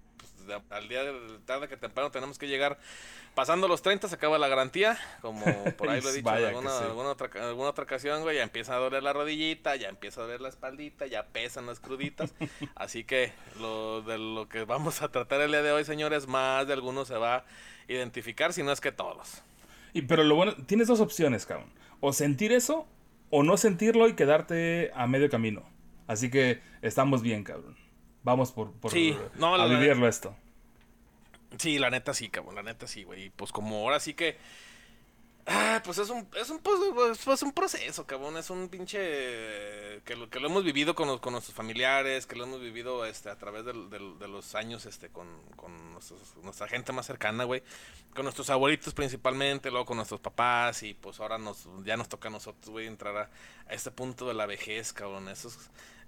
Al 0.69 0.89
día 0.89 1.03
de 1.03 1.39
tarde 1.45 1.67
que 1.67 1.77
temprano 1.77 2.11
tenemos 2.11 2.37
que 2.37 2.47
llegar. 2.47 2.79
Pasando 3.35 3.67
los 3.67 3.81
30 3.81 4.07
se 4.07 4.15
acaba 4.15 4.37
la 4.37 4.47
garantía, 4.47 4.97
como 5.21 5.45
por 5.77 5.89
ahí 5.89 6.01
lo 6.01 6.09
he 6.09 6.13
dicho 6.13 6.29
en 6.35 6.45
alguna, 6.45 6.77
alguna, 6.79 7.09
otra, 7.09 7.29
alguna 7.47 7.69
otra 7.69 7.83
ocasión, 7.83 8.21
güey, 8.23 8.37
ya 8.37 8.43
empieza 8.43 8.75
a 8.75 8.77
doler 8.77 9.03
la 9.03 9.13
rodillita, 9.13 9.75
ya 9.75 9.87
empieza 9.87 10.21
a 10.21 10.23
doler 10.25 10.41
la 10.41 10.49
espaldita, 10.49 11.05
ya 11.07 11.27
pesan 11.27 11.65
las 11.65 11.79
cruditas. 11.79 12.33
Así 12.75 13.03
que 13.03 13.31
lo 13.59 14.01
de 14.01 14.17
lo 14.17 14.49
que 14.49 14.65
vamos 14.65 15.01
a 15.01 15.09
tratar 15.09 15.41
el 15.41 15.51
día 15.51 15.61
de 15.61 15.71
hoy, 15.71 15.85
señores, 15.85 16.27
más 16.27 16.67
de 16.67 16.73
algunos 16.73 17.07
se 17.07 17.15
va 17.15 17.37
a 17.37 17.45
identificar, 17.87 18.51
si 18.53 18.63
no 18.63 18.71
es 18.71 18.81
que 18.81 18.91
todos. 18.91 19.41
Y, 19.93 20.03
pero 20.03 20.23
lo 20.23 20.35
bueno, 20.35 20.55
tienes 20.65 20.87
dos 20.87 20.99
opciones, 20.99 21.45
cabrón. 21.45 21.69
O 21.99 22.13
sentir 22.13 22.51
eso, 22.51 22.87
o 23.29 23.43
no 23.43 23.57
sentirlo 23.57 24.07
y 24.07 24.13
quedarte 24.13 24.91
a 24.95 25.07
medio 25.07 25.29
camino. 25.29 25.63
Así 26.07 26.29
que 26.29 26.61
estamos 26.81 27.21
bien, 27.21 27.43
cabrón. 27.43 27.77
Vamos 28.23 28.51
por, 28.51 28.71
por 28.73 28.91
a 28.91 29.65
vivirlo 29.65 30.07
esto. 30.07 30.35
Sí, 31.57 31.79
la 31.79 31.89
neta 31.89 32.13
sí, 32.13 32.29
cabrón, 32.29 32.55
la 32.55 32.63
neta 32.63 32.87
sí, 32.87 33.03
güey. 33.03 33.29
Pues 33.31 33.51
como 33.51 33.77
ahora 33.77 33.99
sí 33.99 34.13
que 34.13 34.37
Ah, 35.51 35.81
pues 35.83 35.97
es 35.97 36.11
un, 36.11 36.27
es 36.39 36.47
un, 36.51 36.59
pues, 36.59 36.79
pues, 36.93 37.19
pues, 37.25 37.41
un 37.41 37.51
proceso, 37.51 38.05
cabrón. 38.05 38.37
Es 38.37 38.51
un 38.51 38.69
pinche. 38.69 38.99
Que 40.05 40.15
lo, 40.15 40.29
que 40.29 40.39
lo 40.39 40.47
hemos 40.47 40.63
vivido 40.63 40.93
con, 40.93 41.17
con 41.17 41.33
nuestros 41.33 41.55
familiares, 41.55 42.27
que 42.27 42.35
lo 42.35 42.43
hemos 42.43 42.61
vivido 42.61 43.03
este, 43.03 43.31
a 43.31 43.35
través 43.35 43.65
de, 43.65 43.73
los 43.73 44.53
años 44.53 44.85
este, 44.85 45.09
con, 45.09 45.27
con 45.55 45.71
nuestra 46.43 46.67
gente 46.67 46.91
más 46.91 47.07
cercana, 47.07 47.45
güey. 47.45 47.63
Con 48.13 48.25
nuestros 48.25 48.51
abuelitos 48.51 48.93
principalmente, 48.93 49.71
luego 49.71 49.87
con 49.87 49.97
nuestros 49.97 50.19
papás. 50.19 50.83
Y 50.83 50.93
pues 50.93 51.19
ahora 51.19 51.39
nos, 51.39 51.67
ya 51.83 51.97
nos 51.97 52.09
toca 52.09 52.27
a 52.27 52.31
nosotros, 52.31 52.69
güey, 52.69 52.85
entrar 52.85 53.17
a, 53.17 53.29
a 53.67 53.73
este 53.73 53.89
punto 53.89 54.27
de 54.27 54.35
la 54.35 54.45
vejez, 54.45 54.93
cabrón. 54.93 55.29
Esos 55.29 55.57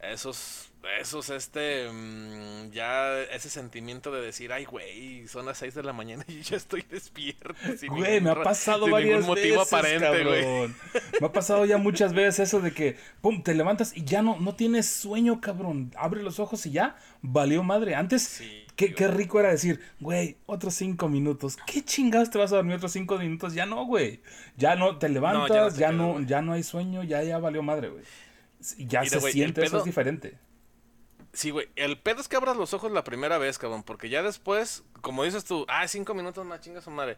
esos, 0.02 0.72
esos, 1.00 1.30
este, 1.30 1.88
mm, 1.92 2.72
ya 2.72 3.22
ese 3.22 3.50
sentimiento 3.50 4.12
de 4.12 4.22
decir, 4.22 4.52
ay, 4.52 4.66
güey, 4.66 5.28
son 5.28 5.46
las 5.46 5.60
6 5.60 5.76
de 5.76 5.84
la 5.84 5.94
mañana 5.94 6.24
y 6.28 6.42
ya 6.42 6.58
estoy 6.58 6.84
despierto. 6.90 7.54
güey, 7.90 8.20
me 8.20 8.32
ha 8.32 8.42
pasado 8.42 8.90
varias 8.90 9.26
motivo 9.26 9.60
veces, 9.60 9.74
aparente, 9.74 10.24
güey. 10.24 10.74
Me 11.20 11.28
ha 11.28 11.32
pasado 11.32 11.66
ya 11.66 11.78
muchas 11.78 12.14
veces 12.14 12.48
eso 12.48 12.62
de 12.62 12.74
que, 12.74 12.98
pum, 13.22 13.44
te 13.44 13.54
levantas 13.54 13.96
y 13.96 14.04
ya 14.04 14.22
no, 14.22 14.40
no 14.40 14.56
tienes 14.56 14.88
sueño, 14.88 15.40
cabrón. 15.40 15.92
Abre 15.96 16.24
los 16.24 16.40
ojos 16.40 16.66
y 16.66 16.72
ya, 16.72 16.98
valió 17.22 17.62
madre. 17.64 17.96
Antes, 17.96 18.42
qué, 18.76 18.96
qué, 18.96 19.08
rico 19.08 19.40
era 19.40 19.52
decir, 19.52 19.80
güey, 20.00 20.38
otros 20.48 20.74
5 20.76 21.08
minutos. 21.10 21.58
¿Qué 21.68 21.84
chingados 21.84 22.32
te 22.32 22.40
vas 22.40 22.52
a 22.54 22.56
dormir 22.56 22.78
otros 22.78 22.94
5 22.94 23.20
minutos? 23.20 23.54
Ya 23.54 23.68
no, 23.68 23.86
güey. 23.86 24.22
Ya 24.58 24.76
no, 24.76 24.98
te 24.98 25.10
levantas, 25.10 25.78
ya, 25.78 25.92
no, 25.92 26.14
ya, 26.14 26.20
no, 26.20 26.28
ya 26.28 26.42
no 26.42 26.54
hay 26.54 26.64
sueño, 26.64 27.04
ya, 27.04 27.22
ya 27.24 27.38
valió 27.38 27.62
madre, 27.62 27.90
güey. 27.90 28.04
Ya 28.78 29.06
se 29.06 29.20
siente, 29.32 29.64
eso 29.64 29.80
es 29.80 29.84
diferente. 29.84 30.38
Sí, 31.34 31.50
güey. 31.50 31.70
El 31.76 31.98
pedo 31.98 32.20
es 32.22 32.28
que 32.28 32.36
abras 32.36 32.58
los 32.58 32.74
ojos 32.74 32.92
la 32.92 33.04
primera 33.04 33.38
vez, 33.38 33.58
cabrón. 33.58 33.84
Porque 33.84 34.10
ya 34.10 34.22
después, 34.22 34.84
como 35.02 35.24
dices 35.24 35.46
tú, 35.46 35.66
ah, 35.70 35.88
cinco 35.88 36.14
minutos 36.14 36.46
más 36.46 36.60
chinga 36.62 36.82
su 36.82 36.92
madre. 36.92 37.18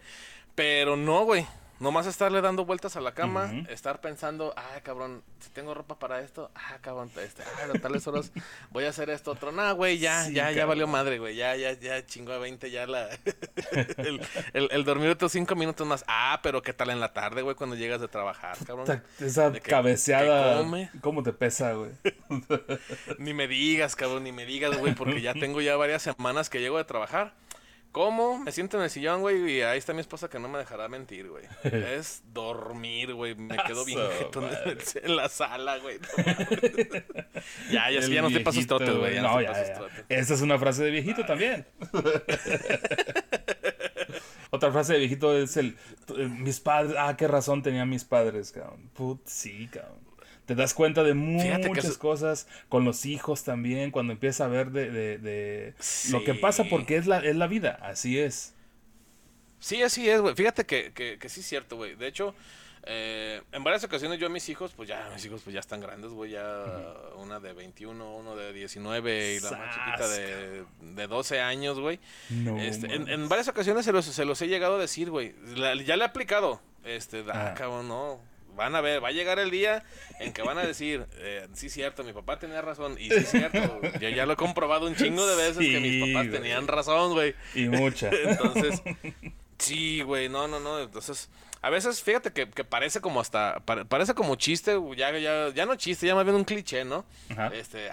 Pero 0.56 0.96
no, 0.96 1.26
güey. 1.26 1.48
Nomás 1.84 2.08
estarle 2.08 2.40
dando 2.40 2.64
vueltas 2.64 2.96
a 2.96 3.02
la 3.02 3.14
cama, 3.14 3.52
estar 3.68 4.00
pensando, 4.00 4.54
ah, 4.56 4.80
cabrón, 4.84 5.22
si 5.42 5.50
tengo 5.50 5.74
ropa 5.74 6.00
para 6.00 6.22
esto, 6.22 6.50
ah, 6.56 6.78
cabrón, 6.80 7.12
este, 7.22 7.44
ah, 7.44 7.68
de 7.68 7.78
tales 7.78 8.08
horas 8.08 8.32
voy 8.72 8.86
a 8.86 8.90
hacer 8.90 9.10
esto 9.10 9.32
otro. 9.32 9.52
No, 9.52 9.76
güey, 9.76 9.98
ya, 9.98 10.30
ya, 10.30 10.50
ya 10.52 10.66
valió 10.66 10.88
madre, 10.88 11.20
güey, 11.20 11.36
ya, 11.36 11.58
ya, 11.58 11.74
ya 11.74 12.06
chingó 12.06 12.32
a 12.32 12.38
20, 12.38 12.72
ya 12.72 12.88
la. 12.88 13.10
el, 13.98 14.22
el, 14.54 14.84
dormir 14.86 15.10
otros 15.10 15.34
cinco 15.34 15.56
minutos 15.56 15.86
más. 15.86 16.06
Ah, 16.08 16.40
pero 16.42 16.62
qué 16.62 16.72
tal 16.72 16.90
en 16.90 17.02
la 17.02 17.12
tarde, 17.12 17.42
güey, 17.42 17.58
cuando 17.58 17.76
llegas 17.76 18.00
de 18.00 18.08
trabajar, 18.08 18.58
cabrón. 18.66 19.04
Esa 19.20 19.52
cabeceada, 19.52 20.64
¿cómo 21.02 21.22
te 21.22 21.34
pesa, 21.34 21.74
güey? 21.74 21.92
ni 23.18 23.34
me 23.34 23.50
digas, 23.50 23.98
cabrón, 23.98 24.24
ni 24.24 24.32
me 24.32 24.46
digas, 24.46 24.78
güey, 24.78 24.96
porque 24.96 25.22
ya 25.22 25.34
tengo 25.44 25.60
ya 25.60 25.76
varias 25.76 26.02
semanas 26.02 26.50
que 26.50 26.62
llego 26.62 26.78
de 26.78 26.86
trabajar. 26.86 27.34
¿Cómo? 27.94 28.40
Me 28.40 28.52
siento 28.52 28.78
en 28.78 28.84
el 28.84 28.90
sillón, 28.90 29.22
güey, 29.22 29.58
y 29.58 29.62
ahí 29.62 29.78
está 29.78 29.94
mi 29.94 30.02
esposa 30.02 30.28
que 30.28 30.40
no 30.40 30.50
me 30.50 30.58
dejará 30.58 30.88
mentir, 30.88 31.30
güey. 31.30 31.46
es 31.64 32.24
dormir, 32.34 33.14
güey. 33.14 33.36
Me 33.36 33.56
quedo 33.68 33.86
bien 33.86 34.00
en 35.04 35.16
la 35.16 35.30
sala, 35.30 35.78
güey. 35.78 36.00
ya, 37.72 37.92
ya, 37.92 38.02
sí, 38.02 38.12
ya 38.12 38.24
no 38.24 38.32
te 38.32 38.40
pasos 38.40 38.66
trotes, 38.66 38.98
güey. 38.98 39.22
No, 39.22 39.40
ya, 39.40 39.54
ya. 39.54 39.88
Esa 40.10 40.34
es 40.34 40.42
una 40.42 40.58
frase 40.58 40.84
de 40.84 40.90
viejito 40.90 41.24
también. 41.24 41.68
Otra 44.50 44.72
frase 44.72 44.94
de 44.94 45.00
viejito 45.00 45.38
es 45.38 45.56
el, 45.58 45.78
mis 46.40 46.60
padres, 46.60 46.96
ah, 46.98 47.16
qué 47.16 47.28
razón 47.28 47.62
tenían 47.62 47.88
mis 47.90 48.06
padres, 48.06 48.52
cabrón. 48.52 48.90
Put, 48.96 49.22
sí, 49.28 49.70
cabrón 49.72 50.13
te 50.46 50.56
das 50.56 50.74
cuenta 50.74 51.04
de 51.04 51.14
muchas 51.14 51.98
cosas 51.98 52.48
con 52.70 52.86
los 52.86 53.06
hijos 53.06 53.44
también, 53.44 53.92
cuando 53.92 54.14
empiezas 54.14 54.42
a 54.42 54.48
ver 54.48 54.72
de, 54.72 55.74
lo 56.10 56.24
que 56.24 56.34
pasa 56.34 56.66
porque 56.66 56.98
es 56.98 57.08
la, 57.08 57.20
es 57.20 57.36
la 57.36 57.48
vida, 57.48 57.80
así 57.82 58.20
es. 58.20 58.54
Sí, 59.60 59.82
así 59.82 60.10
es, 60.10 60.20
güey. 60.20 60.36
Fíjate 60.36 60.66
que, 60.66 60.92
que, 60.92 61.18
que 61.18 61.30
sí 61.30 61.40
es 61.40 61.46
cierto, 61.46 61.78
güey. 61.78 61.96
De 61.96 62.08
hecho, 62.08 62.36
eh, 62.86 63.42
en 63.54 63.64
varias 63.64 63.86
ocasiones 63.86 64.20
yo 64.20 64.28
a 64.28 64.30
mis 64.30 64.50
hijos, 64.50 64.74
pues 64.76 64.90
ya, 64.90 65.10
mis 65.14 65.24
hijos 65.26 65.42
pues 65.42 65.54
ya 65.54 65.62
están 65.62 65.80
grandes, 65.80 66.12
güey, 66.12 66.32
ya 66.32 66.66
una 67.16 67.40
de 67.40 67.54
21, 67.54 68.18
uno 68.18 68.36
de 68.36 68.52
19 68.52 69.36
y 69.36 69.40
la 69.40 69.52
más 69.52 69.74
chiquita 69.74 70.08
de, 70.10 70.66
de 70.82 71.08
12 71.08 71.40
años, 71.40 71.80
güey. 71.80 72.02
Este, 72.60 72.94
en, 72.94 73.30
varias 73.30 73.48
ocasiones 73.48 73.86
se 73.86 73.94
los, 73.94 74.04
se 74.04 74.26
los 74.26 74.42
he 74.42 74.50
llegado 74.50 74.76
a 74.76 74.80
decir, 74.80 75.10
güey. 75.10 75.34
Ya 75.56 75.96
le 75.96 76.04
he 76.04 76.04
aplicado. 76.04 76.60
Este, 76.84 77.24
ah, 77.32 77.54
cabrón, 77.58 77.88
no 77.88 78.33
van 78.56 78.76
a 78.76 78.82
ver, 78.82 79.04
va 79.04 79.10
a 79.10 79.12
llegar 79.12 79.40
el 79.40 79.52
día 79.52 79.84
en 80.20 80.34
que 80.34 80.42
van 80.42 80.58
a 80.58 80.66
decir, 80.66 81.06
eh, 81.18 81.48
sí 81.54 81.70
cierto, 81.70 82.04
mi 82.04 82.14
papá 82.14 82.40
tenía 82.40 82.62
razón, 82.62 82.98
y 83.00 83.10
sí 83.10 83.26
cierto, 83.26 83.82
yo 84.00 84.10
ya 84.10 84.26
lo 84.26 84.34
he 84.34 84.36
comprobado 84.36 84.88
un 84.88 84.96
chingo 84.96 85.26
de 85.26 85.36
veces 85.36 85.58
que 85.58 85.80
mis 85.80 86.14
papás 86.14 86.32
tenían 86.32 86.68
razón, 86.68 87.14
güey. 87.14 87.36
Y 87.56 87.68
mucha. 87.68 88.10
Entonces, 88.24 88.82
sí, 89.58 90.02
güey, 90.02 90.30
no, 90.30 90.48
no, 90.48 90.60
no, 90.60 90.80
entonces, 90.80 91.30
a 91.62 91.70
veces, 91.70 92.04
fíjate 92.04 92.32
que, 92.34 92.46
parece 92.46 93.00
como 93.00 93.22
hasta, 93.22 93.62
parece 93.62 94.14
como 94.14 94.36
chiste, 94.36 94.78
ya, 94.98 95.18
ya, 95.18 95.50
ya 95.50 95.66
no 95.66 95.76
chiste, 95.76 96.06
ya 96.06 96.16
más 96.16 96.26
bien 96.26 96.36
un 96.36 96.44
cliché, 96.44 96.84
¿no? 96.84 97.06
Este, 97.54 97.90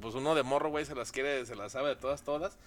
pues 0.00 0.14
uno 0.14 0.34
de 0.34 0.42
morro, 0.42 0.68
güey, 0.68 0.84
se 0.84 0.94
las 0.94 1.10
quiere, 1.10 1.46
se 1.46 1.56
las 1.56 1.72
sabe 1.72 1.90
de 1.90 1.96
todas, 1.96 2.22
todas. 2.22 2.58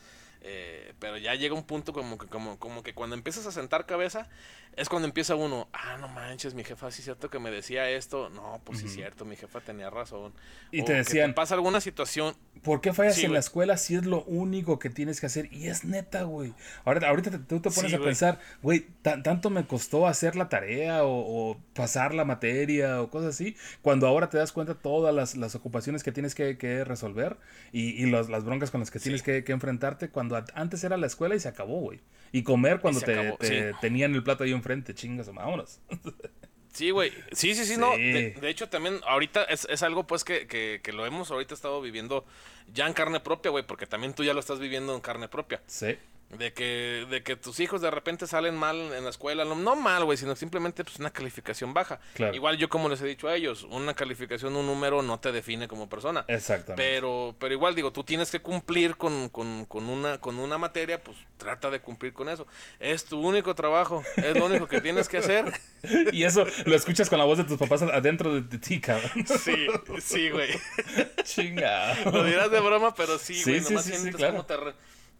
Eh, 0.42 0.94
pero 1.00 1.18
ya 1.18 1.36
llega 1.36 1.56
un 1.56 1.64
punto 1.64 1.94
como 1.94 2.18
que, 2.18 2.28
como, 2.28 2.58
como 2.60 2.84
que 2.84 2.94
cuando 2.94 3.16
empiezas 3.16 3.46
a 3.46 3.52
sentar 3.52 3.86
cabeza, 3.86 4.30
es 4.76 4.90
cuando 4.90 5.08
empieza 5.08 5.36
uno, 5.36 5.68
ah, 5.74 5.98
no 6.00 6.08
manches, 6.08 6.54
mi 6.54 6.64
jefa 6.64 6.92
sí 6.92 7.00
es 7.00 7.06
cierto 7.06 7.30
que 7.30 7.40
me 7.40 7.52
decía 7.52 7.90
esto. 7.90 8.30
No, 8.30 8.62
pues 8.64 8.80
sí 8.80 8.86
es 8.86 8.94
cierto, 8.94 9.26
mi 9.26 9.36
jefa 9.36 9.60
tenía 9.62 9.90
razón. 9.90 10.34
Y 10.72 10.84
te 10.84 10.94
decían, 10.94 11.34
pasa 11.34 11.56
alguna 11.56 11.82
situación. 11.82 12.36
¿Por 12.68 12.82
qué 12.82 12.92
fallas 12.92 13.18
en 13.20 13.32
la 13.32 13.40
escuela 13.40 13.78
si 13.78 13.96
es 13.96 14.06
lo 14.06 14.26
único 14.26 14.78
que 14.78 14.90
tienes 14.90 15.22
que 15.22 15.28
hacer? 15.28 15.48
Y 15.54 15.68
es 15.68 15.86
neta, 15.86 16.24
güey. 16.24 16.54
Ahorita, 16.84 17.08
ahorita 17.08 17.32
tú 17.48 17.62
te 17.62 17.72
pones 17.72 17.94
a 17.94 17.98
pensar, 17.98 18.40
güey, 18.62 18.88
tanto 19.02 19.50
me 19.50 19.66
costó 19.66 20.06
hacer 20.06 20.36
la 20.36 20.50
tarea 20.50 21.06
o, 21.06 21.58
pasar 21.74 22.14
la 22.14 22.26
materia 22.26 23.02
o 23.02 23.10
cosas 23.10 23.36
así, 23.36 23.56
cuando 23.82 24.06
ahora 24.06 24.30
te 24.30 24.38
das 24.38 24.52
cuenta 24.52 24.76
todas 24.76 25.16
las, 25.16 25.56
ocupaciones 25.56 26.04
que 26.04 26.12
tienes 26.12 26.36
que, 26.36 26.84
resolver 26.84 27.38
y, 27.72 28.06
las 28.08 28.44
broncas 28.44 28.70
con 28.70 28.82
las 28.82 28.92
que 28.92 29.00
tienes 29.00 29.24
que, 29.24 29.46
enfrentarte, 29.48 30.10
cuando 30.10 30.44
antes 30.54 30.84
era 30.84 30.98
la 30.98 31.08
escuela 31.08 31.36
y 31.36 31.40
se 31.40 31.48
acabó, 31.48 31.80
güey. 31.80 32.02
Y 32.34 32.44
comer 32.44 32.82
cuando 32.82 33.00
te, 33.00 33.74
tenían 33.80 34.14
el 34.14 34.24
plato 34.24 34.44
ahí 34.44 34.52
enfrente, 34.52 34.94
chingas, 34.94 35.34
vámonos. 35.34 35.80
Sí, 36.78 36.92
güey. 36.92 37.12
Sí, 37.32 37.56
sí, 37.56 37.66
sí, 37.66 37.76
no. 37.76 37.90
De, 37.98 38.36
hecho, 38.44 38.70
también 38.70 39.00
ahorita 39.08 39.46
es, 39.46 39.66
es 39.68 39.82
algo 39.82 40.06
pues 40.06 40.24
que, 40.24 40.46
que, 40.46 40.80
que, 40.84 40.94
lo 40.94 41.08
hemos 41.08 41.32
ahorita 41.32 41.56
estado 41.56 41.82
viviendo 41.82 42.24
ya 42.72 42.86
en 42.86 42.94
carne 42.94 43.20
propia, 43.20 43.50
güey, 43.50 43.66
porque 43.66 43.88
también 43.88 44.14
tú 44.14 44.24
ya 44.24 44.36
lo 44.36 44.40
estás 44.40 44.60
viviendo 44.60 44.94
en 44.94 45.02
carne 45.02 45.28
propia. 45.28 45.60
Sí. 45.66 45.98
De 46.30 46.52
que, 46.52 47.08
de 47.10 47.24
que 47.24 47.38
tus 47.38 47.62
hijos 47.62 47.82
de 47.82 47.90
repente 47.90 48.28
salen 48.28 48.54
mal 48.54 48.76
en 48.76 49.06
la 49.06 49.10
escuela, 49.10 49.46
no, 49.46 49.56
no 49.56 49.78
mal, 49.78 50.04
güey, 50.04 50.18
sino 50.18 50.36
simplemente 50.36 50.84
pues 50.84 51.00
una 51.00 51.10
calificación 51.10 51.74
baja. 51.74 52.02
Igual 52.34 52.58
yo 52.58 52.68
como 52.68 52.90
les 52.90 53.02
he 53.02 53.08
dicho 53.08 53.30
a 53.30 53.36
ellos, 53.36 53.64
una 53.64 53.94
calificación, 53.94 54.56
un 54.58 54.66
número 54.66 55.02
no 55.02 55.22
te 55.22 55.32
define 55.32 55.70
como 55.70 55.88
persona. 55.88 56.26
Exactamente. 56.28 56.84
Pero, 56.84 57.34
pero 57.40 57.54
igual 57.54 57.76
digo, 57.76 57.94
tú 57.94 58.04
tienes 58.04 58.30
que 58.30 58.42
cumplir 58.42 58.98
con, 58.98 59.30
con, 59.30 59.66
con, 59.66 59.88
una, 59.88 60.20
con 60.20 60.38
una 60.38 60.58
materia, 60.58 61.02
pues 61.02 61.18
trata 61.38 61.70
de 61.70 61.80
cumplir 61.80 62.12
con 62.12 62.28
eso. 62.28 62.46
Es 62.80 63.06
tu 63.06 63.22
único 63.22 63.56
trabajo, 63.56 64.04
es 64.18 64.36
lo 64.36 64.48
único 64.48 64.68
que 64.68 64.82
tienes 64.82 65.08
que 65.08 65.20
hacer. 65.20 65.54
y 66.12 66.24
eso 66.24 66.46
lo 66.66 66.76
escuchas 66.76 67.10
con 67.10 67.20
la 67.20 67.26
voz 67.26 67.38
de 67.38 67.46
tus 67.46 67.58
papás 67.58 67.82
adentro 67.84 68.42
de, 68.42 68.58
ti, 68.58 68.82
cabrón. 68.82 69.26
Sí, 69.26 69.68
sí, 70.02 70.30
güey. 70.30 70.50
Chinga. 71.24 71.96
Lo 72.12 72.26
dirás 72.26 72.52
de 72.52 72.60
broma, 72.60 72.94
pero 72.96 73.18
sí, 73.18 73.42
güey, 73.46 73.62
nomás 73.62 73.86
sientes 73.86 74.16
claro. 74.16 74.44
te 74.44 74.58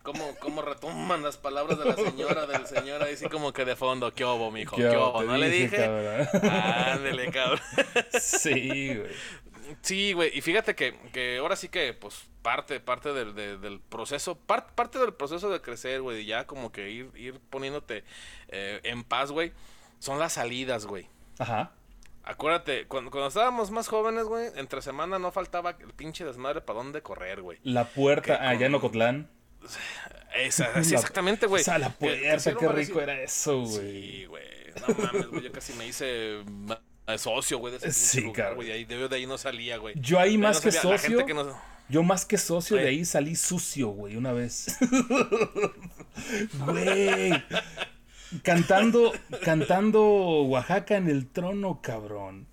cómo, 0.08 0.36
cómo 0.40 0.62
retumban 0.62 1.22
las 1.22 1.36
palabras 1.36 1.78
de 1.78 1.84
la 1.84 1.96
señora, 1.96 2.46
del 2.46 2.66
señor, 2.66 3.04
ahí 3.04 3.18
sí 3.18 3.28
como 3.28 3.52
que 3.52 3.66
de 3.66 3.76
fondo, 3.76 4.14
¿qué 4.14 4.24
obo, 4.24 4.52
mijo? 4.52 4.78
¿Qué, 4.78 4.88
obo? 4.88 5.22
¿No 5.22 5.36
le 5.36 5.50
dije? 5.50 5.84
Ándele, 5.84 7.30
cabrón. 7.30 7.60
Sí, 8.18 8.96
güey. 8.96 9.12
Sí, 9.82 10.14
güey, 10.14 10.32
y 10.34 10.40
fíjate 10.40 10.76
que, 10.76 10.98
que 11.12 11.40
ahora 11.40 11.58
sí 11.58 11.68
que, 11.68 11.94
pues, 11.94 12.30
parte, 12.42 12.80
parte 12.80 13.12
del, 13.12 13.36
del 13.36 13.82
proceso, 13.82 14.38
parte 14.38 14.98
del 14.98 15.14
proceso 15.14 15.50
de 15.50 15.60
crecer, 15.60 16.02
güey, 16.02 16.26
ya 16.26 16.48
como 16.48 16.72
que 16.72 16.90
ir, 16.90 17.12
ir 17.18 17.42
poniéndote 17.50 18.06
eh, 18.48 18.80
en 18.84 19.04
paz, 19.04 19.34
güey, 19.34 19.52
son 20.00 20.20
las 20.20 20.32
salidas, 20.34 20.86
güey. 20.86 21.10
Ajá. 21.38 21.74
Acuérdate, 22.24 22.88
cuando, 22.88 23.12
cuando, 23.12 23.28
estábamos 23.28 23.72
más 23.72 23.90
jóvenes, 23.90 24.24
güey, 24.24 24.52
entre 24.56 24.82
semana 24.82 25.20
no 25.20 25.34
faltaba 25.34 25.72
el 25.72 25.94
pinche 25.94 26.24
desmadre 26.24 26.62
para 26.62 26.80
dónde 26.80 27.02
correr, 27.02 27.42
güey. 27.42 27.60
La 27.64 27.90
puerta, 27.90 28.48
allá 28.48 28.68
en 28.68 28.76
Ocotlán. 28.76 29.30
Esa, 30.36 30.72
exactamente, 30.80 31.48
güey. 31.48 31.62
Esa, 31.62 31.78
la 31.78 31.90
puerta, 31.90 32.56
qué 32.56 32.68
rico 32.68 33.02
era 33.02 33.22
eso, 33.22 33.62
güey. 33.62 34.02
Sí, 34.02 34.26
güey. 34.26 34.46
No 34.88 34.96
mames, 34.96 35.28
güey. 35.28 35.44
Yo 35.44 35.52
casi 35.52 35.74
me 35.74 35.88
hice 35.88 36.44
socio, 37.18 37.58
güey, 37.60 37.72
de 37.72 37.78
ese 37.78 37.92
sí, 37.94 38.22
lugar, 38.22 38.56
güey. 38.56 38.72
Ahí, 38.72 38.86
de, 38.86 39.08
ahí 39.12 39.26
no 39.26 39.38
salía, 39.38 39.78
güey. 39.78 39.96
Yo 39.98 40.20
ahí 40.20 40.38
más 40.38 40.60
que 40.60 40.72
socio. 40.72 41.26
Yo 41.90 42.04
más 42.04 42.26
que 42.26 42.38
socio 42.38 42.76
de 42.76 42.88
ahí 42.88 43.06
salí 43.06 43.36
sucio, 43.36 43.88
güey, 43.90 44.18
una 44.18 44.34
vez. 44.34 44.78
güey. 46.66 47.32
Cantando, 48.44 49.14
cantando 49.42 50.44
Oaxaca 50.44 50.98
en 50.98 51.08
el 51.08 51.28
trono, 51.28 51.80
cabrón. 51.82 52.46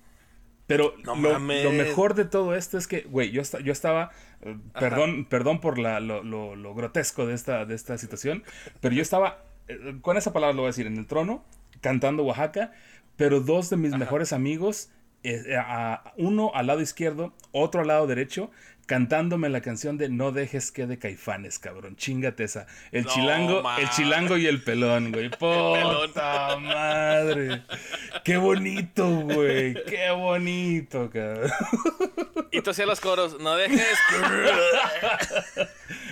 Pero 0.67 0.95
lo, 1.05 1.41
mejor 1.41 2.15
de 2.15 2.25
todo 2.25 2.55
esto 2.55 2.79
es 2.79 2.87
que, 2.87 3.03
güey, 3.03 3.31
yo, 3.31 3.43
yo 3.63 3.73
estaba, 3.73 4.11
eh, 4.41 4.57
perdón, 4.79 5.27
perdón 5.27 5.61
por 5.61 5.79
la, 5.79 6.01
lo, 6.01 6.23
lo, 6.23 6.75
grotesco 6.75 7.27
de 7.27 7.35
esta, 7.35 7.67
de 7.67 7.75
esta 7.75 7.99
situación, 7.99 8.45
pero 8.81 8.95
yo 8.95 9.03
estaba, 9.03 9.45
eh, 9.69 9.97
con 10.01 10.17
esa 10.17 10.33
palabra 10.33 10.55
lo 10.55 10.63
voy 10.63 10.69
a 10.69 10.71
decir, 10.71 10.87
en 10.87 10.97
el 10.97 11.07
trono, 11.07 11.45
cantando 11.83 12.25
Oaxaca, 12.25 12.73
pero 13.17 13.41
dos 13.41 13.69
de 13.69 13.77
mis 13.77 13.95
mejores 13.97 14.33
amigos, 14.33 14.91
eh, 15.25 15.59
uno 16.17 16.53
al 16.55 16.67
lado 16.67 16.81
izquierdo, 16.81 17.33
otro 17.53 17.81
al 17.81 17.89
lado 17.89 18.07
derecho, 18.07 18.51
cantándome 18.87 19.49
la 19.49 19.61
canción 19.61 19.97
de 19.97 20.09
No 20.09 20.33
dejes 20.33 20.71
que 20.71 20.87
de 20.87 20.99
caifanes, 20.99 21.59
cabrón. 21.59 21.97
Chingate 21.97 22.45
esa. 22.45 22.67
El 22.93 23.07
chilango, 23.07 23.63
el 23.79 23.91
chilango 23.91 24.37
y 24.37 24.47
el 24.47 24.63
pelón, 24.63 25.13
güey. 25.13 25.31
Puta 25.39 26.57
madre. 26.59 27.63
Qué 28.25 28.37
bonito, 28.37 29.09
güey. 29.09 29.75
Qué 29.85 30.11
bonito, 30.11 31.11
cabrón. 31.11 31.51
Y 32.51 32.61
tú 32.61 32.71
hacías 32.71 32.87
los 32.87 33.01
coros, 33.01 33.41
no 33.41 33.57
dejes 33.57 33.81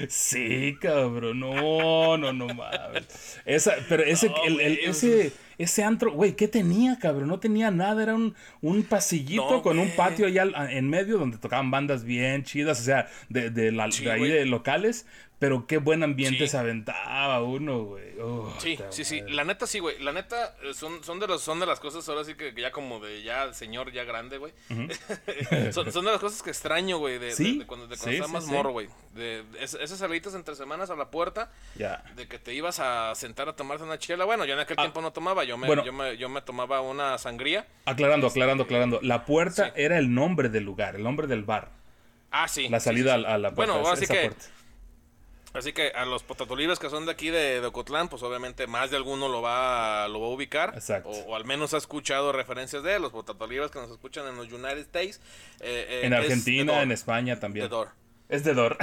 Sí, 0.09 0.77
cabrón. 0.81 1.41
No, 1.41 2.17
no, 2.17 2.33
no 2.33 2.47
mames. 2.49 3.41
Esa, 3.45 3.75
pero 3.89 4.03
ese, 4.03 4.31
el, 4.47 4.61
ese 4.61 5.33
ese 5.63 5.85
antro, 5.85 6.13
güey, 6.13 6.35
¿qué 6.35 6.49
tenía, 6.49 6.99
cabrón? 6.99 7.29
No 7.29 7.39
tenía 7.39 7.71
nada, 7.71 8.03
era 8.03 8.15
un, 8.15 8.35
un 8.61 8.83
pasillito 8.83 9.63
con 9.63 9.79
un 9.79 9.91
patio 9.91 10.27
allá 10.27 10.45
en 10.71 10.89
medio 10.89 11.19
donde 11.19 11.39
tocaban 11.39 11.71
bandas 11.71 12.05
bien 12.05 12.45
chidas, 12.45 12.81
o 12.81 12.85
sea, 12.85 13.09
de, 13.29 13.51
de, 13.51 13.73
la, 13.73 13.89
de 13.89 14.11
ahí 14.11 14.29
de 14.29 14.47
locales, 14.47 15.07
pero 15.43 15.67
qué 15.67 15.79
buen 15.79 16.05
ambiente 16.05 16.47
se 16.47 16.57
aventaba 16.57 17.43
uno, 17.43 17.83
güey. 17.83 18.13
sí, 18.59 18.79
sí, 18.91 19.05
sí. 19.05 19.23
La 19.27 19.43
neta 19.43 19.67
sí, 19.67 19.81
güey. 19.81 19.99
La 19.99 20.13
neta 20.13 20.55
eh, 20.63 20.73
son, 20.73 21.03
son, 21.03 21.19
de 21.19 21.27
los, 21.27 21.43
son 21.43 21.59
de 21.59 21.67
las 21.67 21.81
cosas 21.81 22.09
ahora 22.09 22.23
sí 22.23 22.37
que 22.37 22.55
ya 22.55 22.71
como 22.71 23.01
de 23.01 23.25
ya 23.25 23.53
señor 23.53 23.91
ya 23.91 24.05
grande, 24.05 24.39
güey. 24.39 24.53
son, 25.73 26.05
de 26.05 26.13
las 26.13 26.21
cosas 26.21 26.45
que 26.45 26.51
extraño, 26.51 26.99
güey. 26.99 27.19
De, 27.19 27.35
de, 27.35 27.67
cuando, 27.67 27.89
de 27.89 27.97
cuando 27.97 28.29
más 28.29 28.47
morro, 28.47 28.71
güey. 28.71 28.87
De, 29.17 29.43
esas 29.59 29.99
salidas 29.99 30.33
entre 30.37 30.55
semanas 30.55 30.91
a 30.91 30.95
la 30.95 31.11
puerta. 31.11 31.51
Ya. 31.75 32.05
De 32.15 32.29
que 32.29 32.39
te 32.39 32.55
ibas 32.55 32.79
a 32.79 33.13
sentar 33.17 33.49
a 33.49 33.57
tomarte 33.57 33.83
una 33.83 33.99
chela. 33.99 34.25
Bueno, 34.25 34.45
yo 34.45 34.55
en 34.55 34.61
aquel 34.61 34.77
ah. 34.79 34.83
tiempo 34.83 35.03
no 35.03 35.13
tomaba. 35.13 35.43
Yo 35.43 35.59
me, 35.59 35.67
yo, 35.85 35.93
me, 35.93 36.17
yo 36.19 36.29
me 36.29 36.43
tomaba 36.43 36.83
una 36.83 37.19
sangría. 37.19 37.67
Aclarando, 37.85 38.29
aclarando, 38.29 38.63
este, 38.63 38.75
aclarando. 38.77 39.01
La 39.03 39.25
puerta 39.25 39.73
era 39.75 39.99
el 39.99 40.15
nombre 40.15 40.51
del 40.51 40.63
lugar, 40.63 40.95
el 40.95 41.03
nombre 41.03 41.27
del 41.27 41.43
bar. 41.43 41.71
Ah, 42.31 42.47
sí. 42.47 42.69
La 42.69 42.79
salida 42.79 43.15
A, 43.15 43.39
la 43.39 43.51
puerta. 43.51 43.73
Bueno, 43.73 43.91
así 43.91 44.07
que... 44.07 44.31
Así 45.55 45.73
que 45.73 45.89
a 45.89 46.07
los 46.07 46.23
potatolibres 46.23 46.79
que 46.79 46.89
son 46.89 47.05
de 47.05 47.13
aquí 47.13 47.29
de, 47.29 47.61
Ocotlán, 47.61 48.09
pues 48.09 48.23
obviamente 48.23 48.67
más 48.67 48.91
de 48.91 48.97
alguno 48.97 49.29
lo 49.29 49.43
va, 49.43 50.09
lo 50.09 50.21
va 50.21 50.27
a 50.27 50.31
ubicar. 50.31 50.73
Exacto. 50.75 51.11
O, 51.11 51.37
al 51.37 51.45
menos 51.45 51.75
ha 51.75 51.77
escuchado 51.77 52.33
referencias 52.33 52.83
de 52.83 52.99
los 52.99 53.13
potatolibres 53.13 53.71
que 53.71 53.79
nos 53.79 53.91
escuchan 53.91 54.27
en 54.27 54.37
los 54.37 54.51
United 54.51 54.79
States. 54.79 55.21
Eh, 55.61 55.87
eh, 55.89 56.01
en 56.05 56.15
Argentina, 56.15 56.83
en 56.83 56.93
España 56.93 57.39
también. 57.39 57.67
De 57.67 57.69
Dor. 57.69 57.91
Es 58.31 58.45
de 58.45 58.55
Dor. 58.55 58.79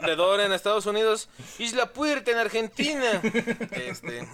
De 0.00 0.14
Dor 0.14 0.40
en, 0.40 0.52
Estados 0.52 0.86
Unidos. 0.86 1.28
Isla 1.58 1.92
Puerta 1.92 2.30
en 2.30 2.38
Argentina. 2.38 3.20
Este. 3.72 4.22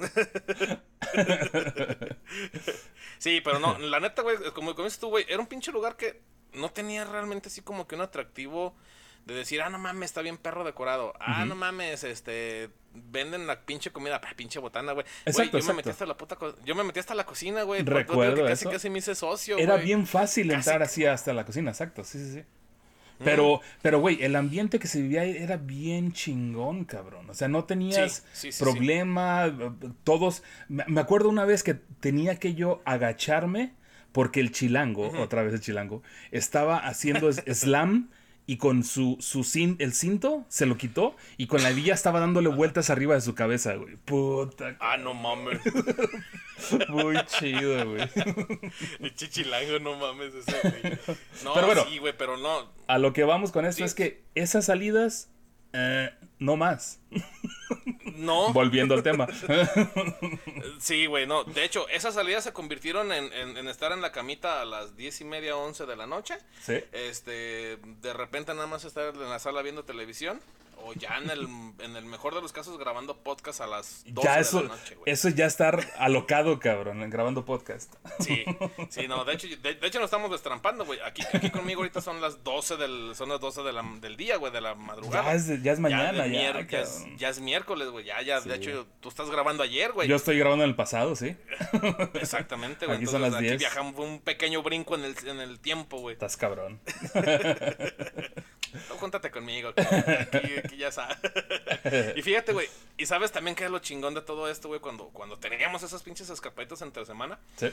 sí, 3.18 3.40
pero 3.42 3.58
no, 3.58 3.78
la 3.78 3.98
neta, 3.98 4.20
güey, 4.20 4.36
como, 4.52 4.74
como 4.74 4.84
dices 4.84 5.00
tú, 5.00 5.08
güey, 5.08 5.24
era 5.26 5.38
un 5.38 5.46
pinche 5.46 5.72
lugar 5.72 5.96
que 5.96 6.20
no 6.52 6.68
tenía 6.68 7.06
realmente 7.06 7.48
así 7.48 7.62
como 7.62 7.86
que 7.86 7.94
un 7.94 8.02
atractivo 8.02 8.74
de 9.28 9.34
decir, 9.34 9.60
ah, 9.60 9.68
no 9.68 9.78
mames, 9.78 10.06
está 10.06 10.22
bien 10.22 10.38
perro 10.38 10.64
decorado. 10.64 11.12
Ah, 11.20 11.44
no 11.44 11.54
mames, 11.54 12.02
este, 12.02 12.70
venden 12.94 13.46
la 13.46 13.60
pinche 13.60 13.90
comida, 13.90 14.20
ah, 14.24 14.32
pinche 14.34 14.58
botana, 14.58 14.92
güey. 14.92 15.04
Exacto, 15.26 15.58
yo 15.58 15.66
me 15.66 15.74
metí 15.74 15.90
hasta 15.90 16.06
la 16.06 16.16
puta, 16.16 16.38
yo 16.64 16.74
me 16.74 16.82
metí 16.82 16.98
hasta 16.98 17.14
la 17.14 17.26
cocina, 17.26 17.62
güey. 17.62 17.82
Recuerdo 17.82 18.46
casi, 18.46 18.66
casi 18.66 18.88
me 18.88 19.00
hice 19.00 19.14
socio, 19.14 19.58
Era 19.58 19.76
bien 19.76 20.06
fácil 20.06 20.50
entrar 20.50 20.82
así 20.82 21.04
hasta 21.04 21.34
la 21.34 21.44
cocina, 21.44 21.70
exacto, 21.70 22.04
sí, 22.04 22.18
sí, 22.18 22.32
sí. 22.32 22.44
Pero, 23.22 23.60
pero, 23.82 23.98
güey, 23.98 24.22
el 24.22 24.36
ambiente 24.36 24.78
que 24.78 24.86
se 24.86 25.02
vivía 25.02 25.22
ahí 25.22 25.36
era 25.36 25.56
bien 25.56 26.12
chingón, 26.12 26.84
cabrón. 26.84 27.28
O 27.28 27.34
sea, 27.34 27.48
no 27.48 27.64
tenías 27.64 28.24
problema. 28.60 29.52
Todos. 30.04 30.44
Me 30.68 31.00
acuerdo 31.00 31.28
una 31.28 31.44
vez 31.44 31.64
que 31.64 31.74
tenía 31.74 32.36
que 32.36 32.54
yo 32.54 32.80
agacharme 32.84 33.72
porque 34.12 34.38
el 34.38 34.52
chilango, 34.52 35.10
otra 35.18 35.42
vez 35.42 35.52
el 35.52 35.60
chilango, 35.60 36.04
estaba 36.30 36.78
haciendo 36.78 37.32
slam 37.52 38.08
y 38.48 38.56
con 38.56 38.82
su, 38.82 39.18
su 39.20 39.46
el 39.78 39.92
cinto 39.92 40.46
se 40.48 40.64
lo 40.64 40.78
quitó 40.78 41.14
y 41.37 41.48
con 41.48 41.62
la 41.62 41.68
villa 41.68 41.92
estaba 41.92 42.18
dándole 42.18 42.48
vueltas 42.48 42.88
arriba 42.88 43.14
de 43.14 43.20
su 43.20 43.34
cabeza, 43.34 43.74
güey. 43.74 43.96
Puta. 43.96 44.74
Ah, 44.80 44.96
no 44.96 45.12
mames. 45.12 45.61
Muy 46.88 47.18
chido, 47.26 47.90
güey. 47.90 48.08
El 49.00 49.14
chichilango, 49.14 49.80
no 49.80 49.98
mames, 49.98 50.32
ese, 50.32 50.56
güey. 50.62 50.98
No, 51.44 51.52
pero 51.52 51.66
bueno, 51.66 51.84
sí, 51.90 51.98
güey, 51.98 52.14
pero 52.16 52.38
no. 52.38 52.72
A 52.87 52.96
lo 52.96 53.12
que 53.12 53.24
vamos 53.24 53.52
con 53.52 53.66
esto 53.66 53.84
es 53.84 53.94
que 53.94 54.24
esas 54.34 54.64
salidas, 54.64 55.28
eh, 55.74 56.08
no 56.38 56.56
más. 56.56 57.00
No. 58.18 58.52
Volviendo 58.52 58.94
al 58.94 59.02
tema. 59.02 59.26
sí, 60.78 61.07
güey, 61.07 61.26
no. 61.26 61.44
De 61.44 61.64
hecho, 61.64 61.88
esas 61.88 62.14
salidas 62.14 62.44
se 62.44 62.52
convirtieron 62.52 63.12
en, 63.12 63.68
estar 63.68 63.92
en 63.92 64.00
la 64.00 64.12
camita 64.12 64.61
a 64.61 64.64
las 64.64 64.96
diez 64.96 65.20
y 65.20 65.24
media, 65.24 65.57
once 65.57 65.87
de 65.87 65.96
la 65.96 66.07
noche. 66.07 66.37
Sí. 66.61 66.81
Este, 66.92 67.78
de 67.78 68.12
repente 68.12 68.52
nada 68.54 68.66
más 68.66 68.85
estar 68.85 69.14
en 69.14 69.31
la 69.31 69.38
sala 69.38 69.62
viendo 69.62 69.85
televisión 69.85 70.40
o 70.84 70.92
ya 70.94 71.18
en 71.18 71.30
el, 71.30 71.48
en 71.80 71.96
el 71.96 72.04
mejor 72.04 72.34
de 72.34 72.40
los 72.40 72.52
casos 72.52 72.78
grabando 72.78 73.16
podcast 73.16 73.60
a 73.60 73.66
las 73.66 74.04
12 74.06 74.26
ya 74.26 74.38
eso, 74.40 74.58
de 74.58 74.68
la 74.68 74.76
noche, 74.76 74.94
güey. 74.94 75.12
Eso 75.12 75.28
ya 75.28 75.46
estar 75.46 75.92
alocado, 75.98 76.58
cabrón, 76.58 77.08
grabando 77.10 77.44
podcast. 77.44 77.94
Sí, 78.20 78.44
sí, 78.88 79.08
no, 79.08 79.24
de 79.24 79.34
hecho, 79.34 79.48
de, 79.62 79.78
hecho 79.82 79.98
nos 79.98 80.06
estamos 80.06 80.30
destrampando, 80.30 80.84
güey. 80.84 81.00
Aquí, 81.00 81.22
aquí 81.32 81.50
conmigo 81.50 81.80
ahorita 81.80 82.00
son 82.00 82.20
las 82.20 82.42
12 82.44 82.76
del, 82.76 83.14
son 83.14 83.28
las 83.28 83.40
12 83.40 83.62
del 84.00 84.16
día, 84.16 84.36
güey, 84.36 84.52
de 84.52 84.60
la 84.60 84.74
madrugada. 84.74 85.24
Ya 85.24 85.34
es, 85.34 85.62
ya 85.62 85.72
es 85.72 85.80
mañana, 85.80 86.26
ya. 86.26 86.62
Ya, 86.68 86.84
ya, 87.16 87.28
es, 87.28 87.40
miércoles, 87.40 87.88
güey, 87.88 88.04
ya, 88.04 88.22
ya, 88.22 88.40
de 88.40 88.54
hecho, 88.54 88.86
tú 89.00 89.08
estás 89.08 89.30
grabando 89.30 89.62
ayer, 89.62 89.92
güey. 89.92 90.08
Yo 90.08 90.16
estoy 90.16 90.38
grabando 90.38 90.64
en 90.64 90.70
el 90.70 90.76
pasado, 90.76 91.16
sí. 91.16 91.36
Exactamente, 92.14 92.86
güey. 92.86 92.98
Aquí 92.98 93.06
son 93.06 93.22
las 93.22 93.38
10. 93.38 93.52
Aquí 93.52 93.58
viajamos 93.58 93.94
un 93.98 94.20
pequeño 94.20 94.62
brinco 94.62 94.94
en 94.94 95.04
el, 95.04 95.16
en 95.26 95.40
el 95.40 95.60
tiempo, 95.60 95.98
güey. 95.98 96.14
Estás 96.14 96.36
cabrón. 96.36 96.80
No, 98.72 98.96
júntate 98.96 99.30
conmigo, 99.30 99.70
aquí, 99.70 100.67
ya 100.76 100.92
sabes. 100.92 101.16
y 102.16 102.22
fíjate, 102.22 102.52
güey, 102.52 102.68
y 102.96 103.07
sabes 103.07 103.33
también 103.33 103.57
qué 103.57 103.64
es 103.64 103.70
lo 103.70 103.78
chingón 103.78 104.14
de 104.14 104.22
todo 104.22 104.48
esto, 104.50 104.68
güey, 104.68 104.81
cuando, 104.81 105.09
cuando 105.09 105.38
teníamos 105.38 105.83
esas 105.83 106.02
pinches 106.02 106.31
escapaditas 106.31 106.83
entre 106.83 107.04
semana. 107.07 107.38
Sí. 107.57 107.68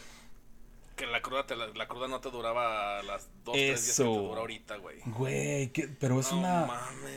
Que 0.95 1.05
la 1.05 1.21
cruda, 1.21 1.45
te, 1.45 1.57
la, 1.57 1.87
cruda 1.89 2.07
no 2.07 2.21
te 2.21 2.31
duraba 2.31 3.03
las 3.03 3.27
dos, 3.43 3.53
tres 3.53 3.83
días 3.83 3.97
que 3.97 4.03
te 4.03 4.09
dura 4.09 4.39
ahorita, 4.39 4.77
güey. 4.77 4.99
Güey, 5.05 5.67
pero 5.99 6.21
es 6.21 6.31
una... 6.31 6.69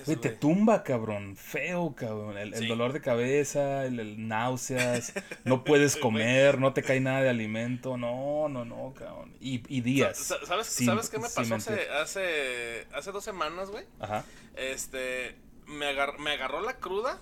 güey, 0.04 0.16
te 0.16 0.30
tumba, 0.30 0.82
cabrón. 0.82 1.36
Feo, 1.36 1.94
cabrón. 1.94 2.36
El, 2.38 2.66
dolor 2.66 2.92
de 2.92 3.00
cabeza, 3.00 3.84
el, 3.84 4.26
náuseas, 4.26 5.12
no 5.44 5.62
puedes 5.62 5.96
comer, 5.96 6.58
no 6.58 6.72
te 6.72 6.82
cae 6.82 6.98
nada 6.98 7.22
de 7.22 7.28
alimento. 7.28 7.96
No, 7.96 8.48
no, 8.48 8.64
no, 8.64 8.94
cabrón. 8.98 9.36
Y, 9.40 9.62
y 9.72 9.80
días. 9.80 10.18
¿Sabes, 10.18 10.66
¿sabes 10.66 11.08
qué 11.08 11.18
me 11.18 11.28
pasó 11.28 11.54
hace, 11.54 11.88
hace, 11.90 12.88
hace 12.92 13.12
dos 13.12 13.22
semanas, 13.22 13.70
güey? 13.70 13.84
Ajá. 14.00 14.24
Este, 14.56 15.36
me, 15.68 15.86
agar, 15.86 16.18
me 16.18 16.32
agarró 16.32 16.60
la 16.60 16.78
cruda 16.78 17.18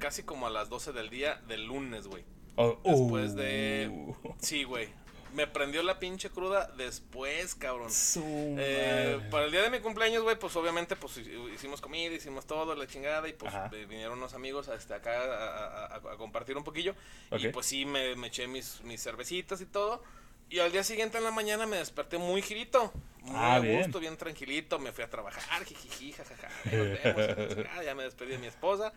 casi 0.00 0.22
como 0.22 0.46
a 0.46 0.50
las 0.50 0.68
12 0.68 0.92
del 0.92 1.10
día 1.10 1.36
del 1.46 1.66
lunes, 1.66 2.06
güey. 2.06 2.24
Oh, 2.56 2.78
Después 2.82 3.36
de... 3.36 3.88
Uh. 3.92 4.34
Sí, 4.40 4.64
güey 4.64 4.88
me 5.32 5.46
prendió 5.46 5.82
la 5.82 5.98
pinche 5.98 6.30
cruda 6.30 6.70
después, 6.76 7.54
cabrón. 7.54 7.90
Eh, 8.16 9.20
para 9.30 9.44
el 9.44 9.52
día 9.52 9.62
de 9.62 9.70
mi 9.70 9.80
cumpleaños, 9.80 10.22
güey, 10.22 10.38
pues 10.38 10.54
obviamente 10.56 10.96
pues 10.96 11.18
hicimos 11.54 11.80
comida, 11.80 12.14
hicimos 12.14 12.46
todo, 12.46 12.74
la 12.74 12.86
chingada, 12.86 13.28
y 13.28 13.32
pues 13.32 13.52
eh, 13.72 13.86
vinieron 13.88 14.18
unos 14.18 14.34
amigos 14.34 14.68
hasta 14.68 14.96
acá 14.96 15.94
a, 15.94 16.16
compartir 16.16 16.56
un 16.56 16.64
poquillo. 16.64 16.94
Y 17.32 17.48
pues 17.48 17.66
sí, 17.66 17.84
me, 17.84 18.12
eché 18.26 18.46
mis, 18.46 18.82
mis 18.82 19.02
cervecitas 19.02 19.60
y 19.60 19.66
todo. 19.66 20.02
Y 20.50 20.60
al 20.60 20.72
día 20.72 20.82
siguiente 20.82 21.18
en 21.18 21.24
la 21.24 21.30
mañana 21.30 21.66
me 21.66 21.76
desperté 21.76 22.18
muy 22.18 22.40
girito. 22.42 22.92
Muy 23.22 23.36
ah, 23.36 23.56
a 23.56 23.60
gusto, 23.60 24.00
bien. 24.00 24.16
tranquilito. 24.16 24.78
Me 24.78 24.92
fui 24.92 25.04
a 25.04 25.10
trabajar, 25.10 25.64
jijiji, 25.66 26.12
jajaja. 26.12 26.48
ya 27.84 27.94
me 27.94 28.04
despedí 28.04 28.30
de 28.30 28.38
mi 28.38 28.46
esposa. 28.46 28.92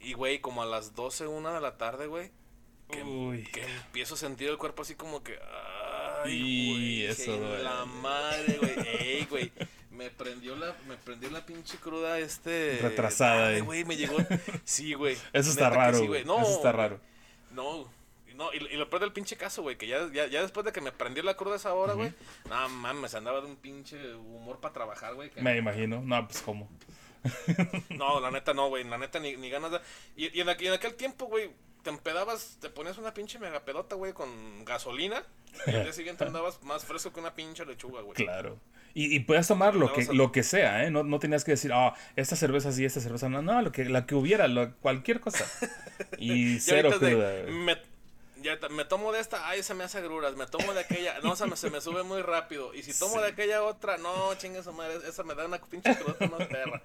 Y, 0.00 0.12
güey, 0.12 0.40
como 0.40 0.62
a 0.62 0.66
las 0.66 0.94
12, 0.94 1.26
una 1.26 1.54
de 1.54 1.60
la 1.60 1.76
tarde, 1.76 2.06
güey, 2.06 2.30
que, 2.88 3.00
empiezo 3.86 4.14
a 4.14 4.16
sentir 4.16 4.48
el 4.48 4.58
cuerpo 4.58 4.82
así 4.82 4.94
como 4.94 5.24
que 5.24 5.36
Ay, 6.22 6.70
güey. 6.70 7.06
Eso, 7.06 7.36
güey. 7.36 7.62
La 7.62 7.84
madre, 7.84 8.58
güey. 8.58 8.88
Ey, 9.00 9.26
güey. 9.28 9.52
Me 9.90 10.10
prendió 10.10 10.54
la, 10.56 10.76
me 10.86 10.96
prendió 10.96 11.30
la 11.30 11.44
pinche 11.44 11.78
cruda 11.78 12.18
este. 12.18 12.78
Retrasada, 12.82 13.48
Ay, 13.48 13.60
güey, 13.60 13.84
me 13.84 13.96
llegó. 13.96 14.16
Sí, 14.64 14.94
güey. 14.94 15.16
Eso 15.32 15.50
está 15.50 15.70
raro, 15.70 16.06
güey. 16.06 16.24
No, 16.24 16.40
Eso 16.42 16.56
está 16.56 16.72
raro. 16.72 17.00
No, 17.50 17.90
no, 18.36 18.52
y, 18.52 18.56
y, 18.56 18.76
lo 18.76 18.88
peor 18.90 19.00
del 19.00 19.12
pinche 19.12 19.36
caso, 19.36 19.62
güey, 19.62 19.76
que 19.76 19.86
ya, 19.86 20.10
ya, 20.12 20.26
ya, 20.26 20.42
después 20.42 20.64
de 20.64 20.72
que 20.72 20.80
me 20.80 20.92
prendió 20.92 21.22
la 21.22 21.36
cruda 21.36 21.56
esa 21.56 21.74
hora, 21.74 21.94
güey, 21.94 22.12
no 22.48 22.68
mames, 22.68 23.14
andaba 23.14 23.40
de 23.40 23.46
un 23.46 23.56
pinche 23.56 24.14
humor 24.14 24.60
para 24.60 24.74
trabajar, 24.74 25.14
güey. 25.14 25.30
Me 25.36 25.56
imagino, 25.56 26.02
no, 26.02 26.26
pues 26.26 26.42
cómo. 26.42 26.68
no, 27.90 28.20
la 28.20 28.30
neta 28.30 28.54
no, 28.54 28.68
güey, 28.68 28.84
la 28.84 28.98
neta 28.98 29.18
ni, 29.18 29.36
ni 29.36 29.50
ganas 29.50 29.72
de... 29.72 29.80
Y, 30.16 30.36
y, 30.36 30.40
en, 30.40 30.48
aquel, 30.48 30.68
en 30.68 30.74
aquel 30.74 30.94
tiempo, 30.94 31.26
güey, 31.26 31.50
te 31.82 31.90
empedabas, 31.90 32.58
te 32.60 32.68
ponías 32.68 32.98
una 32.98 33.14
pinche 33.14 33.38
megapedota, 33.38 33.94
güey, 33.94 34.12
con 34.12 34.64
gasolina. 34.64 35.22
Y 35.66 35.70
al 35.70 35.84
día 35.84 35.92
siguiente 35.92 36.24
andabas 36.24 36.62
más 36.62 36.84
fresco 36.84 37.12
que 37.12 37.20
una 37.20 37.34
pinche 37.34 37.64
lechuga, 37.64 38.02
güey. 38.02 38.14
Claro. 38.16 38.58
Y, 38.92 39.14
y 39.14 39.20
puedes 39.20 39.46
tomar 39.46 39.76
lo 39.76 39.92
que, 39.92 40.04
lo 40.12 40.32
que 40.32 40.42
sea, 40.42 40.84
¿eh? 40.84 40.90
No, 40.90 41.04
no 41.04 41.18
tenías 41.18 41.44
que 41.44 41.52
decir, 41.52 41.70
ah, 41.72 41.94
esta 42.16 42.34
cerveza 42.34 42.72
sí, 42.72 42.84
esta 42.84 43.00
cerveza 43.00 43.28
no. 43.28 43.40
No, 43.40 43.62
lo 43.62 43.70
que, 43.70 43.84
la 43.84 44.06
que 44.06 44.14
hubiera, 44.14 44.48
lo, 44.48 44.74
cualquier 44.78 45.20
cosa. 45.20 45.44
Y 46.18 46.60
cero 46.60 46.90
cruda, 46.98 47.44
me, 47.48 47.78
ya 48.46 48.68
me 48.68 48.84
tomo 48.84 49.12
de 49.12 49.20
esta, 49.20 49.48
ay, 49.48 49.62
se 49.62 49.74
me 49.74 49.84
hace 49.84 49.98
agruras, 49.98 50.36
me 50.36 50.46
tomo 50.46 50.72
de 50.72 50.80
aquella, 50.80 51.20
no, 51.20 51.36
se 51.36 51.46
me, 51.46 51.56
se 51.56 51.70
me 51.70 51.80
sube 51.80 52.02
muy 52.02 52.22
rápido, 52.22 52.72
y 52.74 52.82
si 52.82 52.98
tomo 52.98 53.20
de 53.20 53.28
aquella 53.28 53.62
otra, 53.62 53.98
no, 53.98 54.34
chingue 54.36 54.62
su 54.62 54.72
madre, 54.72 54.98
esa 55.08 55.22
me 55.24 55.34
da 55.34 55.46
una 55.46 55.58
pinche 55.58 55.96
crudota 55.96 56.26
más 56.28 56.46
perra. 56.46 56.82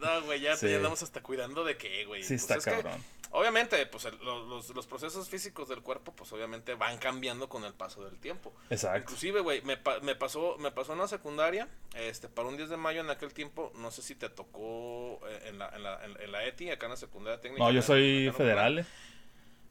No, 0.00 0.22
güey, 0.22 0.40
ya, 0.40 0.56
sí. 0.56 0.72
andamos 0.72 1.02
hasta 1.02 1.22
cuidando 1.22 1.64
de 1.64 1.76
qué, 1.76 2.04
güey. 2.04 2.22
Sí, 2.22 2.36
pues 2.36 2.50
está 2.50 2.58
cabrón. 2.58 3.02
obviamente, 3.30 3.84
pues 3.86 4.04
los, 4.04 4.48
los, 4.48 4.70
los, 4.70 4.86
procesos 4.86 5.28
físicos 5.28 5.68
del 5.68 5.82
cuerpo, 5.82 6.12
pues 6.12 6.32
obviamente 6.32 6.74
van 6.74 6.98
cambiando 6.98 7.48
con 7.48 7.64
el 7.64 7.74
paso 7.74 8.04
del 8.04 8.18
tiempo. 8.18 8.52
Exacto. 8.70 8.98
Inclusive, 8.98 9.40
güey, 9.40 9.62
me, 9.62 9.78
me, 10.02 10.14
pasó, 10.16 10.56
me 10.58 10.70
pasó 10.72 10.94
en 10.94 10.98
la 11.00 11.08
secundaria, 11.08 11.68
este, 11.94 12.28
para 12.28 12.48
un 12.48 12.56
10 12.56 12.70
de 12.70 12.76
mayo 12.76 13.00
en 13.00 13.10
aquel 13.10 13.32
tiempo, 13.32 13.72
no 13.76 13.90
sé 13.90 14.02
si 14.02 14.14
te 14.14 14.28
tocó 14.28 15.20
eh, 15.28 15.42
en 15.46 15.58
la, 15.58 15.68
en 15.70 15.82
la, 15.82 16.04
en, 16.04 16.32
la 16.32 16.44
ETI, 16.44 16.70
acá 16.70 16.86
en 16.86 16.90
la 16.90 16.96
secundaria 16.96 17.40
técnica. 17.40 17.64
No, 17.64 17.70
yo 17.70 17.82
soy 17.82 18.32
federal, 18.36 18.80
eh. 18.80 18.86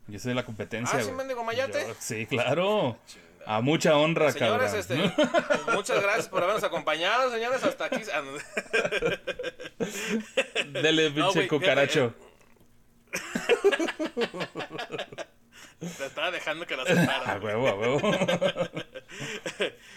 Yo 0.08 0.20
soy 0.20 0.30
de 0.30 0.36
la 0.36 0.46
competencia. 0.46 1.00
Ah, 1.00 1.04
sí, 1.04 1.12
mendigo 1.12 1.44
mayate. 1.44 1.96
sí, 2.00 2.26
claro. 2.26 2.98
A 3.46 3.62
mucha 3.62 3.98
honra, 3.98 4.32
señores, 4.32 4.74
este, 4.74 4.96
muchas 5.74 6.02
gracias 6.02 6.30
por 6.30 6.42
habernos 6.44 6.64
acompañado, 6.64 7.30
señores, 7.30 7.62
hasta 7.64 7.86
aquí. 7.86 8.02
Ah, 8.14 8.22
Dele, 10.82 11.12
pinche 11.12 11.42
no, 11.44 11.48
cucaracho. 11.50 12.14
Te 15.80 16.06
estaba 16.06 16.32
dejando 16.32 16.66
que 16.66 16.78
la 16.78 16.86
separa. 16.86 17.34
A 17.34 17.40
huevo, 17.40 17.68
a 17.68 17.76
huevo. 17.76 18.00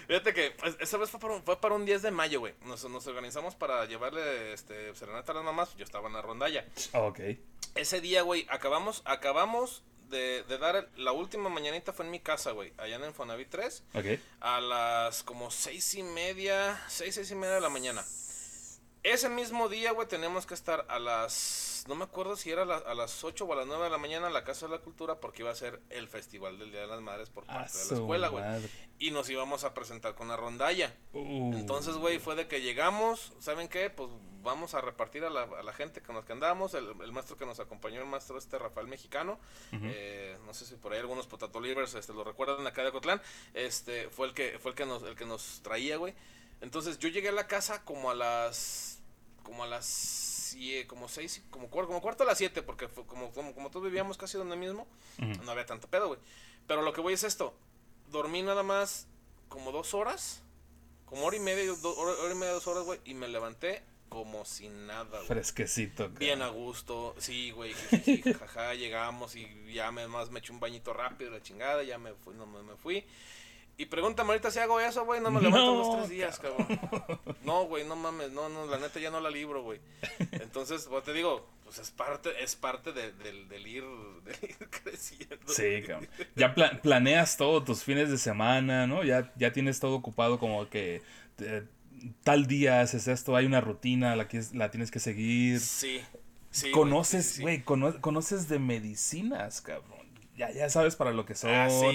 Fíjate 0.09 0.35
que 0.35 0.51
pues, 0.59 0.77
esa 0.81 0.99
vez 0.99 1.11
fue 1.11 1.21
para, 1.21 1.35
un, 1.35 1.45
fue 1.45 1.61
para 1.61 1.77
un 1.77 1.85
10 1.87 2.03
de 2.03 2.11
mayo, 2.11 2.41
güey. 2.41 2.55
Nos, 2.65 2.83
nos, 2.91 3.07
organizamos 3.07 3.55
para 3.55 3.85
llevarle 3.85 4.53
este, 4.53 4.93
serenata 4.97 5.31
a 5.31 5.37
las 5.37 5.45
mamás. 5.45 5.77
Yo 5.77 5.85
estaba 5.85 6.09
en 6.09 6.15
la 6.15 6.23
rondalla. 6.23 6.65
ok. 6.93 7.21
Ese 7.77 8.01
día, 8.01 8.23
güey, 8.23 8.47
acabamos, 8.51 9.03
acabamos 9.05 9.85
de, 10.09 10.43
de, 10.45 10.59
dar 10.59 10.89
la 10.97 11.13
última 11.13 11.49
mañanita 11.49 11.93
fue 11.93 12.05
en 12.05 12.11
mi 12.11 12.21
casa, 12.21 12.53
güey, 12.53 12.73
allá 12.79 12.97
en 12.97 13.05
Infonavit 13.05 13.49
3. 13.49 13.85
Ok. 13.95 14.05
A 14.41 14.61
las 14.61 15.23
como 15.23 15.51
seis 15.51 15.95
y 15.95 16.03
media, 16.03 16.81
seis, 16.89 17.15
seis 17.15 17.31
y 17.31 17.35
media 17.35 17.55
de 17.55 17.61
la 17.61 17.69
mañana. 17.69 18.05
Ese 19.07 19.29
mismo 19.29 19.69
día, 19.69 19.93
güey, 19.93 20.09
tenemos 20.09 20.47
que 20.47 20.55
estar 20.55 20.85
a 20.89 20.99
las, 20.99 21.85
no 21.87 21.95
me 21.95 22.03
acuerdo 22.03 22.35
si 22.35 22.51
era 22.51 22.63
a, 22.63 22.65
la, 22.65 22.77
a, 22.79 22.93
las 22.93 23.23
8 23.23 23.45
o 23.45 23.53
a 23.53 23.57
las 23.57 23.67
9 23.67 23.85
de 23.85 23.91
la 23.91 23.99
mañana 23.99 24.27
en 24.27 24.33
la 24.33 24.43
Casa 24.43 24.67
de 24.67 24.73
la 24.73 24.81
Cultura 24.81 25.21
porque 25.21 25.43
iba 25.43 25.51
a 25.53 25.55
ser 25.55 25.81
el 25.91 26.09
Festival 26.09 26.59
del 26.59 26.73
Día 26.73 26.81
de 26.81 26.89
las 26.89 27.01
Madres 27.01 27.31
por 27.31 27.47
parte 27.47 27.79
de 27.79 27.85
la 27.85 27.95
escuela, 27.95 28.29
güey. 28.29 28.43
Y 28.99 29.13
nos 29.13 29.31
íbamos 29.31 29.63
a 29.63 29.75
presentar 29.75 30.17
con 30.17 30.27
la 30.27 30.37
rondalla. 30.37 30.93
Uh. 31.13 31.55
Entonces, 31.55 31.95
güey, 31.95 32.19
fue 32.19 32.35
de 32.35 32.49
que 32.49 32.63
llegamos, 32.63 33.33
¿saben 33.39 33.69
qué? 33.69 33.91
Pues 33.91 34.11
vamos 34.47 34.75
a 34.75 34.81
repartir 34.81 35.25
a 35.25 35.31
la, 35.31 35.43
a 35.43 35.63
la 35.63 35.73
gente 35.75 36.01
con 36.01 36.15
los 36.15 36.25
que 36.25 36.33
andábamos. 36.33 36.73
El, 36.73 36.87
el, 37.03 37.13
maestro 37.13 37.37
que 37.37 37.45
nos 37.45 37.61
acompañó, 37.61 38.01
el 38.01 38.07
maestro 38.07 38.39
este 38.39 38.59
Rafael 38.59 38.87
Mexicano, 38.87 39.39
uh 39.73 39.77
-huh. 39.77 39.81
eh, 39.93 40.39
no 40.47 40.55
sé 40.55 40.65
si 40.65 40.77
por 40.77 40.93
ahí 40.93 41.01
algunos 41.01 41.27
potato 41.27 41.61
livers 41.61 41.95
este, 41.95 42.15
lo 42.15 42.25
recuerdan 42.25 42.67
acá 42.67 42.83
de 42.83 42.93
Cotlán, 42.93 43.21
este, 43.53 44.09
fue 44.09 44.29
el 44.29 44.35
que, 44.35 44.59
fue 44.59 44.71
el 44.71 44.77
que 44.77 44.87
nos, 44.87 45.03
el 45.03 45.17
que 45.17 45.27
nos 45.27 45.61
traía, 45.63 45.99
güey. 45.99 46.15
Entonces 46.63 46.99
yo 46.99 47.09
llegué 47.11 47.29
a 47.29 47.33
la 47.33 47.47
casa 47.47 47.85
como 47.85 48.11
a 48.11 48.15
las 48.15 49.03
como 49.43 49.63
a 49.63 49.67
las 49.67 49.87
siete, 49.87 50.87
como 50.89 51.09
seis, 51.09 51.43
como, 51.51 51.69
como 51.69 52.01
cuarto 52.01 52.23
a 52.23 52.27
las 52.27 52.39
siete, 52.39 52.63
porque 52.63 52.89
fue 52.89 53.05
como, 53.07 53.31
como, 53.33 53.55
como 53.55 53.71
todos 53.71 53.85
vivíamos 53.85 54.17
casi 54.17 54.39
donde 54.39 54.57
mismo, 54.57 54.89
uh 55.19 55.23
-huh. 55.23 55.43
no 55.43 55.51
había 55.53 55.67
tanto 55.67 55.87
pedo, 55.89 56.09
güey. 56.09 56.21
Pero 56.67 56.83
lo 56.83 56.93
que 56.93 57.01
voy 57.01 57.13
es 57.15 57.23
esto, 57.23 57.55
dormí 58.11 58.43
nada 58.43 58.63
más 58.63 59.07
como 59.49 59.71
dos 59.71 59.95
horas, 59.95 60.43
como 61.05 61.27
hora 61.27 61.37
y 61.37 61.41
media, 61.41 61.73
do, 61.81 61.97
hora, 61.97 62.13
hora, 62.21 62.33
y 62.33 62.37
media, 62.37 62.53
dos 62.55 62.67
horas, 62.67 62.85
güey, 62.85 63.01
y 63.05 63.15
me 63.15 63.29
levanté 63.29 63.85
como 64.09 64.45
sin 64.45 64.87
nada, 64.87 65.05
güey. 65.11 65.27
Fresquecito, 65.27 66.09
cara. 66.09 66.19
Bien 66.19 66.43
a 66.43 66.49
gusto, 66.49 67.15
sí, 67.19 67.51
güey, 67.51 67.75
llegamos 68.79 69.37
y 69.37 69.73
ya 69.73 69.91
me, 69.93 70.07
más 70.09 70.31
me 70.31 70.39
eché 70.39 70.53
un 70.53 70.61
bañito 70.61 70.93
rápido, 70.93 71.31
la 71.31 71.43
chingada, 71.43 71.83
ya 71.83 71.99
me 71.99 72.13
fui, 72.15 72.35
no, 72.35 72.47
me, 72.47 72.63
me 72.63 72.77
fui. 72.77 73.05
Y 73.79 73.87
pregúntame 73.87 74.31
ahorita 74.31 74.51
si 74.51 74.59
hago 74.59 74.81
eso, 74.81 75.05
güey. 75.05 75.21
No 75.21 75.31
me 75.31 75.41
levanto 75.41 75.67
no, 75.67 75.79
los 75.79 75.97
tres 75.97 76.09
días, 76.09 76.39
cabrón. 76.39 76.67
No, 77.45 77.65
güey, 77.67 77.85
no 77.85 77.95
mames. 77.95 78.33
No, 78.33 78.49
no, 78.49 78.67
la 78.67 78.79
neta 78.79 78.99
ya 78.99 79.11
no 79.11 79.21
la 79.21 79.29
libro, 79.29 79.63
güey. 79.63 79.81
Entonces, 80.33 80.87
pues 80.89 81.05
te 81.05 81.13
digo, 81.13 81.47
pues 81.63 81.79
es 81.79 81.91
parte, 81.91 82.31
es 82.43 82.57
parte 82.57 82.93
de, 82.93 83.13
de, 83.13 83.45
del, 83.45 83.67
ir, 83.67 83.85
de 84.25 84.33
ir 84.47 84.69
creciendo. 84.71 85.53
Sí, 85.53 85.83
cabrón. 85.87 86.09
Ya 86.35 86.55
pla 86.55 86.81
planeas 86.81 87.37
todo, 87.37 87.63
tus 87.65 87.85
fines 87.85 88.11
de 88.11 88.17
semana, 88.17 88.87
¿no? 88.87 89.05
Ya, 89.05 89.33
ya 89.37 89.53
tienes 89.53 89.79
todo 89.79 89.95
ocupado 89.97 90.39
como 90.39 90.69
que 90.71 91.03
te, 91.37 91.65
tal 92.23 92.47
día 92.47 92.81
haces 92.81 93.09
esto, 93.09 93.37
hay 93.37 93.47
una 93.47 93.61
rutina, 93.61 94.17
la, 94.17 94.29
que 94.29 94.43
la 94.53 94.71
tienes 94.71 94.91
que 94.91 95.01
seguir. 95.01 95.61
Sí. 95.61 96.01
Sí, 96.51 96.71
conoces, 96.71 97.41
güey, 97.41 97.57
sí, 97.57 97.59
sí. 97.61 97.65
cono 97.65 98.01
conoces 98.01 98.49
de 98.49 98.59
medicinas, 98.59 99.61
cabrón 99.61 99.97
ya, 100.37 100.51
ya 100.51 100.69
sabes 100.69 100.97
para 100.97 101.13
lo 101.13 101.25
que 101.25 101.35
son 101.35 101.51
ah, 101.51 101.69
sí, 101.71 101.87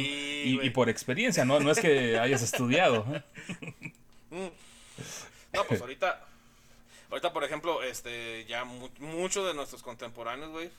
y, 0.45 0.65
y, 0.65 0.69
por 0.71 0.89
experiencia, 0.89 1.45
¿no? 1.45 1.59
No 1.59 1.71
es 1.71 1.79
que 1.79 2.17
hayas 2.17 2.41
estudiado. 2.41 3.05
no, 4.31 5.63
pues 5.67 5.79
ahorita, 5.79 6.25
ahorita 7.09 7.33
por 7.33 7.43
ejemplo, 7.43 7.83
este, 7.83 8.45
ya 8.45 8.65
mu 8.65 8.89
muchos 8.99 9.45
de 9.45 9.53
nuestros 9.53 9.83
contemporáneos, 9.83 10.51
güey, 10.51 10.71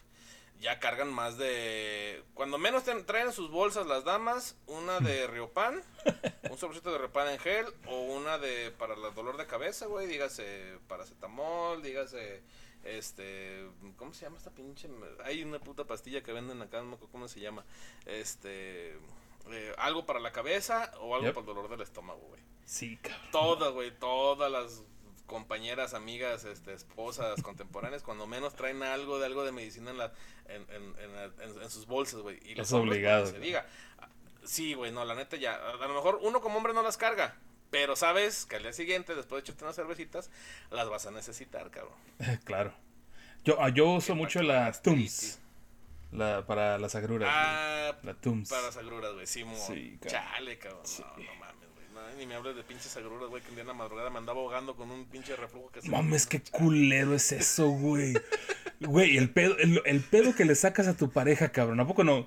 ya 0.61 0.79
cargan 0.79 1.13
más 1.13 1.37
de, 1.39 2.23
cuando 2.35 2.59
menos 2.59 2.85
traen 3.07 3.33
sus 3.33 3.51
bolsas 3.51 3.87
las 3.87 4.05
damas, 4.05 4.57
una 4.67 5.01
de 5.01 5.27
Riopan, 5.29 5.83
un 6.51 6.59
sobrecito 6.59 6.93
de 6.93 6.99
Riopan 6.99 7.29
en 7.29 7.39
gel 7.39 7.67
o 7.87 8.01
una 8.01 8.39
de 8.39 8.71
para 8.71 8.95
el 8.95 9.15
dolor 9.15 9.37
de 9.37 9.47
cabeza, 9.47 9.87
güey, 9.87 10.07
dígase 10.07 10.79
paracetamol, 10.89 11.83
dígase 11.83 12.43
este, 12.85 13.69
¿cómo 13.97 14.13
se 14.13 14.25
llama 14.25 14.39
esta 14.39 14.51
pinche? 14.51 14.89
Hay 15.25 15.43
una 15.43 15.61
puta 15.61 15.85
pastilla 15.85 16.23
que 16.23 16.33
venden 16.33 16.63
acá, 16.63 16.79
no 16.79 16.85
me 16.85 16.95
acuerdo 16.95 17.13
cómo 17.13 17.29
se 17.29 17.41
llama. 17.41 17.65
Este, 18.07 18.97
eh, 19.51 19.75
algo 19.79 20.05
para 20.05 20.21
la 20.21 20.33
cabeza 20.33 20.93
o 21.01 21.15
algo 21.15 21.27
yep. 21.27 21.35
para 21.35 21.41
el 21.41 21.47
dolor 21.47 21.71
del 21.71 21.81
estómago, 21.81 22.21
güey. 22.29 22.41
Sí, 22.65 22.97
cabrón. 22.97 23.31
Todas, 23.31 23.73
güey, 23.73 23.97
todas 23.99 24.51
las 24.51 24.83
compañeras, 25.27 25.95
amigas, 25.95 26.45
este, 26.45 26.75
esposas 26.75 27.43
contemporáneas, 27.43 28.03
cuando 28.03 28.27
menos 28.27 28.55
traen 28.55 28.83
algo 28.83 29.19
de 29.19 29.27
algo 29.27 29.45
de 29.45 29.53
medicina 29.53 29.91
en, 29.91 29.99
la, 29.99 30.13
en, 30.49 30.63
en, 30.71 30.95
en, 30.99 31.63
en 31.63 31.71
sus 31.71 31.87
bolsas, 31.87 32.21
güey. 32.21 32.39
Y 32.45 32.61
es 32.61 32.73
obligado. 32.73 33.27
Se 33.27 33.39
diga. 33.39 33.67
Sí, 34.45 34.75
güey, 34.75 34.91
no, 34.91 35.05
la 35.05 35.15
neta 35.15 35.37
ya. 35.37 35.55
A 35.55 35.87
lo 35.87 35.95
mejor 35.95 36.19
uno 36.23 36.41
como 36.41 36.57
hombre 36.57 36.75
no 36.75 36.83
las 36.83 36.97
carga. 36.97 37.37
Pero 37.71 37.97
sabes 37.97 38.45
que 38.45 38.57
al 38.57 38.65
día 38.65 38.73
siguiente, 38.75 39.15
después 39.15 39.43
de 39.43 39.47
echarte 39.47 39.65
unas 39.65 39.77
cervecitas, 39.77 40.31
las 40.71 40.91
vas 40.91 41.07
a 41.07 41.11
necesitar, 41.11 41.71
cabrón. 41.71 41.97
claro. 42.45 42.75
Yo, 43.45 43.57
ah, 43.61 43.71
yo 43.71 43.89
uso 43.89 44.15
mucho 44.15 44.43
la 44.43 44.71
Tums. 44.73 45.41
La, 46.13 46.45
para 46.47 46.77
las 46.77 46.95
agruras. 46.95 47.31
Ah, 47.33 47.97
la 48.03 48.15
Tums. 48.15 48.51
Para 48.51 48.63
las 48.63 48.77
agruras, 48.77 49.15
güey. 49.15 49.27
Sí, 49.27 49.45
sí 49.67 49.99
cabrón. 50.01 50.09
Chale, 50.09 50.59
cabrón. 50.59 50.83
Sí. 50.85 51.03
No, 51.03 51.47
no 51.47 51.52
güey. 52.03 52.13
No, 52.13 52.19
ni 52.19 52.27
me 52.27 52.35
hables 52.35 52.57
de 52.57 52.63
pinches 52.63 52.97
agruras, 52.97 53.29
güey. 53.29 53.43
Que 53.43 53.49
un 53.51 53.55
día 53.57 53.63
en 53.63 53.69
la 53.69 53.75
madrugada 53.75 54.11
me 54.11 54.19
andaba 54.19 54.41
ahogando 54.41 54.75
con 54.75 54.91
un 54.91 55.05
pinche 55.07 55.37
reflujo 55.37 55.71
que 55.71 55.83
se 55.83 55.89
Mames, 55.91 56.27
qué 56.27 56.41
culero 56.41 57.15
es 57.15 57.33
eso, 57.33 57.69
güey. 57.69 58.15
Güey, 58.81 59.17
el 59.17 59.31
pedo, 59.31 59.57
el, 59.59 59.81
el 59.85 60.01
pedo 60.01 60.35
que 60.35 60.45
le 60.45 60.55
sacas 60.55 60.89
a 60.89 60.97
tu 60.97 61.11
pareja, 61.11 61.51
cabrón. 61.51 61.81
¿A 61.81 61.87
poco 61.87 62.05
no? 62.05 62.25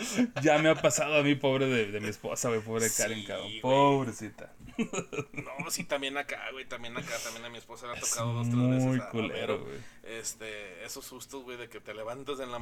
ya 0.42 0.58
me 0.58 0.68
ha 0.70 0.74
pasado 0.74 1.16
a 1.16 1.22
mí, 1.22 1.34
pobre 1.34 1.66
de, 1.66 1.90
de 1.90 2.00
mi 2.00 2.08
esposa, 2.08 2.48
güey, 2.48 2.60
pobre 2.60 2.88
sí, 2.88 3.02
Karen, 3.02 3.24
cabrón. 3.24 3.52
Pobrecita. 3.62 4.52
No, 4.78 5.70
sí, 5.70 5.84
también 5.84 6.16
acá, 6.16 6.40
güey, 6.52 6.64
también 6.64 6.96
acá, 6.96 7.14
también 7.24 7.44
a 7.44 7.48
mi 7.48 7.58
esposa 7.58 7.86
le 7.86 7.98
ha 7.98 8.00
tocado 8.00 8.32
dos, 8.32 8.48
tres 8.48 8.68
veces. 8.68 8.84
Muy 8.84 9.00
culero, 9.10 9.58
güey. 9.60 9.78
Este, 10.04 10.84
esos 10.84 11.04
sustos, 11.04 11.42
güey, 11.42 11.56
de 11.56 11.68
que 11.68 11.80
te 11.80 11.94
levantas 11.94 12.40
en 12.40 12.52
la. 12.52 12.60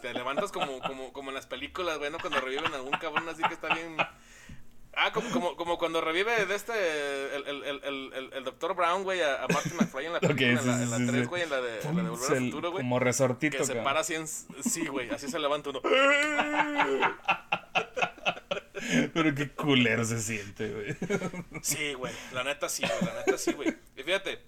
Te 0.00 0.14
levantas 0.14 0.52
como, 0.52 0.78
como, 0.80 1.12
como 1.12 1.30
en 1.30 1.34
las 1.34 1.46
películas, 1.46 1.98
güey, 1.98 2.10
¿no? 2.10 2.18
Cuando 2.18 2.40
reviven 2.40 2.72
a 2.72 2.76
algún 2.76 2.92
cabrón 2.92 3.28
así 3.28 3.42
que 3.42 3.54
está 3.54 3.74
bien. 3.74 3.96
Ah, 4.96 5.12
como, 5.12 5.30
como, 5.30 5.56
como, 5.56 5.78
cuando 5.78 6.00
revive 6.00 6.46
de 6.46 6.54
este, 6.54 6.72
el, 7.36 7.46
el, 7.46 7.62
el, 7.84 8.30
el, 8.32 8.44
Doctor 8.44 8.74
Brown, 8.74 9.04
güey, 9.04 9.20
a, 9.20 9.44
a 9.44 9.48
Martin 9.48 9.76
McFly 9.76 10.06
en 10.06 10.12
la 10.12 10.20
película, 10.20 10.48
en, 10.48 10.66
la, 10.66 10.96
en 10.96 11.06
la 11.06 11.12
3, 11.12 11.28
güey, 11.28 11.42
en 11.42 11.50
la 11.50 11.60
de, 11.60 11.80
en 11.80 11.96
la 11.96 12.02
de 12.02 12.10
Volver 12.10 12.32
al 12.32 12.44
Futuro, 12.44 12.70
güey. 12.72 12.82
Como 12.82 12.98
resortito, 12.98 13.58
Que 13.58 13.64
se 13.64 13.76
para 13.76 14.00
así 14.00 14.14
en... 14.14 14.26
Sí, 14.26 14.86
güey, 14.88 15.08
así 15.10 15.30
se 15.30 15.38
levanta 15.38 15.70
uno. 15.70 15.80
Pero 19.14 19.34
qué 19.34 19.50
culero 19.50 20.04
se 20.04 20.20
siente, 20.20 20.68
güey. 20.70 20.96
Sí, 21.62 21.94
güey, 21.94 22.12
la 22.32 22.42
neta 22.42 22.68
sí, 22.68 22.82
güey, 22.82 23.04
la 23.04 23.14
neta 23.20 23.38
sí, 23.38 23.52
güey. 23.52 23.68
Y 23.96 24.02
fíjate, 24.02 24.40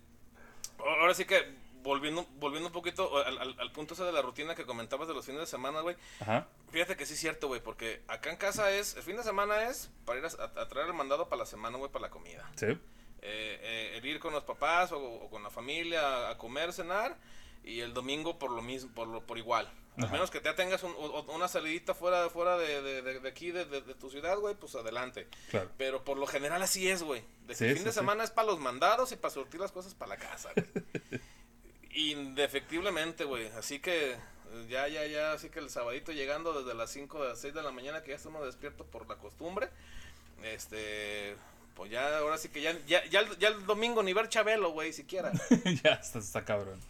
ahora 0.78 1.14
sí 1.14 1.24
que 1.24 1.61
volviendo, 1.82 2.26
volviendo 2.36 2.68
un 2.68 2.72
poquito 2.72 3.24
al, 3.24 3.38
al, 3.38 3.72
punto 3.72 3.94
ese 3.94 4.04
de 4.04 4.12
la 4.12 4.22
rutina 4.22 4.54
que 4.54 4.64
comentabas 4.64 5.08
de 5.08 5.14
los 5.14 5.24
fines 5.24 5.40
de 5.40 5.46
semana, 5.46 5.80
güey. 5.80 5.96
Ajá. 6.20 6.46
Fíjate 6.70 6.96
que 6.96 7.06
sí 7.06 7.14
es 7.14 7.20
cierto, 7.20 7.48
güey, 7.48 7.60
porque 7.60 8.02
acá 8.08 8.30
en 8.30 8.36
casa 8.36 8.70
es, 8.70 8.96
el 8.96 9.02
fin 9.02 9.16
de 9.16 9.22
semana 9.22 9.68
es 9.68 9.90
para 10.04 10.20
ir 10.20 10.24
a, 10.26 10.68
traer 10.68 10.88
el 10.88 10.94
mandado 10.94 11.28
para 11.28 11.40
la 11.40 11.46
semana, 11.46 11.78
güey, 11.78 11.90
para 11.90 12.06
la 12.06 12.10
comida. 12.10 12.50
Sí. 12.56 12.66
Eh, 12.66 12.78
eh, 13.22 13.92
el 13.96 14.06
ir 14.06 14.18
con 14.18 14.32
los 14.32 14.44
papás 14.44 14.90
o, 14.92 15.28
con 15.30 15.42
la 15.42 15.50
familia 15.50 16.30
a 16.30 16.38
comer, 16.38 16.72
cenar, 16.72 17.16
y 17.64 17.80
el 17.80 17.94
domingo 17.94 18.38
por 18.38 18.50
lo 18.50 18.62
mismo, 18.62 18.90
por, 18.94 19.08
lo, 19.08 19.24
por 19.24 19.38
igual. 19.38 19.70
Al 19.98 20.10
menos 20.10 20.30
que 20.30 20.40
ya 20.40 20.54
tengas 20.54 20.82
una 20.82 21.48
salidita 21.48 21.92
fuera, 21.92 22.30
fuera 22.30 22.56
de, 22.56 22.80
de, 22.80 23.20
de 23.20 23.28
aquí, 23.28 23.50
de, 23.50 23.64
tu 23.94 24.08
ciudad, 24.08 24.38
güey, 24.38 24.54
pues 24.54 24.74
adelante. 24.74 25.28
Claro. 25.50 25.70
Pero 25.76 26.02
por 26.02 26.16
lo 26.16 26.26
general 26.26 26.62
así 26.62 26.88
es, 26.88 27.02
güey. 27.02 27.22
De 27.46 27.52
el 27.52 27.76
fin 27.76 27.84
de 27.84 27.92
semana 27.92 28.24
es 28.24 28.30
para 28.30 28.46
los 28.46 28.58
mandados 28.58 29.12
y 29.12 29.16
para 29.16 29.34
surtir 29.34 29.60
las 29.60 29.70
cosas 29.70 29.94
para 29.94 30.10
la 30.10 30.16
casa, 30.16 30.50
Indefectiblemente, 31.92 33.24
güey. 33.24 33.48
Así 33.58 33.78
que 33.78 34.16
ya, 34.68 34.88
ya, 34.88 35.06
ya, 35.06 35.32
así 35.32 35.48
que 35.48 35.60
el 35.60 35.70
sabadito 35.70 36.12
llegando 36.12 36.52
desde 36.62 36.74
las 36.74 36.90
5 36.90 37.22
a 37.22 37.28
las 37.28 37.40
6 37.40 37.54
de 37.54 37.62
la 37.62 37.72
mañana, 37.72 38.02
que 38.02 38.10
ya 38.10 38.16
estamos 38.16 38.44
despiertos 38.44 38.86
por 38.86 39.08
la 39.08 39.16
costumbre. 39.16 39.68
Este, 40.42 41.36
pues 41.74 41.90
ya, 41.90 42.18
ahora 42.18 42.38
sí 42.38 42.48
que 42.48 42.60
ya, 42.60 42.76
ya, 42.86 43.02
ya, 43.08 43.48
el 43.48 43.66
domingo 43.66 44.02
ni 44.02 44.12
ver 44.12 44.28
Chabelo, 44.28 44.72
güey, 44.72 44.92
siquiera. 44.92 45.32
ya, 45.84 45.92
está, 45.92 46.18
está 46.18 46.44
cabrón. 46.44 46.80